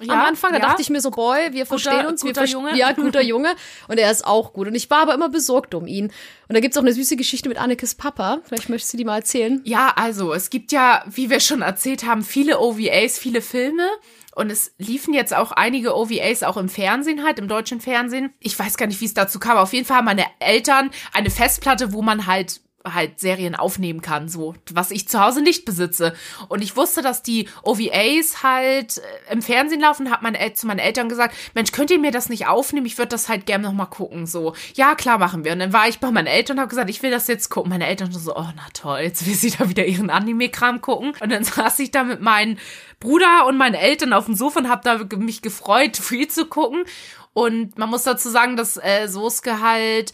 Ja, 0.00 0.14
Am 0.14 0.20
Anfang, 0.20 0.52
da 0.52 0.60
ja. 0.60 0.64
dachte 0.64 0.80
ich 0.80 0.88
mir 0.88 1.02
so, 1.02 1.10
boy, 1.10 1.52
wir 1.52 1.66
verstehen 1.66 2.06
uns, 2.06 2.22
wir 2.22 2.30
guter 2.30 2.40
verstehen 2.40 2.60
Junge. 2.62 2.78
Ja, 2.78 2.92
guter 2.96 3.20
Junge. 3.20 3.54
Und 3.86 3.98
er 3.98 4.10
ist 4.10 4.26
auch 4.26 4.54
gut. 4.54 4.66
Und 4.66 4.74
ich 4.74 4.88
war 4.88 5.02
aber 5.02 5.12
immer 5.12 5.28
besorgt 5.28 5.74
um 5.74 5.86
ihn. 5.86 6.06
Und 6.06 6.54
da 6.54 6.60
gibt's 6.60 6.78
auch 6.78 6.82
eine 6.82 6.94
süße 6.94 7.16
Geschichte 7.16 7.50
mit 7.50 7.58
Annekes 7.58 7.96
Papa. 7.96 8.38
Vielleicht 8.44 8.70
möchtest 8.70 8.94
du 8.94 8.96
die 8.96 9.04
mal 9.04 9.16
erzählen. 9.16 9.60
Ja, 9.64 9.92
also 9.94 10.32
es 10.32 10.48
gibt 10.48 10.72
ja, 10.72 11.04
wie 11.10 11.28
wir 11.28 11.40
schon 11.40 11.60
erzählt 11.60 12.06
haben, 12.06 12.22
viele 12.22 12.60
OVAs, 12.60 13.18
viele 13.18 13.42
Filme. 13.42 13.86
Und 14.34 14.48
es 14.48 14.72
liefen 14.78 15.12
jetzt 15.12 15.36
auch 15.36 15.52
einige 15.52 15.94
OVAs 15.94 16.44
auch 16.44 16.56
im 16.56 16.70
Fernsehen 16.70 17.24
halt, 17.24 17.38
im 17.38 17.46
deutschen 17.46 17.82
Fernsehen. 17.82 18.32
Ich 18.40 18.58
weiß 18.58 18.78
gar 18.78 18.86
nicht, 18.86 19.02
wie 19.02 19.04
es 19.06 19.12
dazu 19.12 19.38
kam. 19.38 19.58
Auf 19.58 19.74
jeden 19.74 19.84
Fall 19.84 19.98
haben 19.98 20.06
meine 20.06 20.24
Eltern 20.38 20.92
eine 21.12 21.28
Festplatte, 21.28 21.92
wo 21.92 22.00
man 22.00 22.26
halt 22.26 22.62
halt 22.84 23.18
Serien 23.18 23.54
aufnehmen 23.54 24.02
kann, 24.02 24.28
so, 24.28 24.54
was 24.72 24.90
ich 24.90 25.08
zu 25.08 25.20
Hause 25.20 25.42
nicht 25.42 25.64
besitze. 25.64 26.14
Und 26.48 26.62
ich 26.62 26.76
wusste, 26.76 27.02
dass 27.02 27.22
die 27.22 27.48
OVAs 27.62 28.42
halt 28.42 28.98
äh, 28.98 29.32
im 29.32 29.42
Fernsehen 29.42 29.80
laufen, 29.80 30.10
hat 30.10 30.22
meine 30.22 30.38
El 30.38 30.52
zu 30.54 30.66
meinen 30.66 30.78
Eltern 30.78 31.08
gesagt, 31.08 31.34
Mensch, 31.54 31.72
könnt 31.72 31.90
ihr 31.90 31.98
mir 31.98 32.12
das 32.12 32.28
nicht 32.28 32.46
aufnehmen? 32.46 32.86
Ich 32.86 32.98
würde 32.98 33.08
das 33.08 33.28
halt 33.28 33.46
gerne 33.46 33.64
noch 33.64 33.72
mal 33.72 33.86
gucken, 33.86 34.26
so. 34.26 34.54
Ja, 34.74 34.94
klar, 34.94 35.18
machen 35.18 35.44
wir. 35.44 35.52
Und 35.52 35.58
dann 35.58 35.72
war 35.72 35.88
ich 35.88 35.98
bei 35.98 36.10
meinen 36.10 36.26
Eltern 36.26 36.56
und 36.56 36.60
habe 36.60 36.70
gesagt, 36.70 36.90
ich 36.90 37.02
will 37.02 37.10
das 37.10 37.26
jetzt 37.26 37.48
gucken. 37.48 37.70
Meine 37.70 37.86
Eltern 37.86 38.12
so, 38.12 38.36
oh, 38.36 38.48
na 38.54 38.66
toll, 38.72 39.00
jetzt 39.00 39.26
will 39.26 39.34
sie 39.34 39.50
da 39.50 39.68
wieder 39.68 39.84
ihren 39.84 40.10
Anime-Kram 40.10 40.80
gucken. 40.80 41.14
Und 41.20 41.30
dann 41.30 41.44
saß 41.44 41.78
ich 41.80 41.90
da 41.90 42.04
mit 42.04 42.20
meinen 42.20 42.58
Bruder 43.00 43.46
und 43.46 43.56
meinen 43.56 43.74
Eltern 43.74 44.12
auf 44.12 44.26
dem 44.26 44.34
Sofa 44.34 44.60
und 44.60 44.68
habe 44.68 44.82
da 44.84 45.16
mich 45.16 45.42
gefreut, 45.42 45.96
Free 45.98 46.28
zu 46.28 46.46
gucken. 46.46 46.84
Und 47.32 47.78
man 47.78 47.88
muss 47.88 48.02
dazu 48.02 48.30
sagen, 48.30 48.56
dass 48.56 48.76
äh, 48.76 49.06
Soske 49.06 49.60
halt 49.60 50.12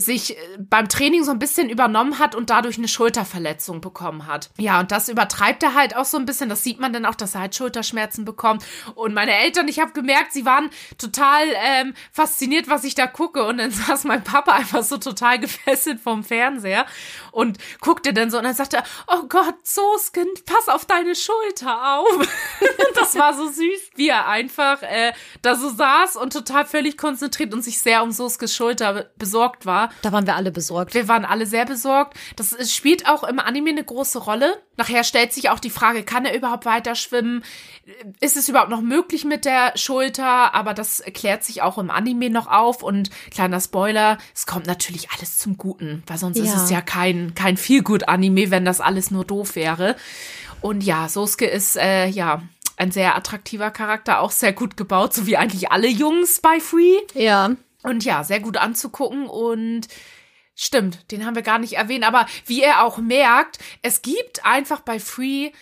sich 0.00 0.36
äh, 0.36 0.40
beim 0.58 0.88
Training 0.88 1.24
so 1.24 1.30
ein 1.30 1.38
bisschen 1.38 1.68
übernommen 1.68 2.18
hat 2.18 2.34
und 2.34 2.50
dadurch 2.50 2.78
eine 2.78 2.88
Schulterverletzung 2.88 3.80
bekommen 3.80 4.26
hat. 4.26 4.50
Ja, 4.58 4.80
und 4.80 4.90
das 4.92 5.08
übertreibt 5.08 5.62
er 5.62 5.74
halt 5.74 5.96
auch 5.96 6.04
so 6.04 6.16
ein 6.16 6.24
bisschen. 6.24 6.48
Das 6.48 6.62
sieht 6.62 6.80
man 6.80 6.92
dann 6.92 7.04
auch, 7.04 7.14
dass 7.14 7.34
er 7.34 7.40
halt 7.42 7.54
Schulterschmerzen 7.54 8.24
bekommt. 8.24 8.64
Und 8.94 9.14
meine 9.14 9.32
Eltern, 9.32 9.68
ich 9.68 9.80
habe 9.80 9.92
gemerkt, 9.92 10.32
sie 10.32 10.44
waren 10.44 10.70
total 10.98 11.44
ähm, 11.64 11.94
fasziniert, 12.12 12.68
was 12.68 12.84
ich 12.84 12.94
da 12.94 13.06
gucke. 13.06 13.44
Und 13.44 13.58
dann 13.58 13.70
saß 13.72 14.04
mein 14.04 14.24
Papa 14.24 14.52
einfach 14.52 14.82
so 14.82 14.98
total 14.98 15.38
gefesselt 15.38 16.00
vom 16.00 16.24
Fernseher 16.24 16.86
und 17.32 17.58
guckte 17.80 18.12
dann 18.12 18.30
so 18.30 18.38
und 18.38 18.44
dann 18.44 18.54
sagte 18.54 18.78
er, 18.78 18.84
oh 19.08 19.24
Gott, 19.28 19.54
Soßkind, 19.66 20.44
pass 20.46 20.68
auf 20.68 20.84
deine 20.86 21.14
Schulter 21.14 21.98
auf. 21.98 22.28
das 22.94 23.14
war 23.16 23.34
so 23.34 23.46
süß, 23.48 23.90
wie 23.96 24.08
er 24.08 24.26
einfach 24.28 24.82
äh, 24.82 25.12
da 25.42 25.54
so 25.54 25.68
saß 25.70 26.16
und 26.16 26.32
total 26.32 26.64
völlig 26.66 26.96
konzentriert 26.96 27.52
und 27.54 27.62
sich 27.62 27.78
sehr 27.80 28.02
um 28.02 28.12
Soskes 28.12 28.54
Schulter 28.54 28.92
be- 28.94 29.10
besorgt 29.16 29.66
war. 29.66 29.87
Da 30.02 30.12
waren 30.12 30.26
wir 30.26 30.36
alle 30.36 30.50
besorgt. 30.50 30.94
Wir 30.94 31.08
waren 31.08 31.24
alle 31.24 31.46
sehr 31.46 31.64
besorgt. 31.64 32.16
Das 32.36 32.52
ist- 32.52 32.74
spielt 32.74 33.08
auch 33.08 33.24
im 33.24 33.38
Anime 33.38 33.70
eine 33.70 33.84
große 33.84 34.18
Rolle. 34.18 34.60
Nachher 34.76 35.04
stellt 35.04 35.32
sich 35.32 35.50
auch 35.50 35.58
die 35.58 35.70
Frage, 35.70 36.02
kann 36.04 36.24
er 36.24 36.34
überhaupt 36.36 36.64
weiter 36.64 36.94
schwimmen? 36.94 37.44
Ist 38.20 38.36
es 38.36 38.48
überhaupt 38.48 38.70
noch 38.70 38.80
möglich 38.82 39.24
mit 39.24 39.44
der 39.44 39.72
Schulter? 39.76 40.54
Aber 40.54 40.74
das 40.74 41.02
klärt 41.14 41.42
sich 41.44 41.62
auch 41.62 41.78
im 41.78 41.90
Anime 41.90 42.30
noch 42.30 42.46
auf. 42.46 42.82
Und 42.82 43.10
kleiner 43.30 43.60
Spoiler, 43.60 44.18
es 44.34 44.46
kommt 44.46 44.66
natürlich 44.66 45.10
alles 45.10 45.38
zum 45.38 45.56
Guten, 45.58 46.02
weil 46.06 46.18
sonst 46.18 46.38
ist 46.38 46.54
Ja. 46.54 46.62
es 46.64 46.70
ja 46.70 46.80
kein, 46.80 47.34
kein 47.34 47.56
Feel-Good-Anime, 47.56 48.50
wenn 48.50 48.64
das 48.64 48.80
alles 48.80 49.10
nur 49.10 49.24
doof 49.24 49.56
wäre. 49.56 49.96
Und 50.60 50.82
ja, 50.82 51.08
Sosuke 51.08 51.46
ist, 51.46 51.76
äh, 51.76 52.06
ja, 52.08 52.42
ein 52.76 52.92
sehr 52.92 53.16
attraktiver 53.16 53.70
Charakter, 53.72 54.20
auch 54.20 54.30
sehr 54.30 54.52
gut 54.52 54.76
gebaut, 54.76 55.12
so 55.12 55.26
wie 55.26 55.36
eigentlich 55.36 55.72
alle 55.72 55.88
Jungs 55.88 56.40
bei 56.40 56.60
Free. 56.60 56.94
Ja. 57.14 57.50
Und 57.82 58.04
ja, 58.04 58.24
sehr 58.24 58.40
gut 58.40 58.56
anzugucken 58.56 59.26
und 59.28 59.88
stimmt, 60.54 61.10
den 61.12 61.24
haben 61.24 61.36
wir 61.36 61.42
gar 61.42 61.58
nicht 61.58 61.74
erwähnt, 61.74 62.04
aber 62.04 62.26
wie 62.46 62.62
er 62.62 62.82
auch 62.82 62.98
merkt, 62.98 63.58
es 63.82 64.02
gibt 64.02 64.44
einfach 64.44 64.80
bei 64.80 64.98
Free 64.98 65.52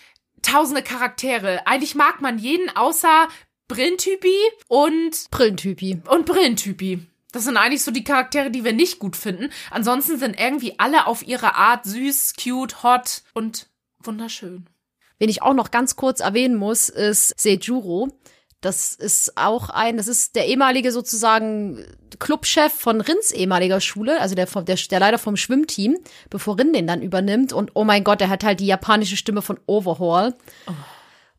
tausende 0.41 0.81
Charaktere. 0.81 1.67
Eigentlich 1.67 1.95
mag 1.95 2.21
man 2.21 2.39
jeden 2.39 2.75
außer 2.75 3.27
Brillentypi 3.67 4.35
und 4.67 5.29
Brillentypi. 5.29 6.01
und 6.09 6.25
Brillentypi. 6.25 7.05
Das 7.31 7.43
sind 7.43 7.57
eigentlich 7.57 7.83
so 7.83 7.91
die 7.91 8.03
Charaktere, 8.03 8.49
die 8.49 8.63
wir 8.63 8.73
nicht 8.73 8.99
gut 8.99 9.15
finden. 9.15 9.51
Ansonsten 9.69 10.17
sind 10.17 10.39
irgendwie 10.39 10.79
alle 10.79 11.05
auf 11.05 11.27
ihre 11.27 11.55
Art 11.55 11.85
süß, 11.85 12.33
cute, 12.41 12.81
hot 12.83 13.23
und 13.33 13.67
wunderschön. 13.99 14.67
Wen 15.19 15.29
ich 15.29 15.41
auch 15.41 15.53
noch 15.53 15.71
ganz 15.71 15.95
kurz 15.95 16.21
erwähnen 16.21 16.55
muss, 16.55 16.89
ist 16.89 17.39
Seijuro. 17.39 18.09
Das 18.61 18.95
ist 18.95 19.37
auch 19.37 19.69
ein, 19.69 19.97
das 19.97 20.07
ist 20.07 20.35
der 20.35 20.47
ehemalige 20.47 20.91
sozusagen 20.91 21.85
Clubchef 22.19 22.73
von 22.73 23.01
Rins 23.01 23.31
ehemaliger 23.31 23.79
Schule, 23.81 24.19
also 24.19 24.33
der, 24.33 24.47
der, 24.47 24.75
der 24.75 24.99
leider 24.99 25.19
vom 25.19 25.37
Schwimmteam, 25.37 25.97
bevor 26.29 26.57
Rin 26.57 26.73
den 26.73 26.87
dann 26.87 27.03
übernimmt. 27.03 27.53
Und 27.53 27.71
oh 27.75 27.83
mein 27.83 28.03
Gott, 28.03 28.19
der 28.19 28.29
hat 28.29 28.43
halt 28.43 28.59
die 28.59 28.65
japanische 28.65 29.17
Stimme 29.17 29.43
von 29.43 29.59
Overhaul. 29.67 30.33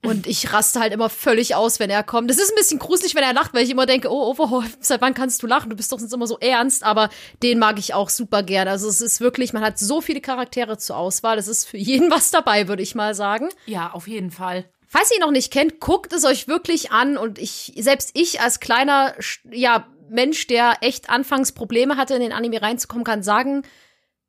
Und 0.04 0.28
ich 0.28 0.52
raste 0.52 0.78
halt 0.78 0.92
immer 0.92 1.08
völlig 1.08 1.56
aus, 1.56 1.80
wenn 1.80 1.90
er 1.90 2.04
kommt. 2.04 2.30
Das 2.30 2.38
ist 2.38 2.52
ein 2.52 2.54
bisschen 2.54 2.78
gruselig, 2.78 3.16
wenn 3.16 3.24
er 3.24 3.32
lacht, 3.32 3.52
weil 3.52 3.64
ich 3.64 3.70
immer 3.70 3.84
denke, 3.84 4.08
oh, 4.10 4.30
Overhaul, 4.30 4.64
seit 4.80 5.00
wann 5.00 5.14
kannst 5.14 5.42
du 5.42 5.48
lachen? 5.48 5.70
Du 5.70 5.76
bist 5.76 5.90
doch 5.90 5.98
sonst 5.98 6.12
immer 6.12 6.28
so 6.28 6.38
ernst, 6.38 6.84
aber 6.84 7.10
den 7.42 7.58
mag 7.58 7.80
ich 7.80 7.94
auch 7.94 8.08
super 8.08 8.44
gern. 8.44 8.68
Also 8.68 8.88
es 8.88 9.00
ist 9.00 9.20
wirklich, 9.20 9.52
man 9.52 9.64
hat 9.64 9.78
so 9.78 10.00
viele 10.00 10.20
Charaktere 10.20 10.78
zur 10.78 10.96
Auswahl. 10.96 11.36
Es 11.36 11.48
ist 11.48 11.64
für 11.64 11.78
jeden 11.78 12.10
was 12.12 12.30
dabei, 12.30 12.68
würde 12.68 12.82
ich 12.82 12.94
mal 12.94 13.14
sagen. 13.14 13.48
Ja, 13.66 13.90
auf 13.90 14.06
jeden 14.06 14.30
Fall. 14.30 14.66
Falls 14.90 15.10
ihr 15.10 15.18
ihn 15.18 15.20
noch 15.20 15.30
nicht 15.30 15.52
kennt, 15.52 15.80
guckt 15.80 16.14
es 16.14 16.24
euch 16.24 16.48
wirklich 16.48 16.90
an 16.92 17.18
und 17.18 17.38
ich, 17.38 17.74
selbst 17.76 18.10
ich 18.14 18.40
als 18.40 18.58
kleiner, 18.58 19.14
ja, 19.50 19.86
Mensch, 20.08 20.46
der 20.46 20.78
echt 20.80 21.10
anfangs 21.10 21.52
Probleme 21.52 21.98
hatte, 21.98 22.14
in 22.14 22.22
den 22.22 22.32
Anime 22.32 22.62
reinzukommen, 22.62 23.04
kann 23.04 23.22
sagen, 23.22 23.62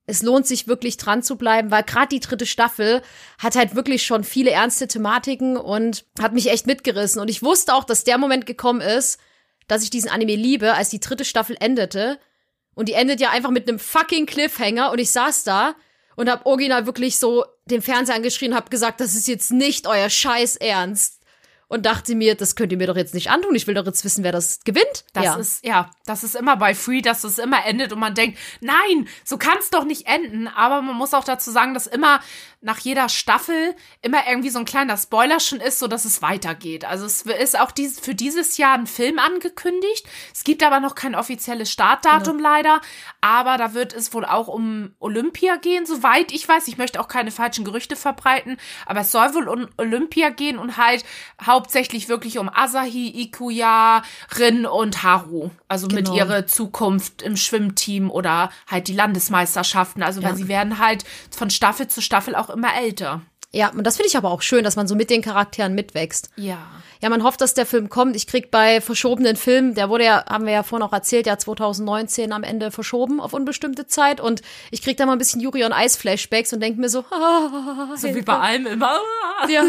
es 0.06 0.22
lohnt 0.22 0.46
sich 0.46 0.68
wirklich 0.68 0.98
dran 0.98 1.24
zu 1.24 1.38
bleiben, 1.38 1.72
weil 1.72 1.84
gerade 1.84 2.10
die 2.10 2.20
dritte 2.20 2.46
Staffel 2.46 3.02
hat 3.38 3.56
halt 3.56 3.76
wirklich 3.76 4.06
schon 4.06 4.26
viele 4.26 4.52
ernste 4.52 4.88
Thematiken 4.88 5.56
und 5.56 6.04
hat 6.20 6.34
mich 6.34 6.50
echt 6.50 6.68
mitgerissen. 6.68 7.22
Und 7.22 7.30
ich 7.30 7.42
wusste 7.42 7.74
auch, 7.74 7.86
dass 7.86 8.04
der 8.04 8.18
Moment 8.18 8.46
gekommen 8.46 8.82
ist, 8.82 9.20
dass 9.68 9.84
ich 9.84 9.92
diesen 9.92 10.10
Anime 10.10 10.36
liebe, 10.36 10.74
als 10.74 10.90
die 10.90 11.00
dritte 11.00 11.24
Staffel 11.24 11.56
endete. 11.60 12.20
Und 12.74 12.90
die 12.90 12.94
endet 12.94 13.22
ja 13.22 13.30
einfach 13.30 13.52
mit 13.52 13.70
einem 13.70 13.80
fucking 13.80 14.26
Cliffhanger 14.26 14.92
und 14.92 15.00
ich 15.00 15.12
saß 15.12 15.44
da 15.44 15.76
und 16.20 16.30
hab 16.30 16.46
original 16.46 16.86
wirklich 16.86 17.18
so 17.18 17.46
den 17.64 17.82
Fernseher 17.82 18.16
angeschrien 18.16 18.52
und 18.52 18.58
hab 18.58 18.70
gesagt, 18.70 19.00
das 19.00 19.16
ist 19.16 19.30
jetzt 19.30 19.54
nicht 19.54 19.88
euer 19.88 20.10
Scheiß 20.10 20.58
Ernst. 20.58 21.19
Und 21.70 21.86
dachte 21.86 22.16
mir, 22.16 22.36
das 22.36 22.56
könnt 22.56 22.72
ihr 22.72 22.78
mir 22.78 22.88
doch 22.88 22.98
jetzt 22.98 23.14
nicht 23.14 23.30
antun. 23.30 23.56
Ich 23.56 23.68
will 23.68 23.76
doch 23.76 23.86
jetzt 23.86 24.04
wissen, 24.04 24.24
wer 24.24 24.34
das 24.34 24.60
gewinnt. 24.66 25.06
Das 25.14 25.24
ja. 25.24 25.36
ist, 25.36 25.66
ja, 25.66 25.92
das 26.06 26.24
ist 26.24 26.36
immer 26.36 26.58
bei 26.58 26.76
Free, 26.76 27.02
dass 27.02 27.24
es 27.24 27.38
immer 27.40 27.66
endet 27.66 27.94
und 27.94 28.00
man 28.00 28.16
denkt, 28.16 28.38
nein, 28.60 29.08
so 29.24 29.38
kann 29.38 29.58
es 29.60 29.70
doch 29.70 29.86
nicht 29.86 30.08
enden. 30.08 30.48
Aber 30.48 30.82
man 30.82 30.96
muss 30.96 31.14
auch 31.14 31.24
dazu 31.24 31.52
sagen, 31.52 31.74
dass 31.74 31.88
immer 31.88 32.20
nach 32.62 32.80
jeder 32.80 33.08
Staffel 33.08 33.76
immer 34.02 34.28
irgendwie 34.28 34.50
so 34.50 34.60
ein 34.60 34.66
kleiner 34.66 34.98
Spoiler 34.98 35.40
schon 35.40 35.62
ist, 35.62 35.80
so 35.80 35.88
dass 35.88 36.04
es 36.04 36.22
weitergeht. 36.22 36.84
Also 36.84 37.06
es 37.06 37.22
ist 37.22 37.58
auch 37.58 37.72
dies, 37.72 38.00
für 38.00 38.16
dieses 38.16 38.58
Jahr 38.58 38.74
ein 38.74 38.88
Film 38.88 39.18
angekündigt. 39.18 40.06
Es 40.34 40.44
gibt 40.44 40.64
aber 40.64 40.80
noch 40.82 40.96
kein 40.96 41.16
offizielles 41.16 41.72
Startdatum 41.72 42.38
Genau. 42.38 42.50
leider. 42.50 42.82
Aber 43.22 43.58
da 43.58 43.74
wird 43.74 43.94
es 43.94 44.14
wohl 44.14 44.26
auch 44.26 44.48
um 44.48 44.94
Olympia 45.00 45.56
gehen, 45.58 45.86
soweit 45.86 46.32
ich 46.32 46.48
weiß. 46.48 46.68
Ich 46.68 46.78
möchte 46.78 47.00
auch 47.00 47.08
keine 47.08 47.32
falschen 47.32 47.64
Gerüchte 47.64 47.96
verbreiten. 47.96 48.58
Aber 48.86 49.02
es 49.02 49.12
soll 49.12 49.34
wohl 49.36 49.48
um 49.48 49.68
Olympia 49.78 50.30
gehen 50.30 50.58
und 50.58 50.78
halt 50.78 51.06
hauptsächlich 51.60 52.08
wirklich 52.08 52.38
um 52.40 52.50
Asahi, 52.50 53.10
Ikuya, 53.24 54.02
Rin 54.38 54.66
und 54.66 55.04
Haru. 55.04 55.50
Also 55.68 55.88
mit 55.88 56.06
Genau. 56.06 56.16
ihrer 56.16 56.48
Zukunft 56.48 57.22
im 57.22 57.36
Schwimmteam 57.36 58.10
oder 58.10 58.50
halt 58.68 58.88
die 58.88 58.94
Landesmeisterschaften. 58.94 60.02
Also 60.04 60.24
weil 60.24 60.32
Ja. 60.32 60.36
sie 60.38 60.48
werden 60.48 60.80
halt 60.80 61.04
von 61.36 61.50
Staffel 61.50 61.88
zu 61.90 62.02
Staffel 62.02 62.34
auch 62.36 62.50
immer 62.50 62.74
älter. 62.76 63.22
Ja, 63.52 63.70
und 63.72 63.84
das 63.86 63.96
finde 63.98 64.08
ich 64.10 64.18
aber 64.18 64.30
auch 64.32 64.42
schön, 64.44 64.64
dass 64.64 64.76
man 64.76 64.88
so 64.88 64.96
mit 64.96 65.10
den 65.10 65.22
Charakteren 65.22 65.74
mitwächst. 65.74 66.30
Ja. 66.36 66.60
Ja, 67.02 67.10
man 67.10 67.24
hofft, 67.24 67.40
dass 67.42 67.54
der 67.54 67.66
Film 67.66 67.90
kommt. 67.90 68.16
Ich 68.16 68.28
krieg 68.28 68.52
bei 68.52 68.82
verschobenen 68.82 69.38
Filmen, 69.38 69.74
der 69.74 69.90
wurde 69.90 70.04
ja, 70.04 70.26
haben 70.30 70.46
wir 70.46 70.52
ja 70.52 70.64
vorhin 70.64 70.86
auch 70.86 70.92
erzählt, 70.92 71.26
ja 71.28 71.38
2019 71.38 72.34
am 72.34 72.44
Ende 72.44 72.72
verschoben 72.72 73.20
auf 73.22 73.32
unbestimmte 73.34 73.88
Zeit. 73.88 74.20
Und 74.20 74.42
ich 74.70 74.82
krieg 74.82 74.98
da 74.98 75.06
mal 75.06 75.14
ein 75.14 75.18
bisschen 75.18 75.40
Yuri 75.42 75.64
on 75.64 75.72
Ice 75.72 75.98
Flashbacks 75.98 76.52
und 76.54 76.60
denk 76.60 76.78
mir 76.78 76.90
so, 76.90 77.06
So 77.96 78.14
wie 78.14 78.22
bei 78.22 78.38
allem 78.38 78.68
immer. 78.68 79.00
ja, 79.48 79.64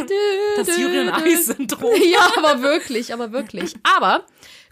Das 0.56 0.76
Julian 0.76 1.08
Eis-Syndrom. 1.08 1.92
Ja, 2.12 2.28
aber 2.36 2.62
wirklich, 2.62 3.14
aber 3.14 3.30
wirklich. 3.32 3.74
Aber 3.96 4.24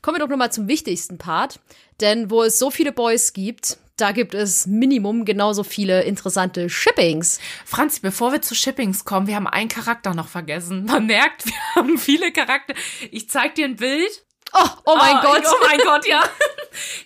kommen 0.02 0.16
wir 0.16 0.20
doch 0.24 0.28
nochmal 0.30 0.52
zum 0.52 0.66
wichtigsten 0.68 1.16
Part. 1.16 1.60
Denn 2.00 2.30
wo 2.30 2.42
es 2.42 2.58
so 2.58 2.70
viele 2.70 2.92
Boys 2.92 3.32
gibt, 3.32 3.78
da 4.00 4.12
gibt 4.12 4.34
es 4.34 4.66
Minimum 4.66 5.24
genauso 5.24 5.64
viele 5.64 6.02
interessante 6.02 6.70
Shippings. 6.70 7.40
Franzi, 7.64 8.00
bevor 8.00 8.32
wir 8.32 8.40
zu 8.42 8.54
Shippings 8.54 9.04
kommen, 9.04 9.26
wir 9.26 9.36
haben 9.36 9.46
einen 9.46 9.68
Charakter 9.68 10.14
noch 10.14 10.28
vergessen. 10.28 10.84
Man 10.86 11.06
merkt, 11.06 11.46
wir 11.46 11.54
haben 11.74 11.98
viele 11.98 12.32
Charakter. 12.32 12.74
Ich 13.10 13.28
zeig 13.28 13.54
dir 13.54 13.66
ein 13.66 13.76
Bild. 13.76 14.24
Oh, 14.54 14.66
oh 14.86 14.96
mein 14.96 15.16
Ah, 15.16 15.22
Gott. 15.22 15.44
Oh 15.46 15.66
mein 15.66 15.78
Gott, 15.80 16.06
ja. 16.08 16.22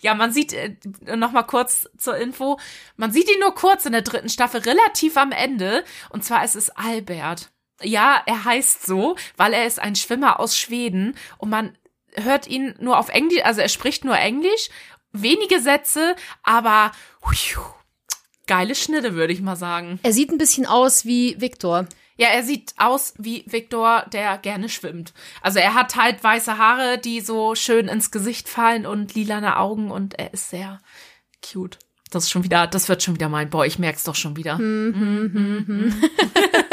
Ja, 0.00 0.14
man 0.14 0.32
sieht, 0.32 0.52
äh, 0.52 0.76
noch 1.16 1.32
mal 1.32 1.42
kurz 1.42 1.88
zur 1.98 2.16
Info, 2.16 2.58
man 2.96 3.10
sieht 3.10 3.28
ihn 3.30 3.40
nur 3.40 3.54
kurz 3.54 3.86
in 3.86 3.92
der 3.92 4.02
dritten 4.02 4.28
Staffel, 4.28 4.60
relativ 4.60 5.16
am 5.16 5.32
Ende. 5.32 5.84
Und 6.10 6.24
zwar 6.24 6.44
ist 6.44 6.54
es 6.54 6.70
Albert. 6.70 7.50
Ja, 7.82 8.22
er 8.26 8.44
heißt 8.44 8.86
so, 8.86 9.16
weil 9.36 9.54
er 9.54 9.66
ist 9.66 9.80
ein 9.80 9.96
Schwimmer 9.96 10.38
aus 10.38 10.56
Schweden 10.56 11.16
und 11.38 11.50
man 11.50 11.76
hört 12.14 12.46
ihn 12.46 12.74
nur 12.78 12.98
auf 12.98 13.08
Englisch, 13.08 13.42
also 13.44 13.60
er 13.60 13.68
spricht 13.68 14.04
nur 14.04 14.16
Englisch, 14.16 14.68
wenige 15.12 15.60
Sätze, 15.60 16.16
aber 16.42 16.92
hui, 17.24 17.36
geile 18.46 18.74
Schnitte, 18.74 19.14
würde 19.14 19.32
ich 19.32 19.40
mal 19.40 19.56
sagen. 19.56 20.00
Er 20.02 20.12
sieht 20.12 20.30
ein 20.30 20.38
bisschen 20.38 20.66
aus 20.66 21.04
wie 21.04 21.40
Victor. 21.40 21.86
Ja, 22.16 22.28
er 22.28 22.42
sieht 22.42 22.74
aus 22.76 23.14
wie 23.18 23.44
Victor, 23.46 24.04
der 24.12 24.38
gerne 24.38 24.68
schwimmt. 24.68 25.12
Also 25.40 25.58
er 25.58 25.74
hat 25.74 25.96
halt 25.96 26.22
weiße 26.22 26.58
Haare, 26.58 26.98
die 26.98 27.20
so 27.20 27.54
schön 27.54 27.88
ins 27.88 28.10
Gesicht 28.10 28.48
fallen 28.48 28.86
und 28.86 29.14
lilane 29.14 29.56
Augen 29.56 29.90
und 29.90 30.18
er 30.18 30.32
ist 30.32 30.50
sehr 30.50 30.80
cute. 31.42 31.78
Das 32.14 32.24
ist 32.24 32.30
schon 32.30 32.44
wieder, 32.44 32.66
das 32.66 32.88
wird 32.88 33.02
schon 33.02 33.14
wieder 33.14 33.28
mein 33.28 33.50
Boy. 33.50 33.66
Ich 33.66 33.78
merk's 33.78 34.04
doch 34.04 34.14
schon 34.14 34.36
wieder. 34.36 34.58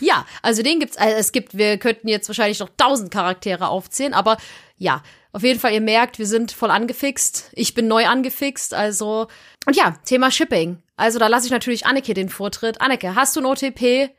Ja, 0.00 0.26
also 0.42 0.62
den 0.62 0.80
gibt's, 0.80 0.96
also 0.96 1.16
es 1.16 1.32
gibt, 1.32 1.56
wir 1.56 1.78
könnten 1.78 2.08
jetzt 2.08 2.28
wahrscheinlich 2.28 2.58
noch 2.58 2.70
tausend 2.76 3.10
Charaktere 3.10 3.68
aufzählen, 3.68 4.14
aber 4.14 4.36
ja, 4.76 5.02
auf 5.32 5.42
jeden 5.42 5.60
Fall, 5.60 5.72
ihr 5.72 5.80
merkt, 5.80 6.18
wir 6.18 6.26
sind 6.26 6.52
voll 6.52 6.70
angefixt. 6.70 7.50
Ich 7.52 7.74
bin 7.74 7.86
neu 7.86 8.06
angefixt, 8.06 8.74
also, 8.74 9.28
und 9.66 9.76
ja, 9.76 9.96
Thema 10.04 10.30
Shipping. 10.30 10.82
Also 10.96 11.18
da 11.18 11.28
lasse 11.28 11.46
ich 11.46 11.52
natürlich 11.52 11.86
Anneke 11.86 12.14
den 12.14 12.28
Vortritt. 12.28 12.80
Anneke, 12.80 13.14
hast 13.14 13.36
du 13.36 13.40
ein 13.40 13.46
OTP? 13.46 14.10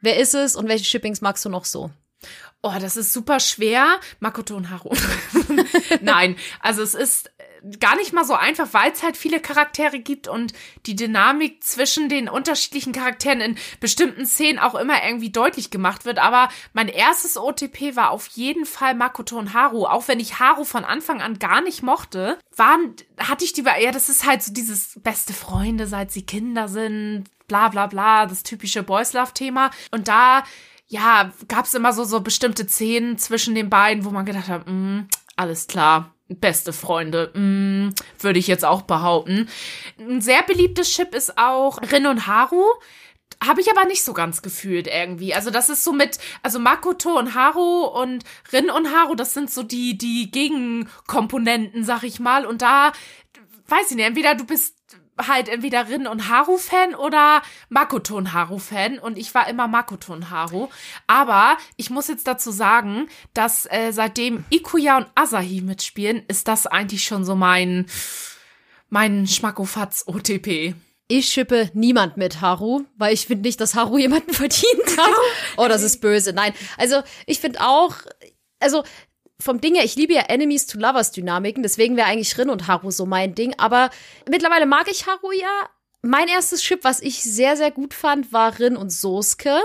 Wer 0.00 0.16
ist 0.16 0.34
es 0.34 0.56
und 0.56 0.68
welche 0.68 0.84
Shippings 0.84 1.20
magst 1.20 1.44
du 1.44 1.48
noch 1.48 1.64
so? 1.64 1.90
Oh, 2.60 2.74
das 2.80 2.96
ist 2.96 3.12
super 3.12 3.38
schwer. 3.38 4.00
Makoto 4.18 4.56
und 4.56 4.70
Haru. 4.70 4.90
Nein, 6.00 6.36
also 6.58 6.82
es 6.82 6.94
ist 6.94 7.30
äh, 7.38 7.76
gar 7.78 7.94
nicht 7.94 8.12
mal 8.12 8.24
so 8.24 8.34
einfach, 8.34 8.68
weil 8.72 8.90
es 8.90 9.04
halt 9.04 9.16
viele 9.16 9.38
Charaktere 9.38 10.00
gibt 10.00 10.26
und 10.26 10.52
die 10.86 10.96
Dynamik 10.96 11.62
zwischen 11.62 12.08
den 12.08 12.28
unterschiedlichen 12.28 12.92
Charakteren 12.92 13.40
in 13.40 13.58
bestimmten 13.78 14.26
Szenen 14.26 14.58
auch 14.58 14.74
immer 14.74 15.04
irgendwie 15.04 15.30
deutlich 15.30 15.70
gemacht 15.70 16.04
wird. 16.04 16.18
Aber 16.18 16.48
mein 16.72 16.88
erstes 16.88 17.36
OTP 17.36 17.94
war 17.94 18.10
auf 18.10 18.26
jeden 18.28 18.66
Fall 18.66 18.94
Makoto 18.94 19.38
und 19.38 19.54
Haru. 19.54 19.86
Auch 19.86 20.08
wenn 20.08 20.18
ich 20.18 20.40
Haru 20.40 20.64
von 20.64 20.84
Anfang 20.84 21.22
an 21.22 21.38
gar 21.38 21.60
nicht 21.60 21.84
mochte, 21.84 22.40
waren, 22.56 22.96
hatte 23.18 23.44
ich 23.44 23.52
die, 23.52 23.62
ja, 23.62 23.92
das 23.92 24.08
ist 24.08 24.26
halt 24.26 24.42
so 24.42 24.52
dieses 24.52 24.98
beste 25.00 25.32
Freunde, 25.32 25.86
seit 25.86 26.10
sie 26.10 26.22
Kinder 26.22 26.66
sind, 26.66 27.26
bla 27.46 27.68
bla 27.68 27.86
bla, 27.86 28.26
das 28.26 28.42
typische 28.42 28.82
Boys 28.82 29.12
Love 29.12 29.32
Thema. 29.32 29.70
Und 29.92 30.08
da 30.08 30.42
ja, 30.88 31.32
gab's 31.48 31.74
immer 31.74 31.92
so, 31.92 32.04
so 32.04 32.20
bestimmte 32.20 32.66
Szenen 32.66 33.18
zwischen 33.18 33.54
den 33.54 33.70
beiden, 33.70 34.04
wo 34.04 34.10
man 34.10 34.24
gedacht 34.24 34.48
hat, 34.48 34.66
mm, 34.66 35.00
alles 35.36 35.66
klar, 35.66 36.14
beste 36.28 36.72
Freunde, 36.72 37.30
mm, 37.34 37.94
würde 38.20 38.38
ich 38.38 38.46
jetzt 38.46 38.64
auch 38.64 38.82
behaupten. 38.82 39.48
Ein 39.98 40.22
sehr 40.22 40.42
beliebtes 40.42 40.90
Chip 40.90 41.14
ist 41.14 41.36
auch 41.38 41.80
Rin 41.92 42.06
und 42.06 42.26
Haru. 42.26 42.64
Habe 43.44 43.60
ich 43.60 43.70
aber 43.70 43.84
nicht 43.84 44.02
so 44.02 44.14
ganz 44.14 44.42
gefühlt 44.42 44.88
irgendwie. 44.88 45.34
Also 45.34 45.50
das 45.50 45.68
ist 45.68 45.84
so 45.84 45.92
mit, 45.92 46.18
also 46.42 46.58
Makoto 46.58 47.18
und 47.18 47.34
Haru 47.34 47.84
und 47.84 48.24
Rin 48.52 48.70
und 48.70 48.92
Haru, 48.92 49.14
das 49.14 49.34
sind 49.34 49.50
so 49.50 49.62
die, 49.62 49.96
die 49.96 50.30
Gegenkomponenten, 50.30 51.84
sag 51.84 52.02
ich 52.02 52.18
mal. 52.18 52.46
Und 52.46 52.62
da, 52.62 52.92
weiß 53.68 53.90
ich 53.90 53.96
nicht, 53.96 54.06
entweder 54.06 54.34
du 54.34 54.44
bist 54.44 54.77
halt 55.26 55.48
entweder 55.48 55.88
Rin 55.88 56.06
und 56.06 56.28
Haru 56.28 56.58
Fan 56.58 56.94
oder 56.94 57.42
Makoto 57.68 58.16
und 58.16 58.32
Haru 58.32 58.58
Fan 58.58 58.98
und 58.98 59.18
ich 59.18 59.34
war 59.34 59.48
immer 59.48 59.68
Makoto 59.68 60.12
und 60.12 60.30
Haru. 60.30 60.68
Aber 61.06 61.56
ich 61.76 61.90
muss 61.90 62.08
jetzt 62.08 62.26
dazu 62.26 62.50
sagen, 62.50 63.08
dass 63.34 63.66
äh, 63.66 63.92
seitdem 63.92 64.44
Ikuya 64.50 64.98
und 64.98 65.06
Asahi 65.14 65.60
mitspielen, 65.60 66.22
ist 66.28 66.48
das 66.48 66.66
eigentlich 66.66 67.04
schon 67.04 67.24
so 67.24 67.34
mein 67.34 67.86
mein 68.90 69.26
Schmackofatz 69.26 70.04
OTP. 70.06 70.74
Ich 71.08 71.28
schippe 71.28 71.70
niemand 71.72 72.16
mit 72.16 72.40
Haru, 72.40 72.84
weil 72.96 73.14
ich 73.14 73.26
finde 73.26 73.48
nicht, 73.48 73.60
dass 73.60 73.74
Haru 73.74 73.98
jemanden 73.98 74.32
verdient 74.34 74.98
hat. 74.98 75.10
Oh, 75.56 75.68
das 75.68 75.82
ist 75.82 76.00
böse. 76.00 76.32
Nein. 76.32 76.52
Also, 76.76 77.02
ich 77.26 77.40
finde 77.40 77.60
auch, 77.60 77.94
also 78.60 78.84
vom 79.40 79.60
Ding 79.60 79.74
her, 79.74 79.84
ich 79.84 79.96
liebe 79.96 80.14
ja 80.14 80.22
Enemies 80.22 80.66
to 80.66 80.78
Lovers 80.78 81.12
Dynamiken, 81.12 81.62
deswegen 81.62 81.96
wäre 81.96 82.08
eigentlich 82.08 82.36
Rin 82.38 82.50
und 82.50 82.66
Haru 82.66 82.90
so 82.90 83.06
mein 83.06 83.34
Ding. 83.34 83.54
Aber 83.58 83.90
mittlerweile 84.28 84.66
mag 84.66 84.90
ich 84.90 85.06
Haru 85.06 85.32
ja. 85.32 85.68
Mein 86.02 86.28
erstes 86.28 86.62
Chip, 86.62 86.84
was 86.84 87.00
ich 87.00 87.22
sehr, 87.22 87.56
sehr 87.56 87.70
gut 87.70 87.94
fand, 87.94 88.32
war 88.32 88.58
Rin 88.58 88.76
und 88.76 88.90
Soske. 88.90 89.56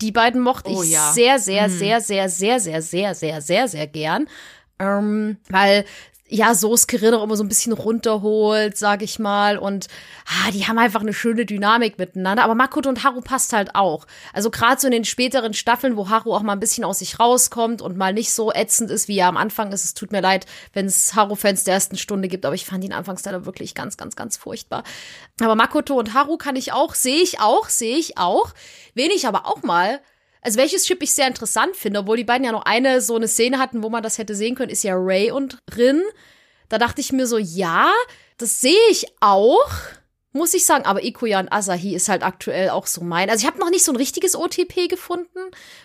Die 0.00 0.12
beiden 0.12 0.40
mochte 0.40 0.70
Oh 0.70 0.82
ich 0.82 0.90
ja. 0.90 1.12
sehr, 1.12 1.38
sehr, 1.38 1.68
sehr, 1.68 2.00
sehr, 2.00 2.28
sehr, 2.28 2.60
sehr, 2.60 2.82
sehr, 2.82 3.14
sehr, 3.14 3.40
sehr, 3.40 3.68
sehr 3.68 3.86
gern. 3.86 4.28
Ähm, 4.78 5.38
weil 5.48 5.84
ja, 6.30 6.54
Soske 6.54 7.00
Rin 7.00 7.14
auch 7.14 7.22
immer 7.22 7.36
so 7.36 7.44
ein 7.44 7.48
bisschen 7.48 7.72
runterholt, 7.72 8.76
sag 8.76 9.02
ich 9.02 9.18
mal. 9.18 9.56
Und 9.56 9.88
ah, 10.26 10.50
die 10.50 10.66
haben 10.66 10.78
einfach 10.78 11.00
eine 11.00 11.14
schöne 11.14 11.46
Dynamik 11.46 11.98
miteinander. 11.98 12.44
Aber 12.44 12.54
Makoto 12.54 12.88
und 12.88 13.02
Haru 13.02 13.22
passt 13.22 13.54
halt 13.54 13.74
auch. 13.74 14.06
Also 14.34 14.50
gerade 14.50 14.80
so 14.80 14.86
in 14.86 14.92
den 14.92 15.06
späteren 15.06 15.54
Staffeln, 15.54 15.96
wo 15.96 16.10
Haru 16.10 16.34
auch 16.34 16.42
mal 16.42 16.52
ein 16.52 16.60
bisschen 16.60 16.84
aus 16.84 16.98
sich 16.98 17.18
rauskommt 17.18 17.80
und 17.80 17.96
mal 17.96 18.12
nicht 18.12 18.32
so 18.32 18.52
ätzend 18.52 18.90
ist, 18.90 19.08
wie 19.08 19.18
er 19.18 19.28
am 19.28 19.38
Anfang 19.38 19.72
ist. 19.72 19.84
Es 19.84 19.94
tut 19.94 20.12
mir 20.12 20.20
leid, 20.20 20.44
wenn 20.74 20.86
es 20.86 21.14
Haru-Fans 21.14 21.64
der 21.64 21.74
ersten 21.74 21.96
Stunde 21.96 22.28
gibt, 22.28 22.44
aber 22.44 22.54
ich 22.54 22.66
fand 22.66 22.84
ihn 22.84 22.92
anfangs 22.92 23.24
leider 23.24 23.46
wirklich 23.46 23.74
ganz, 23.74 23.96
ganz, 23.96 24.14
ganz 24.14 24.36
furchtbar. 24.36 24.84
Aber 25.40 25.54
Makoto 25.54 25.98
und 25.98 26.12
Haru 26.12 26.36
kann 26.36 26.56
ich 26.56 26.72
auch, 26.72 26.94
sehe 26.94 27.22
ich 27.22 27.40
auch, 27.40 27.70
sehe 27.70 27.96
ich 27.96 28.18
auch. 28.18 28.52
Wen 28.94 29.10
ich 29.10 29.26
aber 29.26 29.46
auch 29.46 29.62
mal 29.62 30.00
also 30.42 30.58
welches 30.58 30.84
Chip 30.84 31.02
ich 31.02 31.14
sehr 31.14 31.26
interessant 31.26 31.76
finde, 31.76 32.00
obwohl 32.00 32.16
die 32.16 32.24
beiden 32.24 32.44
ja 32.44 32.52
noch 32.52 32.64
eine 32.64 33.00
so 33.00 33.16
eine 33.16 33.28
Szene 33.28 33.58
hatten, 33.58 33.82
wo 33.82 33.90
man 33.90 34.02
das 34.02 34.18
hätte 34.18 34.34
sehen 34.34 34.54
können, 34.54 34.70
ist 34.70 34.84
ja 34.84 34.94
Ray 34.96 35.30
und 35.30 35.58
Rin. 35.76 36.02
Da 36.68 36.78
dachte 36.78 37.00
ich 37.00 37.12
mir 37.12 37.26
so, 37.26 37.38
ja, 37.38 37.90
das 38.36 38.60
sehe 38.60 38.76
ich 38.90 39.06
auch, 39.20 39.70
muss 40.32 40.54
ich 40.54 40.64
sagen. 40.64 40.84
Aber 40.84 41.02
Ikuya 41.02 41.40
und 41.40 41.52
Asahi 41.52 41.94
ist 41.94 42.08
halt 42.08 42.22
aktuell 42.22 42.70
auch 42.70 42.86
so 42.86 43.02
mein. 43.02 43.30
Also 43.30 43.42
ich 43.42 43.46
habe 43.46 43.58
noch 43.58 43.70
nicht 43.70 43.84
so 43.84 43.92
ein 43.92 43.96
richtiges 43.96 44.36
OTP 44.36 44.88
gefunden, 44.88 45.38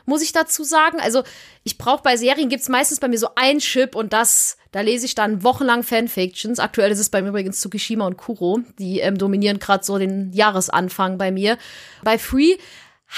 muss 0.06 0.22
ich 0.22 0.34
dazu 0.34 0.64
sagen. 0.64 1.00
Also 1.00 1.24
ich 1.64 1.78
brauche 1.78 2.04
bei 2.04 2.18
Serien 2.18 2.50
gibt's 2.50 2.70
meistens 2.70 3.00
bei 3.00 3.08
mir 3.08 3.18
so 3.18 3.30
ein 3.36 3.60
Chip 3.60 3.96
und 3.96 4.14
das, 4.14 4.58
da 4.72 4.82
lese 4.82 5.06
ich 5.06 5.16
dann 5.16 5.44
wochenlang 5.44 5.84
Fanfictions. 5.84 6.60
Aktuell 6.60 6.92
ist 6.92 7.00
es 7.00 7.10
bei 7.10 7.22
mir 7.22 7.30
übrigens 7.30 7.62
Tsukishima 7.62 8.06
und 8.06 8.18
Kuro. 8.18 8.60
Die 8.78 9.00
ähm, 9.00 9.18
dominieren 9.18 9.60
gerade 9.60 9.84
so 9.84 9.98
den 9.98 10.32
Jahresanfang 10.34 11.18
bei 11.18 11.32
mir. 11.32 11.58
Bei 12.04 12.20
Free 12.20 12.58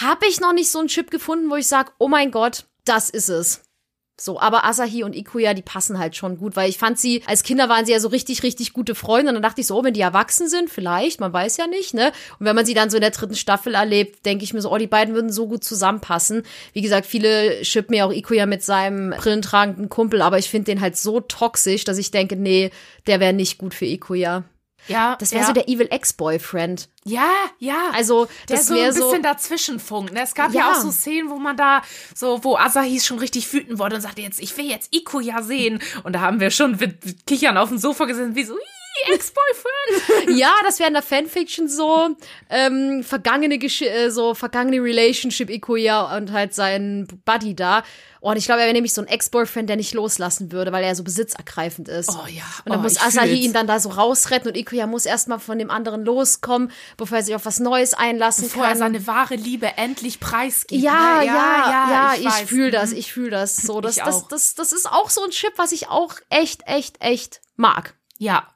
habe 0.02 0.28
ich 0.28 0.40
noch 0.40 0.54
nicht 0.54 0.72
so 0.72 0.80
einen 0.80 0.88
Chip 0.88 1.12
gefunden, 1.12 1.50
wo 1.50 1.56
ich 1.56 1.68
sage, 1.68 1.92
oh 2.00 2.08
mein 2.08 2.32
Gott, 2.32 2.66
das 2.86 3.10
ist 3.10 3.30
es. 3.30 3.62
So, 4.18 4.40
aber 4.40 4.64
Asahi 4.64 5.04
und 5.04 5.14
Ikuya, 5.14 5.54
die 5.54 5.62
passen 5.62 6.00
halt 6.00 6.16
schon 6.16 6.38
gut, 6.38 6.56
weil 6.56 6.70
ich 6.70 6.78
fand 6.78 6.98
sie, 6.98 7.22
als 7.26 7.44
Kinder 7.44 7.68
waren 7.68 7.86
sie 7.86 7.92
ja 7.92 8.00
so 8.00 8.08
richtig, 8.08 8.44
richtig 8.44 8.72
gute 8.72 8.96
Freunde. 8.96 9.28
Und 9.28 9.36
dann 9.36 9.44
dachte 9.44 9.60
ich 9.60 9.68
so, 9.68 9.78
oh, 9.78 9.84
wenn 9.84 9.94
die 9.94 10.00
erwachsen 10.02 10.48
sind, 10.48 10.70
vielleicht, 10.70 11.20
man 11.20 11.34
weiß 11.34 11.58
ja 11.58 11.68
nicht, 11.68 11.94
ne? 11.94 12.14
Und 12.40 12.46
wenn 12.46 12.56
man 12.56 12.66
sie 12.66 12.74
dann 12.74 12.90
so 12.90 12.96
in 12.96 13.02
der 13.02 13.12
dritten 13.12 13.36
Staffel 13.36 13.74
erlebt, 13.74 14.26
denke 14.26 14.46
ich 14.46 14.54
mir 14.54 14.62
so, 14.62 14.72
oh, 14.72 14.78
die 14.78 14.88
beiden 14.88 15.16
würden 15.16 15.34
so 15.34 15.48
gut 15.48 15.66
zusammenpassen. 15.66 16.44
Wie 16.72 16.82
gesagt, 16.82 17.06
viele 17.06 17.66
schippen 17.66 17.94
mir 17.94 18.06
auch 18.06 18.14
Ikuya 18.14 18.46
mit 18.46 18.64
seinem 18.64 19.10
brillentragenden 19.10 19.90
Kumpel, 19.90 20.22
aber 20.22 20.38
ich 20.38 20.50
finde 20.50 20.72
den 20.72 20.80
halt 20.80 20.96
so 20.96 21.20
toxisch, 21.20 21.84
dass 21.84 21.98
ich 21.98 22.12
denke, 22.12 22.38
nee, 22.38 22.72
der 23.08 23.20
wäre 23.20 23.34
nicht 23.34 23.58
gut 23.58 23.74
für 23.74 23.86
Ikuya. 23.86 24.46
Ja, 24.88 25.16
Das 25.20 25.32
wäre 25.32 25.42
ja. 25.42 25.48
so 25.48 25.54
der 25.54 25.68
Evil 25.68 25.88
Ex-Boyfriend. 25.90 26.90
Ja, 27.06 27.30
ja. 27.60 27.92
Also, 27.94 28.28
der 28.50 28.58
das 28.58 28.68
so 28.68 28.74
ein 28.74 28.88
bisschen 28.88 29.02
so. 29.02 29.18
dazwischen 29.22 29.80
funkt. 29.80 30.14
Ne? 30.14 30.22
Es 30.24 30.34
gab 30.34 30.54
ja. 30.54 30.62
Ja. 30.62 30.72
auch 30.72 30.82
so 30.82 30.92
Szenen, 30.92 31.30
wo 31.30 31.38
man 31.38 31.56
da 31.58 31.82
so, 32.16 32.44
wo 32.44 32.56
Asahi 32.58 33.00
schon 33.00 33.20
richtig 33.20 33.52
wütend 33.54 33.78
wurde 33.80 33.96
und 33.96 34.02
sagte 34.02 34.22
jetzt, 34.22 34.40
ich 34.42 34.56
will 34.58 34.66
jetzt 34.66 34.94
Ikuya 34.94 35.42
sehen. 35.44 35.82
Und 36.04 36.14
da 36.14 36.22
haben 36.22 36.40
wir 36.40 36.50
schon 36.52 36.78
mit 36.78 37.26
Kichern 37.28 37.58
auf 37.58 37.70
dem 37.70 37.78
Sofa 37.78 38.06
gesessen, 38.06 38.36
wie 38.36 38.44
so, 38.44 38.56
"Ih, 38.58 38.60
Ex-Boyfriend. 39.14 40.38
Ja, 40.40 40.54
das 40.64 40.80
wäre 40.80 40.88
in 40.88 40.94
der 40.94 41.04
Fanfiction 41.04 41.68
so 41.68 42.10
ähm, 42.50 43.04
vergangene 43.04 43.58
Gesch 43.58 43.82
äh, 43.82 44.10
so 44.10 44.34
vergangene 44.34 44.82
Relationship 44.82 45.50
Ikuya 45.50 46.16
und 46.18 46.32
halt 46.32 46.54
sein 46.54 47.08
Buddy 47.26 47.56
da. 47.56 47.84
Oh, 48.22 48.32
und 48.32 48.38
ich 48.38 48.46
glaube, 48.46 48.62
er 48.62 48.66
wäre 48.66 48.74
nämlich 48.74 48.94
so 48.94 49.02
ein 49.02 49.08
Ex-Boyfriend, 49.08 49.70
der 49.70 49.76
nicht 49.76 49.94
loslassen 49.94 50.52
würde, 50.52 50.72
weil 50.72 50.84
er 50.84 50.96
so 50.96 51.04
besitzergreifend 51.04 51.88
ist. 51.90 52.10
Oh 52.10 52.26
ja, 52.28 52.42
Und 52.66 52.72
dann 52.72 52.80
oh, 52.80 52.82
muss 52.82 52.94
ich 52.94 53.02
Asahi 53.02 53.36
ihn 53.42 53.54
dann 53.54 53.68
da 53.68 53.80
so 53.80 53.90
rausretten 53.90 54.50
und 54.50 54.58
Ikuya 54.58 54.88
muss 54.88 55.06
erstmal 55.06 55.38
von 55.40 55.60
dem 55.60 55.70
anderen 55.70 56.04
loskommen, 56.04 56.72
bevor 56.98 57.18
er 57.20 57.24
sich 57.24 57.36
auf 57.36 57.46
was 57.46 57.60
Neues 57.60 57.94
einlassen 57.94 58.46
Bevor 58.46 58.64
er 58.64 58.70
kann. 58.70 58.78
seine 58.80 59.06
wahre 59.06 59.36
Liebe 59.36 59.78
endlich 59.78 60.20
preisgibt. 60.20 60.82
Ja, 60.82 61.20
ne? 61.20 61.26
ja, 61.28 61.90
ja, 61.92 62.14
ich, 62.18 62.26
weiß. 62.26 62.42
fühle 62.50 62.72
das, 62.72 62.92
Mhm. 62.92 62.98
ich 62.98 63.14
fühle 63.14 63.30
das 63.30 63.58
so. 63.58 63.80
Das, 63.80 63.98
Ich 63.98 64.04
das, 64.04 64.28
das, 64.28 64.56
das 64.56 64.72
ist 64.72 64.90
auch 64.92 65.12
so 65.12 65.24
ein 65.24 65.30
Chip, 65.30 65.54
was 65.58 65.72
ich 65.72 65.90
auch 65.90 66.16
echt, 66.30 66.64
echt, 66.66 67.02
echt 67.02 67.42
mag. 67.58 67.94
Ja. 68.18 68.48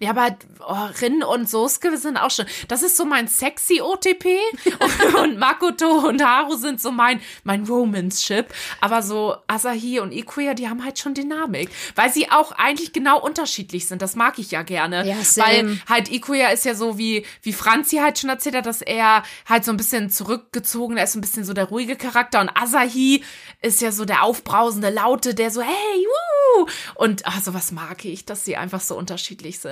Ja, 0.00 0.10
aber 0.10 0.36
oh, 0.66 0.88
Rin 1.00 1.22
und 1.22 1.48
Sosuke 1.48 1.96
sind 1.96 2.16
auch 2.16 2.30
schon. 2.30 2.46
Das 2.68 2.82
ist 2.82 2.96
so 2.96 3.04
mein 3.04 3.28
sexy 3.28 3.80
OTP 3.80 4.38
und, 4.80 5.14
und 5.20 5.38
Makoto 5.38 6.08
und 6.08 6.24
Haru 6.24 6.56
sind 6.56 6.80
so 6.80 6.90
mein 6.92 7.20
mein 7.44 7.64
Romance 7.64 8.22
Chip. 8.22 8.46
Aber 8.80 9.02
so 9.02 9.36
Asahi 9.46 10.00
und 10.00 10.12
Ikuya, 10.12 10.54
die 10.54 10.68
haben 10.68 10.84
halt 10.84 10.98
schon 10.98 11.14
Dynamik, 11.14 11.70
weil 11.94 12.12
sie 12.12 12.30
auch 12.30 12.52
eigentlich 12.52 12.92
genau 12.92 13.20
unterschiedlich 13.20 13.86
sind. 13.86 14.02
Das 14.02 14.14
mag 14.16 14.38
ich 14.38 14.50
ja 14.50 14.62
gerne, 14.62 15.06
Ja, 15.06 15.16
same. 15.22 15.46
weil 15.46 15.80
halt 15.88 16.10
Ikuya 16.12 16.48
ist 16.48 16.64
ja 16.64 16.74
so 16.74 16.98
wie 16.98 17.24
wie 17.42 17.52
Franzi 17.52 17.96
halt 17.96 18.18
schon 18.18 18.30
erzählt 18.30 18.56
hat, 18.56 18.66
dass 18.66 18.82
er 18.82 19.22
halt 19.46 19.64
so 19.64 19.70
ein 19.72 19.76
bisschen 19.76 20.10
zurückgezogen, 20.10 20.96
ist 20.96 21.14
ein 21.14 21.20
bisschen 21.20 21.44
so 21.44 21.52
der 21.52 21.64
ruhige 21.66 21.96
Charakter 21.96 22.40
und 22.40 22.50
Asahi 22.56 23.22
ist 23.60 23.80
ja 23.80 23.92
so 23.92 24.04
der 24.04 24.22
aufbrausende 24.22 24.90
Laute, 24.90 25.34
der 25.34 25.50
so 25.50 25.60
hey, 25.62 26.06
wuh! 26.06 26.66
und 26.94 27.26
ach, 27.26 27.42
sowas 27.42 27.72
mag 27.72 28.04
ich, 28.04 28.24
dass 28.24 28.44
sie 28.44 28.56
einfach 28.56 28.80
so 28.80 28.96
unterschiedlich 28.96 29.58
sind. 29.58 29.63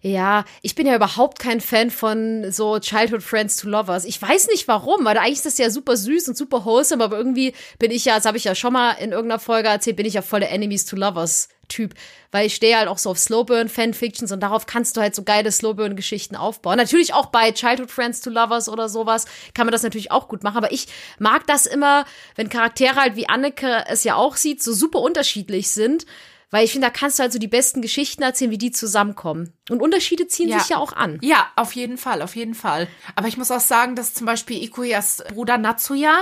Ja, 0.00 0.44
ich 0.62 0.74
bin 0.74 0.86
ja 0.86 0.96
überhaupt 0.96 1.38
kein 1.38 1.60
Fan 1.60 1.90
von 1.90 2.50
so 2.50 2.78
Childhood 2.78 3.22
Friends 3.22 3.56
to 3.56 3.68
Lovers. 3.68 4.04
Ich 4.04 4.20
weiß 4.20 4.48
nicht 4.48 4.66
warum, 4.66 5.04
weil 5.04 5.16
eigentlich 5.16 5.34
ist 5.34 5.46
das 5.46 5.58
ja 5.58 5.70
super 5.70 5.96
süß 5.96 6.28
und 6.28 6.36
super 6.36 6.64
wholesome, 6.64 7.04
aber 7.04 7.16
irgendwie 7.16 7.54
bin 7.78 7.92
ich 7.92 8.04
ja, 8.04 8.16
das 8.16 8.24
habe 8.24 8.36
ich 8.36 8.44
ja 8.44 8.54
schon 8.54 8.72
mal 8.72 8.92
in 8.92 9.12
irgendeiner 9.12 9.38
Folge 9.38 9.68
erzählt, 9.68 9.96
bin 9.96 10.06
ich 10.06 10.14
ja 10.14 10.22
voll 10.22 10.40
der 10.40 10.50
Enemies 10.50 10.86
to 10.86 10.96
Lovers 10.96 11.48
Typ, 11.68 11.94
weil 12.32 12.46
ich 12.46 12.54
stehe 12.54 12.76
halt 12.76 12.88
auch 12.88 12.98
so 12.98 13.10
auf 13.10 13.18
Slowburn 13.18 13.68
Fanfictions 13.68 14.30
und 14.30 14.40
darauf 14.40 14.66
kannst 14.66 14.96
du 14.96 15.00
halt 15.00 15.14
so 15.14 15.22
geile 15.22 15.50
Slowburn 15.50 15.96
Geschichten 15.96 16.36
aufbauen. 16.36 16.76
Natürlich 16.76 17.14
auch 17.14 17.26
bei 17.26 17.50
Childhood 17.52 17.90
Friends 17.90 18.20
to 18.20 18.28
Lovers 18.28 18.68
oder 18.68 18.88
sowas 18.88 19.24
kann 19.54 19.66
man 19.66 19.72
das 19.72 19.82
natürlich 19.82 20.10
auch 20.10 20.28
gut 20.28 20.42
machen, 20.42 20.58
aber 20.58 20.72
ich 20.72 20.88
mag 21.18 21.46
das 21.46 21.64
immer, 21.64 22.04
wenn 22.34 22.50
Charaktere 22.50 22.96
halt 22.96 23.16
wie 23.16 23.28
Anneke 23.28 23.84
es 23.88 24.04
ja 24.04 24.16
auch 24.16 24.36
sieht, 24.36 24.62
so 24.62 24.74
super 24.74 24.98
unterschiedlich 24.98 25.70
sind. 25.70 26.04
Weil 26.52 26.64
ich 26.64 26.70
finde, 26.72 26.86
da 26.86 26.90
kannst 26.92 27.18
du 27.18 27.22
halt 27.22 27.32
so 27.32 27.38
die 27.40 27.48
besten 27.48 27.82
Geschichten 27.82 28.22
erzählen, 28.22 28.50
wie 28.52 28.58
die 28.58 28.70
zusammenkommen. 28.70 29.52
Und 29.70 29.80
Unterschiede 29.82 30.28
ziehen 30.28 30.48
Ja. 30.50 30.60
sich 30.60 30.68
ja 30.68 30.76
auch 30.76 30.92
an. 30.92 31.18
Ja, 31.22 31.48
auf 31.56 31.72
jeden 31.72 31.96
Fall, 31.98 32.22
auf 32.22 32.36
jeden 32.36 32.54
Fall. 32.54 32.86
Aber 33.16 33.26
ich 33.26 33.36
muss 33.38 33.50
auch 33.50 33.58
sagen, 33.60 33.96
dass 33.96 34.12
zum 34.14 34.26
Beispiel 34.26 34.62
Ikuyas 34.62 35.24
Bruder 35.32 35.56
Natsuya, 35.58 36.12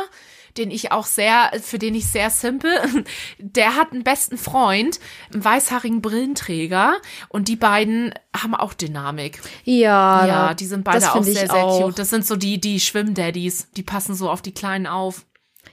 den 0.57 0.71
ich 0.71 0.91
auch 0.93 1.07
sehr, 1.07 1.51
für 1.63 1.79
den 1.81 1.95
ich 1.97 2.07
sehr 2.07 2.31
simple, 2.31 2.71
der 3.39 3.75
hat 3.77 3.93
einen 3.93 4.05
besten 4.05 4.39
Freund, 4.39 5.01
einen 5.33 5.45
weißhaarigen 5.45 6.01
Brillenträger 6.01 6.95
und 7.29 7.49
die 7.49 7.57
beiden 7.57 8.15
haben 8.37 8.55
auch 8.55 8.73
Dynamik. 8.75 9.41
Ja, 9.65 10.27
Ja, 10.27 10.55
die 10.55 10.67
sind 10.67 10.85
beide 10.85 11.13
auch 11.13 11.23
sehr, 11.25 11.49
sehr 11.49 11.55
auch. 11.65 11.83
cute. 11.87 11.99
Das 11.99 12.11
sind 12.11 12.25
so 12.27 12.37
die, 12.37 12.61
die 12.61 12.79
Schwimmdaddies, 12.81 13.69
die 13.77 13.83
passen 13.83 14.15
so 14.15 14.31
auf 14.31 14.43
die 14.43 14.55
Kleinen 14.55 14.87
auf. 14.87 15.25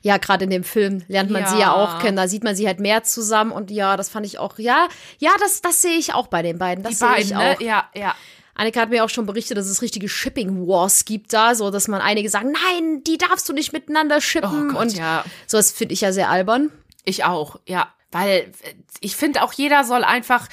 Ja, 0.07 0.17
gerade 0.17 0.45
in 0.45 0.49
dem 0.49 0.63
Film 0.63 1.03
lernt 1.09 1.29
man 1.29 1.45
sie 1.45 1.55
ja 1.55 1.59
Ja. 1.59 1.73
auch 1.73 1.99
kennen. 1.99 2.15
Da 2.15 2.27
sieht 2.27 2.43
man 2.43 2.55
sie 2.55 2.65
halt 2.65 2.79
mehr 2.79 3.03
zusammen 3.03 3.51
und 3.51 3.69
ja, 3.71 3.97
das 3.97 4.07
fand 4.09 4.25
ich 4.25 4.39
auch. 4.39 4.57
Ja, 4.57 4.87
ja, 5.19 5.31
das, 5.39 5.61
das 5.61 5.81
sehe 5.81 5.97
ich 5.97 6.13
auch 6.13 6.27
bei 6.27 6.41
den 6.41 6.57
beiden. 6.57 6.83
Das 6.83 6.99
sehe 6.99 7.17
ich 7.19 7.31
ne? 7.31 7.39
auch. 7.57 7.61
Ja, 7.61 7.89
ja. 7.93 8.15
Annika 8.55 8.79
hat 8.81 8.89
mir 8.89 9.03
auch 9.03 9.09
schon 9.09 9.25
berichtet, 9.25 9.57
dass 9.57 9.67
es 9.67 9.81
richtige 9.81 10.09
Shipping 10.09 10.65
Wars 10.67 11.05
gibt 11.05 11.31
da, 11.33 11.53
so 11.53 11.69
dass 11.69 11.87
man 11.87 12.01
einige 12.01 12.29
sagen, 12.29 12.53
nein, 12.53 13.03
die 13.05 13.17
darfst 13.17 13.47
du 13.47 13.53
nicht 13.53 13.71
miteinander 13.73 14.19
shippen 14.19 14.69
Oh 14.69 14.73
Gott, 14.73 14.81
und 14.81 14.97
ja. 14.97 15.23
so 15.45 15.57
das 15.57 15.71
finde 15.71 15.93
ich 15.93 16.01
ja 16.01 16.11
sehr 16.11 16.29
albern. 16.29 16.71
Ich 17.05 17.23
auch, 17.25 17.59
ja. 17.67 17.93
Weil 18.11 18.29
äh, 18.29 18.73
ich 19.01 19.15
finde 19.17 19.43
auch 19.43 19.51
jeder 19.53 19.83
soll 19.83 20.03
einfach 20.03 20.47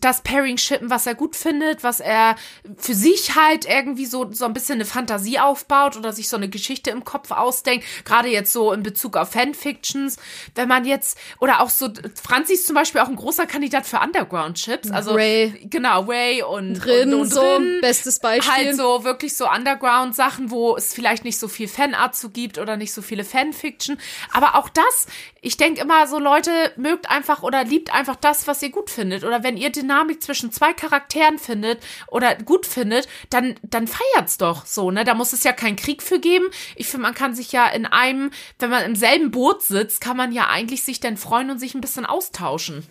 das 0.00 0.22
Pairing 0.22 0.56
shippen, 0.56 0.88
was 0.88 1.06
er 1.06 1.14
gut 1.14 1.36
findet, 1.36 1.84
was 1.84 2.00
er 2.00 2.36
für 2.78 2.94
sich 2.94 3.36
halt 3.36 3.66
irgendwie 3.66 4.06
so, 4.06 4.32
so 4.32 4.46
ein 4.46 4.54
bisschen 4.54 4.76
eine 4.76 4.86
Fantasie 4.86 5.38
aufbaut 5.38 5.96
oder 5.96 6.12
sich 6.12 6.30
so 6.30 6.38
eine 6.38 6.48
Geschichte 6.48 6.90
im 6.90 7.04
Kopf 7.04 7.30
ausdenkt. 7.30 7.84
Gerade 8.06 8.28
jetzt 8.28 8.52
so 8.52 8.72
in 8.72 8.82
Bezug 8.82 9.16
auf 9.16 9.32
Fanfictions. 9.32 10.16
Wenn 10.54 10.68
man 10.68 10.86
jetzt, 10.86 11.18
oder 11.38 11.60
auch 11.60 11.68
so, 11.68 11.90
Franzi 12.22 12.54
ist 12.54 12.66
zum 12.66 12.74
Beispiel 12.74 13.02
auch 13.02 13.08
ein 13.08 13.16
großer 13.16 13.46
Kandidat 13.46 13.84
für 13.84 14.00
Underground-Chips. 14.00 14.90
Also, 14.90 15.12
Ray. 15.12 15.66
Genau, 15.68 16.04
Ray 16.04 16.42
und 16.42 16.74
Drin, 16.74 17.12
und, 17.12 17.22
und 17.22 17.32
so, 17.32 17.40
drin. 17.40 17.78
bestes 17.82 18.20
Beispiel. 18.20 18.52
Halt 18.52 18.76
so 18.76 19.04
wirklich 19.04 19.36
so 19.36 19.50
Underground-Sachen, 19.50 20.50
wo 20.50 20.76
es 20.76 20.94
vielleicht 20.94 21.24
nicht 21.24 21.38
so 21.38 21.48
viel 21.48 21.68
Fanart 21.68 22.16
zu 22.16 22.30
gibt 22.30 22.56
oder 22.56 22.78
nicht 22.78 22.94
so 22.94 23.02
viele 23.02 23.24
Fanfiction. 23.24 23.98
Aber 24.32 24.54
auch 24.54 24.70
das, 24.70 25.06
ich 25.42 25.58
denke 25.58 25.82
immer 25.82 26.06
so, 26.06 26.18
Leute, 26.18 26.50
mögt 26.76 27.10
einfach 27.10 27.42
oder 27.42 27.64
liebt 27.64 27.92
einfach 27.92 28.16
das, 28.16 28.46
was 28.46 28.62
ihr 28.62 28.70
gut 28.70 28.88
findet. 28.88 29.24
Oder 29.24 29.41
wenn 29.42 29.56
ihr 29.56 29.70
Dynamik 29.70 30.22
zwischen 30.22 30.52
zwei 30.52 30.72
Charakteren 30.72 31.38
findet 31.38 31.82
oder 32.08 32.34
gut 32.36 32.66
findet, 32.66 33.08
dann, 33.30 33.54
dann 33.62 33.86
feiert's 33.86 34.38
doch 34.38 34.66
so, 34.66 34.90
ne? 34.90 35.04
Da 35.04 35.14
muss 35.14 35.32
es 35.32 35.44
ja 35.44 35.52
keinen 35.52 35.76
Krieg 35.76 36.02
für 36.02 36.20
geben. 36.20 36.46
Ich 36.76 36.88
finde, 36.88 37.02
man 37.02 37.14
kann 37.14 37.34
sich 37.34 37.52
ja 37.52 37.68
in 37.68 37.86
einem, 37.86 38.30
wenn 38.58 38.70
man 38.70 38.84
im 38.84 38.96
selben 38.96 39.30
Boot 39.30 39.62
sitzt, 39.62 40.00
kann 40.00 40.16
man 40.16 40.32
ja 40.32 40.48
eigentlich 40.48 40.84
sich 40.84 41.00
dann 41.00 41.16
freuen 41.16 41.50
und 41.50 41.58
sich 41.58 41.74
ein 41.74 41.80
bisschen 41.80 42.06
austauschen. 42.06 42.86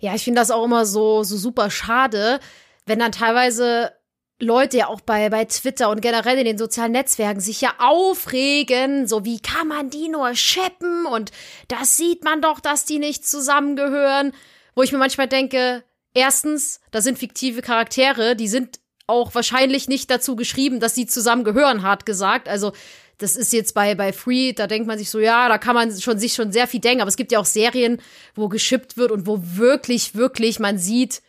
Ja, 0.00 0.14
ich 0.14 0.24
finde 0.24 0.40
das 0.40 0.50
auch 0.50 0.64
immer 0.64 0.86
so, 0.86 1.22
so 1.22 1.36
super 1.36 1.70
schade, 1.70 2.40
wenn 2.86 2.98
dann 2.98 3.12
teilweise 3.12 3.92
Leute 4.38 4.76
ja 4.76 4.88
auch 4.88 5.00
bei, 5.00 5.30
bei 5.30 5.46
Twitter 5.46 5.88
und 5.88 6.02
generell 6.02 6.38
in 6.38 6.44
den 6.44 6.58
sozialen 6.58 6.92
Netzwerken 6.92 7.40
sich 7.40 7.62
ja 7.62 7.74
aufregen, 7.78 9.06
so 9.06 9.24
wie 9.24 9.40
kann 9.40 9.66
man 9.66 9.88
die 9.88 10.08
nur 10.08 10.34
shippen 10.34 11.06
und 11.06 11.32
das 11.68 11.96
sieht 11.96 12.22
man 12.22 12.42
doch, 12.42 12.60
dass 12.60 12.84
die 12.84 12.98
nicht 12.98 13.26
zusammengehören. 13.26 14.32
Wo 14.74 14.82
ich 14.82 14.92
mir 14.92 14.98
manchmal 14.98 15.26
denke, 15.26 15.84
erstens, 16.16 16.80
das 16.90 17.04
sind 17.04 17.18
fiktive 17.18 17.62
Charaktere, 17.62 18.34
die 18.34 18.48
sind 18.48 18.80
auch 19.06 19.34
wahrscheinlich 19.34 19.86
nicht 19.86 20.10
dazu 20.10 20.34
geschrieben, 20.34 20.80
dass 20.80 20.94
sie 20.94 21.06
zusammengehören, 21.06 21.82
hart 21.82 22.06
gesagt. 22.06 22.48
Also 22.48 22.72
das 23.18 23.36
ist 23.36 23.52
jetzt 23.52 23.74
bei, 23.74 23.94
bei 23.94 24.12
Free, 24.12 24.52
da 24.52 24.66
denkt 24.66 24.86
man 24.86 24.98
sich 24.98 25.10
so, 25.10 25.20
ja, 25.20 25.48
da 25.48 25.58
kann 25.58 25.74
man 25.74 25.96
schon, 25.96 26.18
sich 26.18 26.34
schon 26.34 26.52
sehr 26.52 26.66
viel 26.66 26.80
denken, 26.80 27.00
aber 27.00 27.08
es 27.08 27.16
gibt 27.16 27.32
ja 27.32 27.38
auch 27.38 27.46
Serien, 27.46 28.00
wo 28.34 28.48
geschippt 28.48 28.96
wird 28.96 29.10
und 29.10 29.26
wo 29.26 29.40
wirklich, 29.42 30.14
wirklich 30.14 30.58
man 30.58 30.78
sieht, 30.78 31.22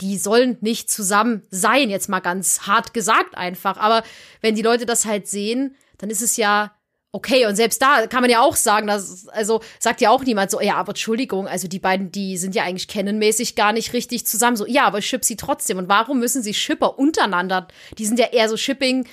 die 0.00 0.16
sollen 0.16 0.56
nicht 0.60 0.90
zusammen 0.90 1.42
sein, 1.50 1.90
jetzt 1.90 2.08
mal 2.08 2.20
ganz 2.20 2.62
hart 2.62 2.94
gesagt 2.94 3.36
einfach. 3.36 3.76
Aber 3.76 4.04
wenn 4.40 4.54
die 4.54 4.62
Leute 4.62 4.86
das 4.86 5.04
halt 5.04 5.28
sehen, 5.28 5.76
dann 5.98 6.10
ist 6.10 6.22
es 6.22 6.36
ja 6.36 6.72
okay. 7.18 7.46
Und 7.46 7.56
selbst 7.56 7.82
da 7.82 8.06
kann 8.06 8.20
man 8.20 8.30
ja 8.30 8.40
auch 8.40 8.54
sagen, 8.54 8.86
dass, 8.86 9.26
also 9.28 9.60
sagt 9.80 10.00
ja 10.00 10.10
auch 10.10 10.22
niemand 10.22 10.52
so, 10.52 10.60
ja, 10.60 10.76
aber 10.76 10.90
Entschuldigung, 10.90 11.48
also 11.48 11.66
die 11.66 11.80
beiden, 11.80 12.12
die 12.12 12.36
sind 12.36 12.54
ja 12.54 12.62
eigentlich 12.62 12.86
kennenmäßig 12.86 13.56
gar 13.56 13.72
nicht 13.72 13.92
richtig 13.92 14.24
zusammen. 14.24 14.56
So, 14.56 14.66
ja, 14.66 14.84
aber 14.84 14.98
ich 14.98 15.06
ship 15.06 15.24
sie 15.24 15.36
trotzdem. 15.36 15.78
Und 15.78 15.88
warum 15.88 16.20
müssen 16.20 16.42
sie 16.42 16.54
Shipper 16.54 16.96
untereinander? 16.98 17.66
Die 17.98 18.06
sind 18.06 18.20
ja 18.20 18.26
eher 18.26 18.48
so 18.48 18.56
Shipping. 18.56 19.06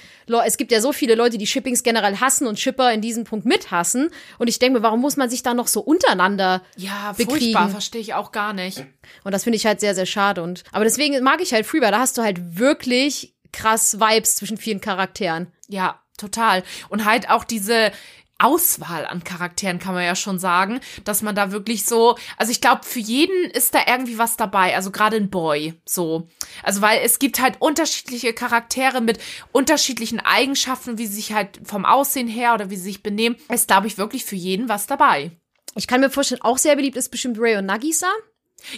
Es 0.45 0.57
gibt 0.57 0.71
ja 0.71 0.81
so 0.81 0.93
viele 0.93 1.15
Leute, 1.15 1.37
die 1.39 1.47
Shippings 1.47 1.81
generell 1.81 2.17
hassen 2.17 2.45
und 2.47 2.59
Shipper 2.59 2.93
in 2.93 3.01
diesem 3.01 3.23
Punkt 3.23 3.45
mithassen. 3.45 4.09
Und 4.37 4.47
ich 4.47 4.59
denke 4.59 4.79
mir, 4.79 4.83
warum 4.83 5.01
muss 5.01 5.17
man 5.17 5.29
sich 5.29 5.41
da 5.41 5.53
noch 5.55 5.67
so 5.67 5.81
untereinander 5.81 6.61
Ja, 6.77 7.13
bekriegen? 7.17 7.39
furchtbar, 7.39 7.69
verstehe 7.69 8.01
ich 8.01 8.13
auch 8.13 8.31
gar 8.31 8.53
nicht. 8.53 8.85
Und 9.23 9.31
das 9.33 9.43
finde 9.43 9.57
ich 9.57 9.65
halt 9.65 9.79
sehr, 9.79 9.95
sehr 9.95 10.05
schade. 10.05 10.43
Und, 10.43 10.63
aber 10.71 10.83
deswegen 10.83 11.21
mag 11.23 11.41
ich 11.41 11.53
halt 11.53 11.65
Freebar. 11.65 11.91
Da 11.91 11.99
hast 11.99 12.17
du 12.17 12.21
halt 12.21 12.57
wirklich 12.59 13.35
krass 13.51 13.99
Vibes 13.99 14.35
zwischen 14.35 14.57
vielen 14.57 14.81
Charakteren. 14.81 15.47
Ja, 15.67 16.01
total. 16.17 16.63
Und 16.89 17.05
halt 17.05 17.29
auch 17.29 17.43
diese 17.43 17.91
Auswahl 18.37 19.05
an 19.05 19.23
Charakteren 19.23 19.79
kann 19.79 19.93
man 19.93 20.03
ja 20.03 20.15
schon 20.15 20.39
sagen, 20.39 20.81
dass 21.05 21.21
man 21.21 21.35
da 21.35 21.51
wirklich 21.51 21.85
so, 21.85 22.17
also 22.37 22.51
ich 22.51 22.59
glaube, 22.59 22.83
für 22.83 22.99
jeden 22.99 23.49
ist 23.51 23.73
da 23.73 23.79
irgendwie 23.87 24.17
was 24.17 24.35
dabei, 24.35 24.75
also 24.75 24.91
gerade 24.91 25.15
ein 25.15 25.29
Boy, 25.29 25.73
so. 25.85 26.27
Also 26.61 26.81
weil 26.81 26.99
es 27.03 27.19
gibt 27.19 27.39
halt 27.39 27.61
unterschiedliche 27.61 28.33
Charaktere 28.33 28.99
mit 28.99 29.19
unterschiedlichen 29.53 30.19
Eigenschaften, 30.19 30.97
wie 30.97 31.07
sie 31.07 31.15
sich 31.15 31.33
halt 31.33 31.61
vom 31.63 31.85
Aussehen 31.85 32.27
her 32.27 32.53
oder 32.53 32.69
wie 32.69 32.75
sie 32.75 32.83
sich 32.83 33.03
benehmen, 33.03 33.37
ist 33.47 33.67
glaube 33.67 33.87
ich 33.87 33.97
wirklich 33.97 34.25
für 34.25 34.35
jeden 34.35 34.67
was 34.67 34.85
dabei. 34.85 35.31
Ich 35.75 35.87
kann 35.87 36.01
mir 36.01 36.09
vorstellen, 36.09 36.41
auch 36.41 36.57
sehr 36.57 36.75
beliebt 36.75 36.97
ist 36.97 37.09
bestimmt 37.09 37.37
Ray 37.39 37.57
und 37.57 37.65
Nagisa. 37.65 38.07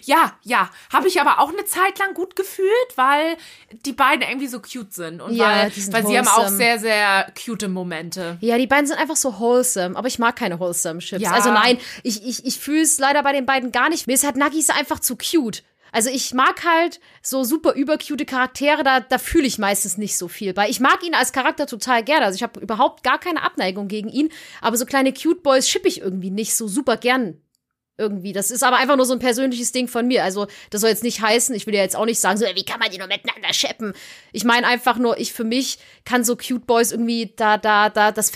Ja, 0.03 0.33
ja. 0.43 0.69
Habe 0.91 1.07
ich 1.07 1.21
aber 1.21 1.39
auch 1.39 1.49
eine 1.49 1.65
Zeit 1.65 1.99
lang 1.99 2.13
gut 2.13 2.35
gefühlt, 2.35 2.69
weil 2.95 3.37
die 3.85 3.93
beiden 3.93 4.27
irgendwie 4.27 4.47
so 4.47 4.59
cute 4.59 4.93
sind. 4.93 5.21
Und 5.21 5.33
Ja, 5.35 5.63
weil, 5.63 5.69
die 5.71 5.81
sind 5.81 5.93
weil 5.93 6.05
sie 6.05 6.17
haben 6.17 6.27
auch 6.27 6.47
sehr, 6.49 6.79
sehr 6.79 7.31
cute 7.43 7.67
Momente. 7.67 8.37
Ja, 8.41 8.57
die 8.57 8.67
beiden 8.67 8.87
sind 8.87 8.99
einfach 8.99 9.15
so 9.15 9.39
wholesome, 9.39 9.95
aber 9.95 10.07
ich 10.07 10.19
mag 10.19 10.35
keine 10.35 10.59
wholesome 10.59 10.99
Chips. 10.99 11.21
Ja. 11.21 11.31
Also 11.31 11.51
nein, 11.51 11.77
ich, 12.03 12.25
ich, 12.25 12.45
ich 12.45 12.59
fühle 12.59 12.81
es 12.81 12.97
leider 12.99 13.23
bei 13.23 13.33
den 13.33 13.45
beiden 13.45 13.71
gar 13.71 13.89
nicht. 13.89 14.07
Mir 14.07 14.13
ist 14.13 14.25
halt 14.25 14.35
Nagisa 14.35 14.73
einfach 14.73 14.99
zu 14.99 15.17
cute. 15.17 15.63
Also 15.91 16.09
ich 16.09 16.33
mag 16.33 16.65
halt 16.65 16.99
so 17.21 17.43
super 17.45 17.73
übercute 17.73 18.25
Charaktere, 18.25 18.83
da, 18.83 18.99
da 18.99 19.17
fühle 19.17 19.47
ich 19.47 19.57
meistens 19.57 19.97
nicht 19.97 20.17
so 20.17 20.27
viel 20.27 20.53
bei. 20.53 20.69
Ich 20.69 20.79
mag 20.79 21.01
ihn 21.03 21.15
als 21.15 21.31
Charakter 21.31 21.65
total 21.65 22.03
gerne. 22.03 22.25
Also 22.25 22.35
ich 22.35 22.43
habe 22.43 22.59
überhaupt 22.59 23.03
gar 23.03 23.19
keine 23.19 23.41
Abneigung 23.41 23.87
gegen 23.87 24.09
ihn, 24.09 24.29
aber 24.61 24.75
so 24.75 24.85
kleine 24.85 25.13
Cute 25.13 25.41
Boys 25.43 25.69
schippe 25.69 25.87
ich 25.87 26.01
irgendwie 26.01 26.29
nicht 26.29 26.55
so 26.55 26.67
super 26.67 26.97
gern 26.97 27.41
irgendwie. 27.97 28.33
Das 28.33 28.51
ist 28.51 28.63
aber 28.63 28.77
einfach 28.77 28.95
nur 28.95 29.05
so 29.05 29.13
ein 29.13 29.19
persönliches 29.19 29.71
Ding 29.71 29.87
von 29.87 30.07
mir. 30.07 30.23
Also, 30.23 30.47
das 30.69 30.81
soll 30.81 30.89
jetzt 30.89 31.03
nicht 31.03 31.21
heißen, 31.21 31.55
ich 31.55 31.65
will 31.67 31.75
ja 31.75 31.81
jetzt 31.81 31.95
auch 31.95 32.05
nicht 32.05 32.19
sagen, 32.19 32.37
so, 32.37 32.45
wie 32.45 32.65
kann 32.65 32.79
man 32.79 32.91
die 32.91 32.97
nur 32.97 33.07
miteinander 33.07 33.53
scheppen? 33.53 33.93
Ich 34.31 34.43
meine 34.43 34.67
einfach 34.67 34.97
nur, 34.97 35.19
ich 35.19 35.33
für 35.33 35.43
mich 35.43 35.79
kann 36.05 36.23
so 36.23 36.35
Cute 36.35 36.65
Boys 36.65 36.91
irgendwie 36.91 37.33
da, 37.35 37.57
da, 37.57 37.89
da, 37.89 38.11
das, 38.11 38.31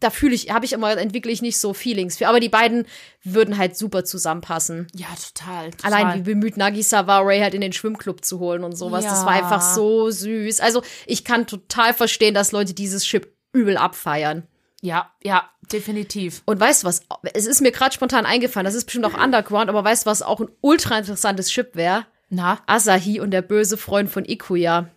da 0.00 0.10
fühle 0.10 0.34
ich, 0.34 0.50
habe 0.50 0.64
ich 0.64 0.72
immer, 0.72 0.96
entwickle 0.96 1.32
ich 1.32 1.42
nicht 1.42 1.58
so 1.58 1.72
Feelings 1.72 2.18
für. 2.18 2.28
Aber 2.28 2.40
die 2.40 2.48
beiden 2.48 2.86
würden 3.22 3.56
halt 3.58 3.76
super 3.76 4.04
zusammenpassen. 4.04 4.86
Ja, 4.94 5.06
total. 5.34 5.70
total. 5.70 5.92
Allein 5.92 6.18
wie 6.18 6.22
bemüht 6.22 6.56
Nagisa 6.56 7.06
war, 7.06 7.26
Ray 7.26 7.40
halt 7.40 7.54
in 7.54 7.60
den 7.60 7.72
Schwimmclub 7.72 8.24
zu 8.24 8.38
holen 8.38 8.64
und 8.64 8.76
sowas. 8.76 9.04
Das 9.04 9.24
war 9.24 9.36
Ja. 9.36 9.44
einfach 9.44 9.62
so 9.62 10.10
süß. 10.10 10.60
Also, 10.60 10.82
ich 11.06 11.24
kann 11.24 11.46
total 11.46 11.94
verstehen, 11.94 12.34
dass 12.34 12.52
Leute 12.52 12.74
dieses 12.74 13.04
Chip 13.04 13.34
übel 13.52 13.76
abfeiern. 13.76 14.46
Ja, 14.86 15.10
ja, 15.24 15.50
definitiv. 15.72 16.42
Und 16.44 16.60
weißt 16.60 16.84
du 16.84 16.86
was? 16.86 17.00
Es 17.34 17.44
ist 17.46 17.60
mir 17.60 17.72
gerade 17.72 17.92
spontan 17.92 18.24
eingefallen, 18.24 18.64
das 18.66 18.74
ist 18.76 18.84
bestimmt 18.84 19.04
auch 19.04 19.20
Underground, 19.20 19.68
aber 19.68 19.82
weißt 19.82 20.06
du, 20.06 20.10
was 20.10 20.22
auch 20.22 20.40
ein 20.40 20.48
ultra 20.60 20.96
interessantes 20.96 21.50
Chip 21.50 21.74
wäre? 21.74 22.06
Na, 22.28 22.60
Asahi 22.66 23.18
und 23.18 23.32
der 23.32 23.42
böse 23.42 23.76
Freund 23.76 24.08
von 24.08 24.24
Ikuya. 24.24 24.88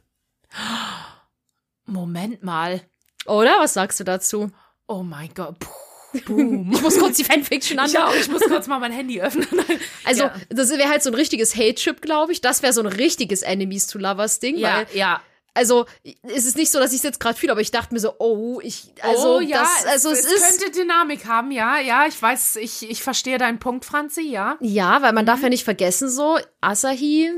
Moment 1.85 2.43
mal. 2.43 2.81
Oder? 3.25 3.55
Was 3.59 3.73
sagst 3.73 3.99
du 3.99 4.03
dazu? 4.03 4.51
Oh 4.87 5.01
mein 5.01 5.33
Gott. 5.33 5.57
Puh, 5.59 6.19
boom. 6.25 6.71
Ich 6.71 6.81
muss 6.81 6.99
kurz 6.99 7.17
die 7.17 7.23
Fanfiction 7.23 7.79
anschauen. 7.79 8.03
auch, 8.03 8.15
ich 8.15 8.29
muss 8.29 8.41
kurz 8.43 8.67
mal 8.67 8.79
mein 8.79 8.91
Handy 8.91 9.21
öffnen. 9.21 9.47
Also, 10.05 10.23
ja. 10.23 10.33
das 10.49 10.69
wäre 10.71 10.89
halt 10.89 11.03
so 11.03 11.11
ein 11.11 11.13
richtiges 11.13 11.55
Hate-Chip, 11.55 12.01
glaube 12.01 12.31
ich. 12.31 12.41
Das 12.41 12.63
wäre 12.63 12.73
so 12.73 12.81
ein 12.81 12.87
richtiges 12.87 13.43
Enemies 13.43 13.85
to 13.85 13.99
Lovers-Ding. 13.99 14.57
ja, 14.57 14.77
Weil, 14.77 14.87
ja. 14.93 15.21
Also, 15.59 15.85
es 16.23 16.45
ist 16.45 16.55
nicht 16.55 16.71
so, 16.71 16.79
dass 16.79 16.91
ich 16.91 16.97
es 16.99 17.03
jetzt 17.03 17.19
gerade 17.19 17.37
fühle, 17.37 17.51
aber 17.51 17.61
ich 17.61 17.71
dachte 17.71 17.93
mir 17.93 17.99
so, 17.99 18.13
oh, 18.17 18.59
ich, 18.63 18.93
also, 19.01 19.35
oh, 19.35 19.39
ja, 19.41 19.59
das, 19.61 19.85
also 19.85 20.09
es, 20.09 20.19
es, 20.25 20.31
ist. 20.31 20.59
könnte 20.61 20.79
Dynamik 20.79 21.25
haben, 21.27 21.51
ja, 21.51 21.77
ja, 21.79 22.05
ich 22.07 22.19
weiß, 22.21 22.55
ich, 22.55 22.89
ich 22.89 23.03
verstehe 23.03 23.37
deinen 23.37 23.59
Punkt, 23.59 23.83
Franzi, 23.83 24.21
ja. 24.21 24.57
Ja, 24.61 25.01
weil 25.01 25.11
man 25.13 25.25
Mhm. 25.25 25.27
darf 25.27 25.41
ja 25.43 25.49
nicht 25.49 25.65
vergessen, 25.65 26.09
so, 26.09 26.39
Asahi, 26.61 27.29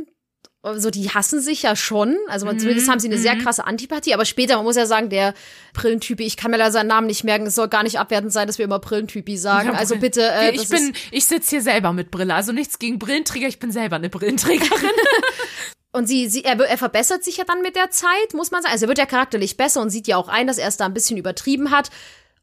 also 0.64 0.92
die 0.92 1.10
hassen 1.10 1.42
sich 1.42 1.64
ja 1.64 1.76
schon. 1.76 2.16
Also 2.28 2.46
man, 2.46 2.60
zumindest 2.60 2.86
Mhm, 2.86 2.92
haben 2.92 3.00
sie 3.00 3.08
eine 3.08 3.18
sehr 3.18 3.36
krasse 3.36 3.66
Antipathie. 3.66 4.14
Aber 4.14 4.26
später, 4.26 4.58
man 4.58 4.64
muss 4.66 4.76
ja 4.76 4.86
sagen, 4.86 5.10
der 5.10 5.34
Brillentypi, 5.74 6.24
ich 6.24 6.38
kann 6.38 6.52
mir 6.52 6.58
leider 6.58 6.72
seinen 6.72 6.86
Namen 6.86 7.08
nicht 7.08 7.24
merken, 7.24 7.48
es 7.48 7.56
soll 7.56 7.68
gar 7.68 7.82
nicht 7.82 7.98
abwertend 7.98 8.32
sein, 8.32 8.46
dass 8.46 8.60
wir 8.60 8.66
immer 8.66 8.78
Brillentypi 8.78 9.38
sagen. 9.38 9.70
Ja, 9.70 9.74
also 9.74 9.96
bitte, 9.96 10.22
äh, 10.22 10.52
ich 10.52 10.70
bin, 10.70 10.94
ich 11.10 11.26
sitze 11.26 11.50
hier 11.50 11.62
selber 11.64 11.94
mit 11.94 12.12
Brille, 12.12 12.36
also 12.36 12.52
nichts 12.52 12.78
gegen 12.78 13.00
Brillenträger, 13.00 13.48
ich 13.48 13.58
bin 13.58 13.72
selber 13.72 13.96
eine 13.96 14.10
Brillenträgerin. 14.10 14.70
und 15.92 16.08
sie, 16.08 16.30
sie 16.30 16.44
er, 16.44 16.60
er 16.60 16.78
verbessert 16.78 17.24
sich 17.24 17.38
ja 17.38 17.44
dann 17.44 17.62
mit 17.62 17.76
der 17.76 17.92
Zeit, 17.92 18.34
muss 18.34 18.52
man 18.52 18.62
sagen. 18.62 18.74
Also 18.74 18.86
er 18.86 18.90
wird 18.90 18.98
ja 18.98 19.06
charakterlich 19.06 19.58
besser 19.58 19.82
und 19.82 19.90
sieht 19.90 20.08
ja 20.08 20.18
auch 20.18 20.30
ein, 20.30 20.48
dass 20.48 20.58
er 20.58 20.68
es 20.68 20.78
da 20.78 20.86
ein 20.86 20.94
bisschen 20.94 21.18
übertrieben 21.18 21.72
hat. 21.72 21.90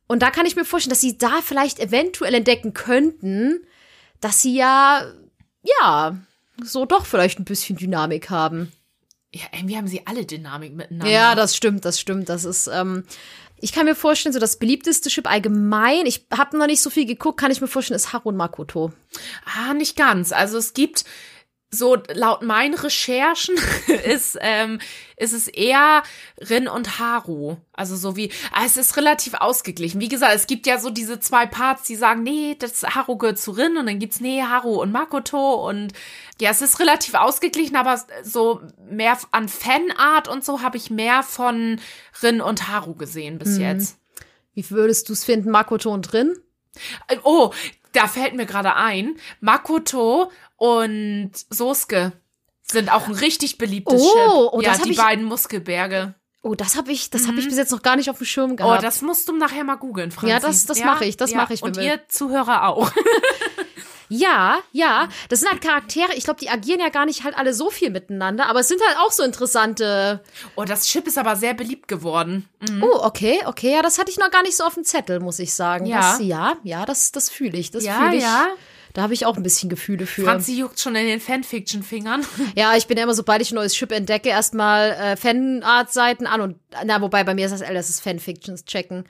Und 0.07 0.23
da 0.23 0.31
kann 0.31 0.47
ich 0.47 0.57
mir 0.57 0.65
vorstellen, 0.65 0.91
dass 0.91 1.01
sie 1.01 1.19
da 1.19 1.41
vielleicht 1.43 1.79
eventuell 1.79 2.35
entdecken 2.35 2.75
könnten, 2.75 3.61
dass 4.21 4.43
sie 4.43 4.55
ja, 4.55 5.13
ja, 5.63 6.19
so 6.63 6.85
doch 6.87 7.07
vielleicht 7.07 7.39
ein 7.39 7.45
bisschen 7.45 7.77
Dynamik 7.77 8.31
haben. 8.31 8.73
ja, 9.33 9.45
irgendwie 9.53 9.77
haben 9.77 9.89
sie 9.89 10.07
alle 10.07 10.25
Dynamik 10.25 10.75
miteinander. 10.75 11.13
Ja, 11.13 11.35
das 11.35 11.57
stimmt, 11.57 11.85
das 11.85 12.01
stimmt. 12.01 12.29
Das 12.29 12.45
ist, 12.45 12.69
ähm, 12.69 13.05
ich 13.61 13.73
kann 13.73 13.87
mir 13.87 13.95
vorstellen, 13.95 14.33
so 14.33 14.39
das 14.39 14.59
beliebteste 14.59 15.09
Chip 15.09 15.31
allgemein, 15.31 16.07
ich 16.07 16.27
habe 16.37 16.57
noch 16.59 16.67
nicht 16.67 16.83
so 16.83 16.91
viel 16.91 17.07
geguckt, 17.07 17.41
kann 17.41 17.51
ich 17.51 17.61
mir 17.61 17.69
vorstellen, 17.69 17.97
ist 17.97 18.13
Haru 18.13 18.31
und 18.31 18.37
Makoto. 18.37 18.93
Ah, 19.45 19.75
nicht 19.75 19.97
ganz. 19.97 20.33
Also 20.33 20.59
es 20.59 20.75
gibt 20.75 21.05
so 21.71 21.99
laut 22.15 22.43
meinen 22.43 22.75
Recherchen 22.75 23.57
ist, 24.05 24.39
ähm, 24.41 24.81
ist 25.17 25.33
es 25.33 25.49
eher 25.49 26.03
Rin 26.39 26.67
und 26.67 26.99
Haru. 26.99 27.57
Also 27.73 27.97
so 27.97 28.17
wie, 28.17 28.33
ah, 28.53 28.63
es 28.65 28.77
ist 28.77 28.97
relativ 28.97 29.35
ausgeglichen. 29.35 30.01
Wie 30.01 30.09
gesagt, 30.09 30.35
es 30.35 30.47
gibt 30.47 30.67
ja 30.67 30.79
so 30.79 30.89
diese 30.91 31.21
zwei 31.21 31.47
Parts, 31.47 31.85
die 31.85 31.97
sagen, 31.97 32.23
nee, 32.23 32.57
das 32.59 32.83
Haru 32.83 33.17
gehört 33.17 33.39
zu 33.39 33.51
Rin 33.51 33.77
und 33.77 33.87
dann 33.87 33.99
gibt's 33.99 34.21
nee, 34.21 34.43
Haru 34.43 34.81
und 34.81 34.93
Makoto 34.93 35.69
und 35.69 35.93
ja, 36.41 36.51
es 36.51 36.63
ist 36.63 36.81
relativ 36.81 37.15
ausgeglichen, 37.15 37.77
aber 37.77 38.03
so 38.23 38.63
mehr 38.89 39.19
an 39.33 39.49
Fanart 39.49 40.29
und 40.29 40.45
so 40.45 40.63
habe 40.63 40.77
ich 40.77 40.91
mehr 40.91 41.23
von 41.23 41.81
Rin 42.23 42.41
und 42.41 42.69
Haru 42.69 42.95
gesehen 42.95 43.39
bis 43.39 43.59
jetzt. 43.59 43.99
Wie 44.55 44.71
würdest 44.71 45.09
du 45.09 45.13
es 45.13 45.25
finden, 45.25 45.51
Makoto 45.51 45.93
und 45.93 46.13
Rin? 46.13 46.35
Äh, 47.09 47.17
Oh, 47.23 47.53
da 48.01 48.09
fällt 48.09 48.35
mir 48.35 48.47
gerade 48.47 48.75
ein, 48.77 49.17
Makoto 49.41 50.31
und 50.57 51.31
Sosuke 51.51 52.13
sind 52.71 52.93
auch 52.93 53.07
ein 53.09 53.15
richtig 53.15 53.59
beliebtes 53.59 54.01
Oh, 54.03 54.13
Chip. 54.13 54.53
oh, 54.55 54.61
ja, 54.61 54.73
das 54.73 54.83
die 54.83 54.91
ich- 54.93 54.97
beiden 54.99 55.25
Muskelberge. 55.25 56.15
Oh, 56.43 56.55
das 56.55 56.77
habe 56.77 56.93
ich, 56.93 57.11
das 57.11 57.27
habe 57.27 57.41
ich 57.41 57.47
bis 57.47 57.57
jetzt 57.57 57.73
noch 57.73 57.83
gar 57.83 57.97
nicht 57.97 58.09
auf 58.11 58.19
dem 58.19 58.25
Schirm 58.27 58.57
gehabt. 58.57 58.73
Mhm. 58.73 58.79
Oh, 58.79 58.81
das 58.83 59.03
musst 59.03 59.29
du 59.29 59.37
nachher 59.37 59.65
mal 59.65 59.75
googeln, 59.75 60.13
Franzi. 60.13 60.31
Ja, 60.31 60.39
das- 60.41 60.67
das 60.67 60.79
mache 60.85 61.05
ich, 61.05 61.17
das 61.17 61.35
mache 61.35 61.53
ich, 61.53 61.63
Und 61.63 61.77
ihr 61.79 62.01
Zuhörer 62.09 62.69
auch. 62.69 62.91
ja, 64.09 64.59
ja, 64.73 65.09
das 65.29 65.41
sind 65.41 65.51
halt 65.51 65.61
Charaktere, 65.61 66.15
ich 66.15 66.25
glaube, 66.25 66.41
die 66.41 66.49
agieren 66.51 66.81
ja 66.81 66.89
gar 66.89 67.07
nicht 67.07 67.25
halt 67.25 67.37
alle 67.37 67.53
so 67.55 67.71
viel 67.71 67.91
miteinander, 67.91 68.47
aber 68.47 68.61
es 68.61 68.69
sind 68.69 68.81
halt 68.87 68.97
auch 68.99 69.13
so 69.13 69.23
interessante. 69.23 70.23
Oh, 70.57 70.65
das 70.65 70.87
Chip 70.87 71.07
ist 71.07 71.19
aber 71.19 71.37
sehr 71.37 71.55
beliebt 71.55 71.89
geworden. 71.89 72.49
Mhm. 72.69 72.83
Oh, 72.83 73.05
okay, 73.05 73.41
okay, 73.47 73.73
ja, 73.75 73.83
das 73.83 73.99
hatte 73.99 74.11
ich 74.11 74.19
noch 74.19 74.31
gar 74.31 74.43
nicht 74.43 74.57
so 74.57 74.65
auf 74.65 74.75
dem 74.75 74.85
Zettel, 74.85 75.21
muss 75.21 75.39
ich 75.39 75.53
sagen. 75.53 75.87
Ja. 75.87 76.13
Das, 76.13 76.21
ja, 76.21 76.57
ja, 76.63 76.85
das, 76.87 77.13
das 77.13 77.31
fühle 77.31 77.59
ich, 77.59 77.71
das 77.71 77.85
Ja, 77.85 78.01
fühle 78.01 78.17
ich. 78.17 78.23
ja. 78.23 78.49
Da 78.95 79.03
habe 79.03 79.13
ich 79.15 79.27
auch 79.27 79.37
ein 79.37 79.43
bisschen 79.43 79.69
Gefühle 79.69 80.07
für. 80.07 80.25
Franzi 80.25 80.55
juckt 80.59 80.81
schon 80.81 80.97
in 80.97 81.07
den 81.07 81.21
Fanfiction-Fingern. 81.21 82.25
Ja, 82.57 82.75
ich 82.75 82.87
bin 82.87 82.97
ja 82.97 83.05
immer, 83.05 83.15
sobald 83.15 83.43
ich 83.43 83.53
ein 83.53 83.57
neues 83.57 83.75
Chip 83.75 83.93
entdecke, 83.93 84.31
erstmal 84.31 84.91
äh, 84.93 85.17
Fanart-Seiten 85.17 86.27
an 86.27 86.41
und, 86.41 86.57
na, 86.85 87.01
wobei 87.01 87.23
bei 87.23 87.35
mir 87.35 87.45
ist 87.47 87.53
das 87.53 87.61
L, 87.61 87.75
das 87.75 87.91
ist 87.91 88.01
Fanfictions 88.01 88.65
checken. 88.65 89.05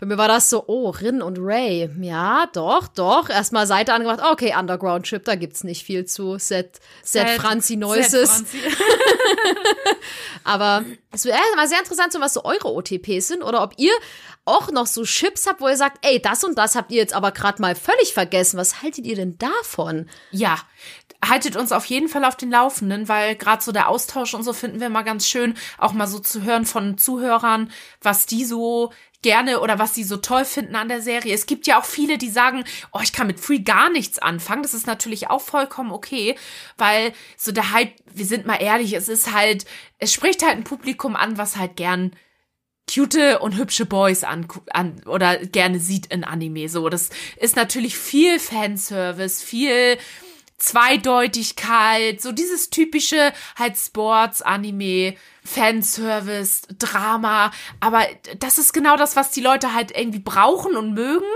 Bei 0.00 0.06
mir 0.06 0.16
war 0.16 0.28
das 0.28 0.48
so, 0.48 0.64
oh, 0.66 0.88
Rin 0.88 1.20
und 1.20 1.36
Ray. 1.38 1.90
Ja, 2.00 2.46
doch, 2.54 2.88
doch. 2.88 3.28
Erstmal 3.28 3.66
Seite 3.66 3.92
angemacht, 3.92 4.20
okay, 4.24 4.54
Underground 4.58 5.04
Chip, 5.04 5.26
da 5.26 5.34
gibt's 5.34 5.62
nicht 5.62 5.84
viel 5.84 6.06
zu. 6.06 6.38
Set, 6.38 6.80
Set, 7.02 7.28
Franzi. 7.38 7.78
Set 7.78 8.26
Franzi. 8.26 8.58
Aber 10.44 10.86
es 11.12 11.26
wäre 11.26 11.36
mal 11.54 11.68
sehr 11.68 11.80
interessant, 11.80 12.14
so 12.14 12.20
was 12.20 12.32
so 12.32 12.44
eure 12.44 12.72
OTPs 12.72 13.28
sind 13.28 13.42
oder 13.42 13.62
ob 13.62 13.74
ihr 13.76 13.92
auch 14.46 14.70
noch 14.70 14.86
so 14.86 15.04
Chips 15.04 15.46
habt, 15.46 15.60
wo 15.60 15.68
ihr 15.68 15.76
sagt, 15.76 15.98
ey, 16.00 16.20
das 16.20 16.44
und 16.44 16.56
das 16.56 16.76
habt 16.76 16.90
ihr 16.92 16.96
jetzt 16.96 17.12
aber 17.12 17.30
gerade 17.30 17.60
mal 17.60 17.74
völlig 17.74 18.14
vergessen. 18.14 18.56
Was 18.56 18.80
haltet 18.80 19.04
ihr 19.04 19.16
denn 19.16 19.36
davon? 19.36 20.08
Ja, 20.30 20.56
haltet 21.22 21.56
uns 21.56 21.72
auf 21.72 21.84
jeden 21.84 22.08
Fall 22.08 22.24
auf 22.24 22.36
den 22.36 22.50
Laufenden, 22.50 23.06
weil 23.08 23.36
gerade 23.36 23.62
so 23.62 23.72
der 23.72 23.88
Austausch 23.88 24.32
und 24.32 24.42
so 24.44 24.52
finden 24.54 24.80
wir 24.80 24.88
mal 24.88 25.02
ganz 25.02 25.26
schön, 25.26 25.54
auch 25.76 25.92
mal 25.92 26.06
so 26.06 26.18
zu 26.18 26.42
hören 26.42 26.64
von 26.64 26.96
Zuhörern, 26.96 27.70
was 28.00 28.24
die 28.24 28.44
so 28.46 28.92
gerne 29.22 29.60
oder 29.60 29.78
was 29.78 29.94
sie 29.94 30.04
so 30.04 30.16
toll 30.16 30.44
finden 30.44 30.76
an 30.76 30.88
der 30.88 31.02
Serie. 31.02 31.34
Es 31.34 31.46
gibt 31.46 31.66
ja 31.66 31.78
auch 31.78 31.84
viele, 31.84 32.18
die 32.18 32.30
sagen, 32.30 32.64
oh, 32.92 33.00
ich 33.02 33.12
kann 33.12 33.26
mit 33.26 33.40
Free 33.40 33.58
gar 33.58 33.90
nichts 33.90 34.18
anfangen. 34.18 34.62
Das 34.62 34.74
ist 34.74 34.86
natürlich 34.86 35.28
auch 35.28 35.42
vollkommen 35.42 35.92
okay, 35.92 36.36
weil 36.78 37.12
so 37.36 37.52
der 37.52 37.72
Hype, 37.72 37.92
wir 38.12 38.24
sind 38.24 38.46
mal 38.46 38.56
ehrlich, 38.56 38.94
es 38.94 39.08
ist 39.08 39.32
halt, 39.32 39.66
es 39.98 40.12
spricht 40.12 40.42
halt 40.42 40.56
ein 40.56 40.64
Publikum 40.64 41.16
an, 41.16 41.38
was 41.38 41.56
halt 41.56 41.76
gern 41.76 42.12
cute 42.92 43.40
und 43.40 43.56
hübsche 43.56 43.86
Boys 43.86 44.24
an, 44.24 44.48
an 44.72 45.02
oder 45.06 45.36
gerne 45.38 45.78
sieht 45.78 46.06
in 46.06 46.24
Anime. 46.24 46.68
So, 46.68 46.88
das 46.88 47.10
ist 47.36 47.56
natürlich 47.56 47.96
viel 47.96 48.38
Fanservice, 48.38 49.42
viel 49.42 49.98
Zweideutigkeit, 50.60 52.20
so 52.20 52.32
dieses 52.32 52.68
typische 52.70 53.32
halt 53.56 53.78
Sports, 53.78 54.42
Anime, 54.42 55.14
Fanservice, 55.54 56.62
Drama. 56.78 57.50
Aber 57.80 58.02
das 58.38 58.58
ist 58.58 58.72
genau 58.72 58.96
das, 58.96 59.16
was 59.16 59.30
die 59.30 59.40
Leute 59.40 59.74
halt 59.74 59.96
irgendwie 59.96 60.18
brauchen 60.20 60.76
und 60.76 60.94
mögen. 60.94 61.26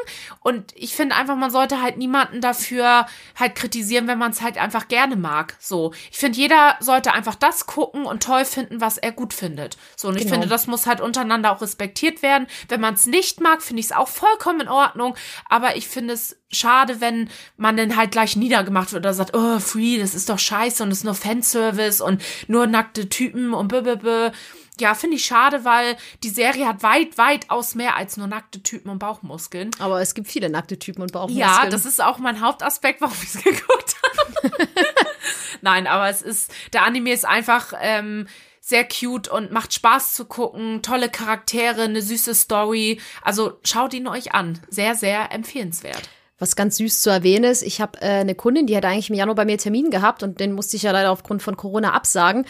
Und 0.40 0.72
ich 0.76 0.94
finde 0.94 1.16
einfach, 1.16 1.36
man 1.36 1.50
sollte 1.50 1.80
halt 1.82 1.96
niemanden 1.96 2.40
dafür 2.40 3.06
halt 3.38 3.54
kritisieren, 3.54 4.06
wenn 4.06 4.18
man 4.18 4.30
es 4.30 4.42
halt 4.42 4.58
einfach 4.58 4.88
gerne 4.88 5.16
mag. 5.16 5.56
So, 5.60 5.92
ich 6.10 6.18
finde, 6.18 6.38
jeder 6.38 6.76
sollte 6.80 7.12
einfach 7.12 7.34
das 7.34 7.66
gucken 7.66 8.04
und 8.06 8.22
toll 8.22 8.44
finden, 8.44 8.80
was 8.80 8.98
er 8.98 9.12
gut 9.12 9.32
findet. 9.32 9.76
So, 9.96 10.08
und 10.08 10.16
ich 10.16 10.24
Genau. 10.24 10.34
finde, 10.34 10.48
das 10.48 10.66
muss 10.66 10.86
halt 10.86 11.00
untereinander 11.00 11.52
auch 11.52 11.60
respektiert 11.60 12.22
werden. 12.22 12.46
Wenn 12.68 12.80
man 12.80 12.94
es 12.94 13.06
nicht 13.06 13.40
mag, 13.40 13.62
finde 13.62 13.80
ich 13.80 13.86
es 13.86 13.92
auch 13.92 14.08
vollkommen 14.08 14.62
in 14.62 14.68
Ordnung. 14.68 15.16
Aber 15.48 15.76
ich 15.76 15.88
finde 15.88 16.14
es 16.14 16.36
schade, 16.55 17.00
wenn 17.00 17.28
man 17.57 17.76
dann 17.76 17.96
halt 17.96 18.12
gleich 18.12 18.36
niedergemacht 18.36 18.92
wird 18.92 19.05
oder 19.05 19.14
sagt, 19.14 19.36
oh, 19.36 19.59
Free, 19.59 19.98
das 19.98 20.14
ist 20.14 20.28
doch 20.28 20.38
scheiße 20.38 20.82
und 20.82 20.90
es 20.90 20.98
ist 20.98 21.05
nur 21.05 21.14
Fanservice 21.14 22.00
und 22.00 22.22
nur 22.48 22.66
nackte 22.66 23.09
Typen 23.09 23.55
und 23.55 23.68
blablabla. 23.68 24.32
Ja, 24.80 24.94
finde 24.94 25.16
ich 25.16 25.24
schade, 25.24 25.64
weil 25.64 25.96
die 26.24 26.30
Serie 26.30 26.66
hat 26.66 26.82
weit, 26.82 27.16
weitaus 27.16 27.76
mehr 27.76 27.96
als 27.96 28.16
nur 28.16 28.26
nackte 28.26 28.61
Typen 28.61 28.90
und 28.90 28.98
Bauchmuskeln. 28.98 29.70
Aber 29.78 30.00
es 30.00 30.14
gibt 30.14 30.26
viele 30.26 30.50
nackte 30.50 30.78
Typen 30.78 31.02
und 31.02 31.12
Bauchmuskeln. 31.12 31.38
Ja, 31.38 31.70
das 31.70 31.86
ist 31.86 32.02
auch 32.02 32.18
mein 32.18 32.40
Hauptaspekt, 32.40 33.00
warum 33.00 33.16
ich 33.22 33.34
es 33.34 33.42
geguckt 33.44 33.96
habe. 34.02 34.68
Nein, 35.61 35.86
aber 35.86 36.09
es 36.09 36.22
ist, 36.22 36.52
der 36.72 36.84
Anime 36.84 37.12
ist 37.12 37.24
einfach 37.24 37.72
ähm, 37.80 38.26
sehr 38.61 38.88
cute 38.88 39.28
und 39.28 39.52
macht 39.52 39.74
Spaß 39.74 40.14
zu 40.14 40.24
gucken. 40.24 40.82
Tolle 40.82 41.09
Charaktere, 41.11 41.82
eine 41.82 42.02
süße 42.02 42.34
Story. 42.34 43.00
Also 43.22 43.59
schaut 43.62 43.94
ihn 43.94 44.09
euch 44.09 44.34
an. 44.34 44.59
Sehr, 44.68 44.94
sehr 44.94 45.30
empfehlenswert. 45.32 46.09
Was 46.39 46.57
ganz 46.57 46.78
süß 46.78 47.01
zu 47.01 47.11
erwähnen 47.11 47.45
ist, 47.45 47.62
ich 47.62 47.80
habe 47.80 48.01
äh, 48.01 48.20
eine 48.20 48.35
Kundin, 48.35 48.66
die 48.66 48.76
hat 48.76 48.85
eigentlich 48.85 49.09
im 49.09 49.16
Januar 49.16 49.37
bei 49.37 49.45
mir 49.45 49.59
Termin 49.59 49.91
gehabt 49.91 50.22
und 50.22 50.41
den 50.41 50.53
musste 50.53 50.76
ich 50.76 50.82
ja 50.82 50.91
leider 50.91 51.12
aufgrund 51.12 51.43
von 51.43 51.57
Corona 51.57 51.93
absagen. 51.93 52.45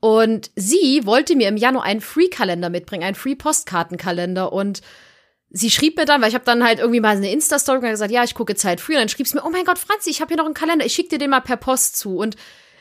Und 0.00 0.50
sie 0.54 1.02
wollte 1.04 1.34
mir 1.34 1.48
im 1.48 1.56
Januar 1.56 1.84
einen 1.84 2.00
Free-Kalender 2.00 2.70
mitbringen, 2.70 3.04
einen 3.04 3.16
Free-Postkartenkalender. 3.16 4.52
Und 4.52 4.80
sie 5.50 5.70
schrieb 5.70 5.96
mir 5.96 6.04
dann, 6.04 6.20
weil 6.20 6.28
ich 6.28 6.34
habe 6.34 6.44
dann 6.44 6.64
halt 6.64 6.78
irgendwie 6.78 7.00
mal 7.00 7.16
eine 7.16 7.32
Insta-Story 7.32 7.80
gesagt, 7.80 8.12
ja, 8.12 8.22
ich 8.22 8.34
gucke 8.34 8.54
Zeit 8.54 8.80
früh. 8.80 8.94
Und 8.94 9.00
dann 9.00 9.08
schrieb 9.08 9.26
sie 9.26 9.36
mir, 9.36 9.44
oh 9.44 9.50
mein 9.50 9.64
Gott, 9.64 9.78
Franzi, 9.78 10.10
ich 10.10 10.20
habe 10.20 10.28
hier 10.28 10.36
noch 10.36 10.44
einen 10.44 10.54
Kalender, 10.54 10.86
ich 10.86 10.94
schicke 10.94 11.10
dir 11.10 11.18
den 11.18 11.30
mal 11.30 11.40
per 11.40 11.56
Post 11.56 11.96
zu. 11.96 12.16
Und 12.16 12.36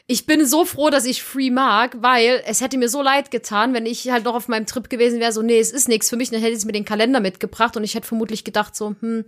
ich 0.10 0.26
bin 0.26 0.45
so 0.45 0.64
froh, 0.64 0.89
dass 0.89 1.05
ich 1.05 1.22
Free 1.22 1.49
mag, 1.49 1.97
weil 2.01 2.41
es 2.45 2.62
hätte 2.62 2.78
mir 2.78 2.88
so 2.88 3.01
leid 3.01 3.30
getan, 3.30 3.74
wenn 3.74 3.86
ich 3.86 4.10
halt 4.10 4.24
noch 4.24 4.36
auf 4.36 4.47
meinem 4.47 4.66
Trip 4.66 4.89
gewesen 4.89 5.20
wäre, 5.20 5.34
so, 5.34 5.41
nee, 5.41 5.60
es 5.60 5.72
ist 5.72 5.89
nichts 5.89 6.10
für 6.10 6.16
mich, 6.16 6.30
dann 6.30 6.39
hätte 6.39 6.55
sie 6.55 6.66
mir 6.66 6.72
den 6.72 6.86
Kalender 6.86 7.20
mitgebracht 7.20 7.76
und 7.76 7.84
ich 7.84 7.93
hätte 7.93 8.08
vermutlich 8.08 8.45
gedacht, 8.45 8.74
so, 8.74 8.95
hm, 9.01 9.26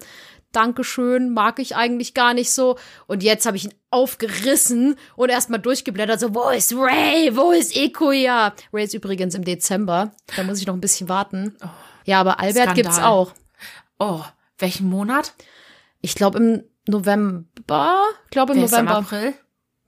Dankeschön, 0.51 1.33
mag 1.33 1.59
ich 1.59 1.75
eigentlich 1.75 2.13
gar 2.13 2.33
nicht 2.33 2.51
so. 2.51 2.77
Und 3.07 3.23
jetzt 3.23 3.45
habe 3.45 3.57
ich 3.57 3.65
ihn 3.65 3.73
aufgerissen 3.91 4.95
und 5.15 5.29
erstmal 5.29 5.59
durchgeblättert, 5.59 6.19
so, 6.19 6.33
wo 6.33 6.49
ist 6.49 6.73
Ray? 6.73 7.35
Wo 7.35 7.51
ist 7.51 7.75
Ikuya? 7.75 8.53
Ray 8.73 8.83
ist 8.85 8.93
übrigens 8.93 9.35
im 9.35 9.43
Dezember. 9.43 10.11
Da 10.35 10.43
muss 10.43 10.59
ich 10.59 10.67
noch 10.67 10.73
ein 10.73 10.81
bisschen 10.81 11.09
warten. 11.09 11.55
Ja, 12.05 12.19
aber 12.19 12.39
Albert 12.39 12.55
Skandal. 12.55 12.75
gibt's 12.75 12.99
auch. 12.99 13.33
Oh, 13.99 14.21
welchen 14.57 14.89
Monat? 14.89 15.33
Ich 16.01 16.15
glaube 16.15 16.39
im 16.39 16.63
November. 16.87 18.03
Ich 18.25 18.31
glaube 18.31 18.53
im 18.53 18.59
Wer 18.59 18.65
ist 18.65 18.71
im 18.73 18.85
November. 18.85 18.97
April? 18.99 19.33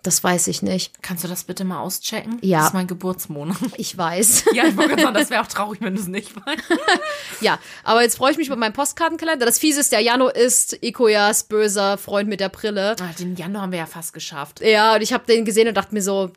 Das 0.03 0.23
weiß 0.23 0.47
ich 0.47 0.63
nicht. 0.63 1.01
Kannst 1.03 1.23
du 1.23 1.27
das 1.27 1.43
bitte 1.43 1.63
mal 1.63 1.79
auschecken? 1.79 2.39
Ja. 2.41 2.59
Das 2.59 2.67
ist 2.69 2.73
mein 2.73 2.87
Geburtsmonat. 2.87 3.57
Ich 3.77 3.95
weiß. 3.97 4.45
Ja, 4.53 4.65
ich 4.65 4.75
wollte 4.75 4.89
gerade 4.89 5.03
sagen, 5.03 5.13
das 5.13 5.29
wäre 5.29 5.41
auch 5.41 5.47
traurig, 5.47 5.79
wenn 5.81 5.95
du 5.95 6.01
es 6.01 6.07
nicht 6.07 6.35
weißt. 6.35 6.63
Ja, 7.41 7.59
aber 7.83 8.01
jetzt 8.01 8.17
freue 8.17 8.31
ich 8.31 8.37
mich 8.37 8.49
mit 8.49 8.57
meinem 8.59 8.73
Postkartenkalender. 8.73 9.45
Das 9.45 9.59
Fiese 9.59 9.79
ist, 9.79 9.91
der 9.91 9.99
Jano 10.01 10.27
ist 10.29 10.77
Ikoyas 10.83 11.43
böser 11.43 11.97
Freund 11.97 12.29
mit 12.29 12.39
der 12.39 12.49
Brille. 12.49 12.95
Ah, 12.99 13.13
Den 13.19 13.35
Januar 13.35 13.63
haben 13.63 13.71
wir 13.71 13.79
ja 13.79 13.85
fast 13.85 14.13
geschafft. 14.13 14.61
Ja, 14.61 14.95
und 14.95 15.01
ich 15.01 15.13
habe 15.13 15.25
den 15.25 15.45
gesehen 15.45 15.67
und 15.67 15.75
dachte 15.75 15.93
mir 15.93 16.01
so, 16.01 16.31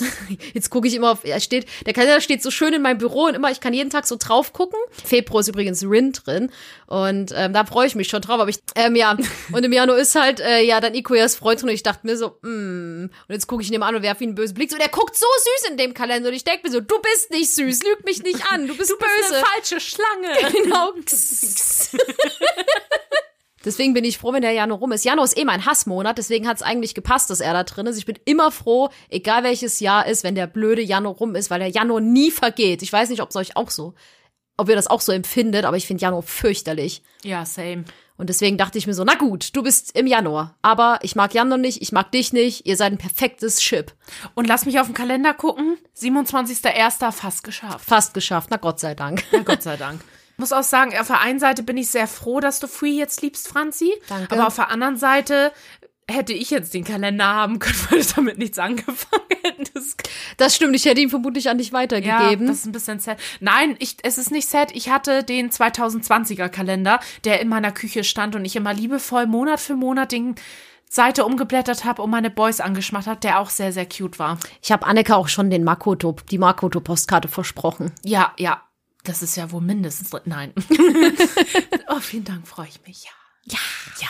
jetzt 0.54 0.70
gucke 0.70 0.88
ich 0.88 0.94
immer 0.94 1.12
auf, 1.12 1.24
er 1.24 1.40
steht, 1.40 1.66
der 1.86 1.92
Kalender 1.92 2.20
steht 2.20 2.42
so 2.42 2.50
schön 2.50 2.74
in 2.74 2.82
meinem 2.82 2.98
Büro 2.98 3.24
und 3.24 3.34
immer, 3.34 3.50
ich 3.50 3.60
kann 3.60 3.72
jeden 3.72 3.90
Tag 3.90 4.06
so 4.06 4.16
drauf 4.18 4.52
gucken. 4.52 4.78
Februar 5.04 5.40
ist 5.40 5.48
übrigens 5.48 5.82
Rin 5.84 6.12
drin 6.12 6.50
und 6.86 7.32
ähm, 7.34 7.52
da 7.52 7.64
freue 7.64 7.86
ich 7.86 7.94
mich 7.94 8.08
schon 8.08 8.22
drauf. 8.22 8.40
Aber 8.40 8.50
ich, 8.50 8.58
ähm, 8.74 8.96
ja, 8.96 9.16
und 9.52 9.64
im 9.64 9.72
Januar 9.72 9.98
ist 9.98 10.14
halt, 10.14 10.40
äh, 10.40 10.62
ja, 10.62 10.80
dann 10.80 10.94
Ikoyas 10.94 11.36
Freund 11.36 11.60
drin 11.60 11.68
und 11.70 11.74
ich 11.74 11.82
dachte 11.82 12.06
mir 12.06 12.16
so, 12.16 12.38
mm. 12.42 13.04
und 13.04 13.10
jetzt 13.28 13.46
gucke 13.46 13.62
ich 13.62 13.72
ihn 13.72 13.82
an 13.82 13.94
und 13.94 14.02
werfe 14.02 14.24
ihm 14.24 14.30
einen 14.30 14.34
bösen 14.34 14.54
Blick. 14.54 14.70
So, 14.70 14.78
der 14.78 14.88
guckt 14.88 15.16
so 15.16 15.26
süß 15.26 15.70
in 15.70 15.76
dem 15.76 15.94
Kalender 15.94 16.28
und 16.28 16.34
ich 16.34 16.44
denke 16.44 16.66
mir 16.66 16.72
so, 16.72 16.80
du 16.80 17.00
bist 17.00 17.30
nicht 17.30 17.54
süß, 17.54 17.82
lüg 17.82 18.04
mich 18.04 18.22
nicht 18.22 18.44
an, 18.52 18.66
du 18.66 18.76
bist 18.76 18.90
Du 18.90 18.96
bist 18.96 19.10
böse. 19.20 19.36
eine 19.36 19.44
falsche 19.46 19.80
Schlange. 19.80 20.50
Genau. 20.50 20.92
Deswegen 23.64 23.92
bin 23.92 24.04
ich 24.04 24.18
froh, 24.18 24.32
wenn 24.32 24.42
der 24.42 24.52
Januar 24.52 24.78
rum 24.78 24.92
ist. 24.92 25.04
Januar 25.04 25.24
ist 25.24 25.36
eh 25.36 25.44
mein 25.44 25.66
Hassmonat, 25.66 26.16
deswegen 26.16 26.48
hat 26.48 26.56
es 26.56 26.62
eigentlich 26.62 26.94
gepasst, 26.94 27.28
dass 27.30 27.40
er 27.40 27.52
da 27.52 27.64
drin 27.64 27.86
ist. 27.86 27.98
Ich 27.98 28.06
bin 28.06 28.18
immer 28.24 28.50
froh, 28.50 28.88
egal 29.10 29.44
welches 29.44 29.80
Jahr 29.80 30.06
ist, 30.06 30.24
wenn 30.24 30.34
der 30.34 30.46
blöde 30.46 30.82
Januar 30.82 31.14
rum 31.14 31.34
ist, 31.34 31.50
weil 31.50 31.60
der 31.60 31.68
Januar 31.68 32.00
nie 32.00 32.30
vergeht. 32.30 32.82
Ich 32.82 32.92
weiß 32.92 33.10
nicht, 33.10 33.20
ob 33.20 33.30
es 33.30 33.36
euch 33.36 33.56
auch 33.56 33.70
so, 33.70 33.94
ob 34.56 34.68
ihr 34.68 34.76
das 34.76 34.86
auch 34.86 35.00
so 35.00 35.12
empfindet, 35.12 35.64
aber 35.64 35.76
ich 35.76 35.86
finde 35.86 36.02
Januar 36.02 36.22
fürchterlich. 36.22 37.02
Ja, 37.22 37.44
same. 37.44 37.84
Und 38.16 38.28
deswegen 38.28 38.58
dachte 38.58 38.76
ich 38.76 38.86
mir 38.86 38.92
so, 38.92 39.02
na 39.02 39.14
gut, 39.14 39.56
du 39.56 39.62
bist 39.62 39.96
im 39.96 40.06
Januar. 40.06 40.54
Aber 40.60 40.98
ich 41.00 41.16
mag 41.16 41.32
Januar 41.32 41.56
nicht, 41.56 41.80
ich 41.80 41.90
mag 41.90 42.12
dich 42.12 42.34
nicht, 42.34 42.66
ihr 42.66 42.76
seid 42.76 42.92
ein 42.92 42.98
perfektes 42.98 43.60
Chip. 43.60 43.94
Und 44.34 44.46
lass 44.46 44.66
mich 44.66 44.78
auf 44.78 44.86
den 44.88 44.94
Kalender 44.94 45.32
gucken. 45.32 45.78
27.01. 45.98 47.12
fast 47.12 47.44
geschafft. 47.44 47.82
Fast 47.82 48.12
geschafft, 48.12 48.48
na 48.50 48.58
Gott 48.58 48.78
sei 48.78 48.94
Dank. 48.94 49.24
Ja, 49.32 49.40
Gott 49.40 49.62
sei 49.62 49.78
Dank. 49.78 50.02
muss 50.40 50.52
auch 50.52 50.64
sagen, 50.64 50.96
auf 50.98 51.06
der 51.06 51.20
einen 51.20 51.38
Seite 51.38 51.62
bin 51.62 51.76
ich 51.76 51.88
sehr 51.88 52.06
froh, 52.06 52.40
dass 52.40 52.58
du 52.60 52.66
Free 52.66 52.90
jetzt 52.90 53.22
liebst, 53.22 53.48
Franzi. 53.48 53.92
Danke. 54.08 54.34
Aber 54.34 54.46
auf 54.46 54.56
der 54.56 54.70
anderen 54.70 54.96
Seite 54.96 55.52
hätte 56.10 56.32
ich 56.32 56.50
jetzt 56.50 56.74
den 56.74 56.84
Kalender 56.84 57.26
haben 57.26 57.58
können, 57.58 57.78
weil 57.90 58.00
ich 58.00 58.12
damit 58.12 58.38
nichts 58.38 58.58
angefangen 58.58 59.22
hätte. 59.42 59.60
Das, 60.36 60.56
stimmt, 60.56 60.74
ich 60.74 60.84
hätte 60.84 61.00
ihn 61.00 61.10
vermutlich 61.10 61.48
an 61.48 61.58
dich 61.58 61.68
ja, 61.68 61.74
weitergegeben. 61.74 62.46
das 62.46 62.58
ist 62.58 62.66
ein 62.66 62.72
bisschen 62.72 62.98
sad. 62.98 63.18
Nein, 63.40 63.76
ich, 63.78 63.96
es 64.02 64.18
ist 64.18 64.30
nicht 64.30 64.48
sad. 64.48 64.74
Ich 64.74 64.90
hatte 64.90 65.22
den 65.22 65.50
2020er 65.50 66.48
Kalender, 66.48 67.00
der 67.24 67.40
in 67.40 67.48
meiner 67.48 67.72
Küche 67.72 68.04
stand 68.04 68.34
und 68.34 68.44
ich 68.44 68.56
immer 68.56 68.74
liebevoll 68.74 69.26
Monat 69.26 69.60
für 69.60 69.74
Monat 69.74 70.12
den 70.12 70.34
Seite 70.88 71.24
umgeblättert 71.24 71.84
habe 71.84 72.02
und 72.02 72.10
meine 72.10 72.30
Boys 72.30 72.60
angeschmacht 72.60 73.06
habe, 73.06 73.20
der 73.20 73.38
auch 73.38 73.48
sehr, 73.48 73.72
sehr 73.72 73.86
cute 73.86 74.18
war. 74.18 74.38
ich 74.60 74.72
habe 74.72 74.86
Annika 74.86 75.14
auch 75.14 75.28
schon 75.28 75.48
den 75.48 75.62
Makoto, 75.62 76.16
die 76.30 76.38
Makoto-Postkarte 76.38 77.28
versprochen. 77.28 77.92
Ja, 78.02 78.32
ja. 78.38 78.60
Das 79.04 79.22
ist 79.22 79.36
ja 79.36 79.50
wohl 79.50 79.62
mindestens. 79.62 80.10
Nein. 80.24 80.52
oh, 81.88 82.00
vielen 82.00 82.24
Dank, 82.24 82.46
freue 82.46 82.68
ich 82.68 82.80
mich. 82.86 83.04
Ja. 83.04 83.10
Ja. 83.44 83.58
Ja. 84.00 84.08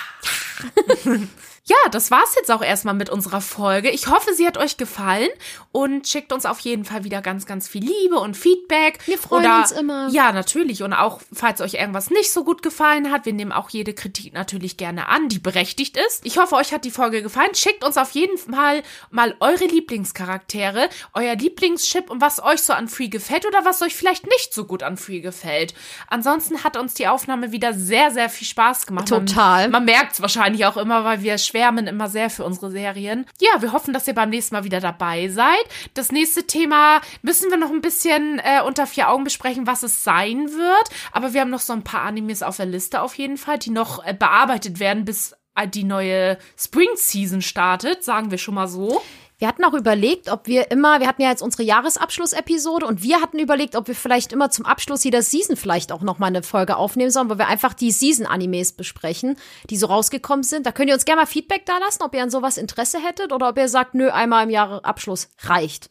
Ja, 1.04 1.20
das 1.90 2.10
war's 2.10 2.34
jetzt 2.36 2.50
auch 2.50 2.62
erstmal 2.62 2.94
mit 2.94 3.10
unserer 3.10 3.40
Folge. 3.40 3.90
Ich 3.90 4.08
hoffe, 4.08 4.34
sie 4.34 4.46
hat 4.46 4.58
euch 4.58 4.76
gefallen 4.76 5.28
und 5.72 6.08
schickt 6.08 6.32
uns 6.32 6.46
auf 6.46 6.60
jeden 6.60 6.84
Fall 6.84 7.04
wieder 7.04 7.22
ganz, 7.22 7.46
ganz 7.46 7.68
viel 7.68 7.84
Liebe 7.84 8.18
und 8.18 8.36
Feedback. 8.36 8.98
Wir 9.06 9.18
freuen 9.18 9.44
Oder, 9.44 9.58
uns 9.58 9.70
immer. 9.72 10.08
Ja, 10.10 10.32
natürlich. 10.32 10.82
Und 10.82 10.92
auch, 10.92 11.20
falls 11.32 11.60
euch 11.60 11.74
irgendwas 11.74 12.10
nicht 12.10 12.32
so 12.32 12.44
gut 12.44 12.62
gefallen 12.62 13.10
hat, 13.10 13.26
wir 13.26 13.32
nehmen 13.32 13.52
auch 13.52 13.70
jede 13.70 13.94
Kritik 13.94 14.32
natürlich 14.32 14.76
gerne 14.76 15.08
an, 15.08 15.28
die 15.28 15.38
berechtigt 15.38 15.96
ist. 15.96 16.24
Ich 16.24 16.38
hoffe, 16.38 16.56
euch 16.56 16.72
hat 16.72 16.84
die 16.84 16.90
Folge 16.90 17.22
gefallen. 17.22 17.54
Schickt 17.54 17.84
uns 17.84 17.96
auf 17.96 18.12
jeden 18.12 18.38
Fall 18.38 18.82
mal 19.10 19.34
eure 19.40 19.66
Lieblingscharaktere, 19.66 20.88
euer 21.14 21.34
Lieblingschip 21.34 22.10
und 22.10 22.20
was 22.20 22.42
euch 22.42 22.62
so 22.62 22.72
an 22.72 22.88
Free 22.88 23.08
gefällt 23.08 23.46
oder 23.46 23.64
was 23.64 23.82
euch 23.82 23.94
vielleicht 23.94 24.26
nicht 24.26 24.52
so 24.54 24.64
gut 24.64 24.82
an 24.82 24.96
Free 24.96 25.20
gefällt. 25.20 25.74
Ansonsten 26.08 26.64
hat 26.64 26.76
uns 26.76 26.94
die 26.94 27.08
Aufnahme 27.08 27.52
wieder 27.52 27.74
sehr, 27.74 28.10
sehr 28.10 28.28
viel 28.28 28.46
Spaß 28.46 28.86
gemacht. 28.86 29.08
Total. 29.08 29.62
Man, 29.64 29.72
man 29.72 29.84
merkt 29.84 30.12
es 30.14 30.20
wahrscheinlich 30.20 30.66
auch 30.66 30.76
immer, 30.76 31.04
weil 31.04 31.22
wir 31.22 31.38
schwärmen 31.60 31.86
immer 31.86 32.08
sehr 32.08 32.30
für 32.30 32.44
unsere 32.44 32.70
Serien. 32.70 33.26
Ja, 33.38 33.60
wir 33.60 33.72
hoffen, 33.72 33.92
dass 33.92 34.08
ihr 34.08 34.14
beim 34.14 34.30
nächsten 34.30 34.54
Mal 34.54 34.64
wieder 34.64 34.80
dabei 34.80 35.28
seid. 35.28 35.62
Das 35.92 36.10
nächste 36.10 36.46
Thema 36.46 37.02
müssen 37.20 37.50
wir 37.50 37.58
noch 37.58 37.70
ein 37.70 37.82
bisschen 37.82 38.38
äh, 38.38 38.62
unter 38.62 38.86
vier 38.86 39.10
Augen 39.10 39.24
besprechen, 39.24 39.66
was 39.66 39.82
es 39.82 40.02
sein 40.02 40.48
wird. 40.48 40.88
Aber 41.12 41.34
wir 41.34 41.42
haben 41.42 41.50
noch 41.50 41.60
so 41.60 41.74
ein 41.74 41.84
paar 41.84 42.02
Animes 42.02 42.42
auf 42.42 42.56
der 42.56 42.64
Liste 42.64 43.02
auf 43.02 43.14
jeden 43.16 43.36
Fall, 43.36 43.58
die 43.58 43.70
noch 43.70 44.02
äh, 44.06 44.14
bearbeitet 44.14 44.80
werden, 44.80 45.04
bis 45.04 45.34
äh, 45.54 45.68
die 45.68 45.84
neue 45.84 46.38
Spring 46.56 46.88
Season 46.94 47.42
startet, 47.42 48.04
sagen 48.04 48.30
wir 48.30 48.38
schon 48.38 48.54
mal 48.54 48.68
so. 48.68 49.02
Wir 49.40 49.48
hatten 49.48 49.64
auch 49.64 49.72
überlegt, 49.72 50.30
ob 50.30 50.46
wir 50.46 50.70
immer, 50.70 51.00
wir 51.00 51.06
hatten 51.06 51.22
ja 51.22 51.30
jetzt 51.30 51.40
unsere 51.40 51.62
Jahresabschlussepisode 51.62 52.84
und 52.84 53.02
wir 53.02 53.22
hatten 53.22 53.38
überlegt, 53.38 53.74
ob 53.74 53.88
wir 53.88 53.94
vielleicht 53.94 54.34
immer 54.34 54.50
zum 54.50 54.66
Abschluss 54.66 55.02
jeder 55.02 55.22
Season 55.22 55.56
vielleicht 55.56 55.92
auch 55.92 56.02
nochmal 56.02 56.28
eine 56.28 56.42
Folge 56.42 56.76
aufnehmen 56.76 57.10
sollen, 57.10 57.30
wo 57.30 57.38
wir 57.38 57.48
einfach 57.48 57.72
die 57.72 57.90
Season-Animes 57.90 58.72
besprechen, 58.72 59.38
die 59.70 59.78
so 59.78 59.86
rausgekommen 59.86 60.42
sind. 60.42 60.66
Da 60.66 60.72
könnt 60.72 60.90
ihr 60.90 60.94
uns 60.94 61.06
gerne 61.06 61.22
mal 61.22 61.26
Feedback 61.26 61.64
da 61.64 61.78
lassen, 61.78 62.02
ob 62.02 62.14
ihr 62.14 62.22
an 62.22 62.28
sowas 62.28 62.58
Interesse 62.58 62.98
hättet 63.02 63.32
oder 63.32 63.48
ob 63.48 63.56
ihr 63.56 63.68
sagt, 63.70 63.94
nö, 63.94 64.10
einmal 64.10 64.44
im 64.44 64.50
Jahresabschluss 64.50 65.30
reicht. 65.44 65.88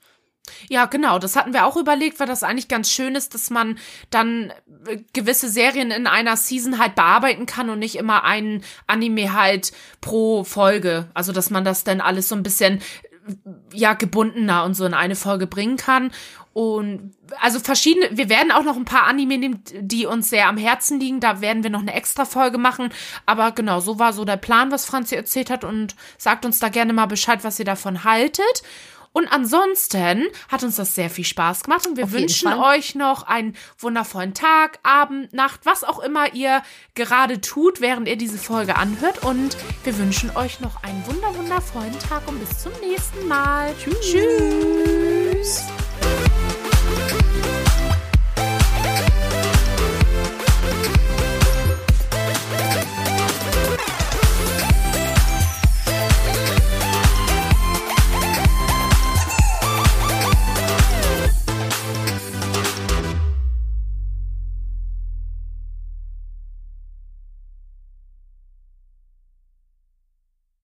Ja, 0.67 0.85
genau, 0.85 1.17
das 1.17 1.35
hatten 1.35 1.53
wir 1.53 1.65
auch 1.65 1.75
überlegt, 1.75 2.19
weil 2.19 2.27
das 2.27 2.43
eigentlich 2.43 2.67
ganz 2.67 2.91
schön 2.91 3.15
ist, 3.15 3.33
dass 3.33 3.49
man 3.49 3.79
dann 4.11 4.53
äh, 4.87 4.97
gewisse 5.13 5.49
Serien 5.49 5.89
in 5.91 6.05
einer 6.05 6.37
Season 6.37 6.77
halt 6.79 6.95
bearbeiten 6.95 7.45
kann 7.45 7.69
und 7.69 7.79
nicht 7.79 7.95
immer 7.95 8.23
einen 8.23 8.63
Anime 8.85 9.33
halt 9.33 9.71
pro 10.01 10.43
Folge. 10.43 11.09
Also, 11.15 11.31
dass 11.31 11.49
man 11.49 11.65
das 11.65 11.83
dann 11.83 12.01
alles 12.01 12.29
so 12.29 12.35
ein 12.35 12.43
bisschen 12.43 12.81
ja 13.73 13.93
gebundener 13.93 14.63
und 14.63 14.73
so 14.73 14.85
in 14.85 14.93
eine 14.93 15.15
Folge 15.15 15.47
bringen 15.47 15.77
kann. 15.77 16.11
Und 16.53 17.13
also 17.39 17.59
verschiedene, 17.59 18.09
wir 18.11 18.27
werden 18.27 18.51
auch 18.51 18.63
noch 18.63 18.75
ein 18.75 18.85
paar 18.85 19.07
Anime 19.07 19.37
nehmen, 19.37 19.63
die 19.79 20.05
uns 20.05 20.29
sehr 20.29 20.47
am 20.47 20.57
Herzen 20.57 20.99
liegen. 20.99 21.19
Da 21.19 21.41
werden 21.41 21.63
wir 21.63 21.69
noch 21.69 21.81
eine 21.81 21.93
extra 21.93 22.25
Folge 22.25 22.57
machen. 22.57 22.89
Aber 23.25 23.51
genau, 23.51 23.79
so 23.79 23.99
war 23.99 24.13
so 24.13 24.25
der 24.25 24.37
Plan, 24.37 24.71
was 24.71 24.85
Franzi 24.85 25.15
erzählt 25.15 25.49
hat. 25.49 25.63
Und 25.63 25.95
sagt 26.17 26.45
uns 26.45 26.59
da 26.59 26.69
gerne 26.69 26.93
mal 26.93 27.05
Bescheid, 27.05 27.43
was 27.43 27.59
ihr 27.59 27.65
davon 27.65 28.03
haltet. 28.03 28.63
Und 29.11 29.27
ansonsten 29.31 30.25
hat 30.49 30.63
uns 30.63 30.75
das 30.75 30.95
sehr 30.95 31.09
viel 31.09 31.25
Spaß 31.25 31.63
gemacht 31.63 31.87
und 31.87 31.97
wir 31.97 32.05
Auf 32.05 32.11
wünschen 32.11 32.53
euch 32.53 32.95
noch 32.95 33.23
einen 33.23 33.55
wundervollen 33.77 34.33
Tag, 34.33 34.79
Abend, 34.83 35.33
Nacht, 35.33 35.61
was 35.63 35.83
auch 35.83 35.99
immer 35.99 36.33
ihr 36.33 36.61
gerade 36.95 37.41
tut, 37.41 37.81
während 37.81 38.07
ihr 38.07 38.17
diese 38.17 38.37
Folge 38.37 38.75
anhört. 38.75 39.23
Und 39.23 39.57
wir 39.83 39.97
wünschen 39.97 40.35
euch 40.35 40.59
noch 40.59 40.83
einen 40.83 41.05
wunder 41.07 41.35
wundervollen 41.35 41.97
Tag 41.99 42.27
und 42.27 42.39
bis 42.39 42.59
zum 42.59 42.71
nächsten 42.81 43.27
Mal. 43.27 43.73
Tschüss. 43.77 43.99
Tschüss. 44.01 45.88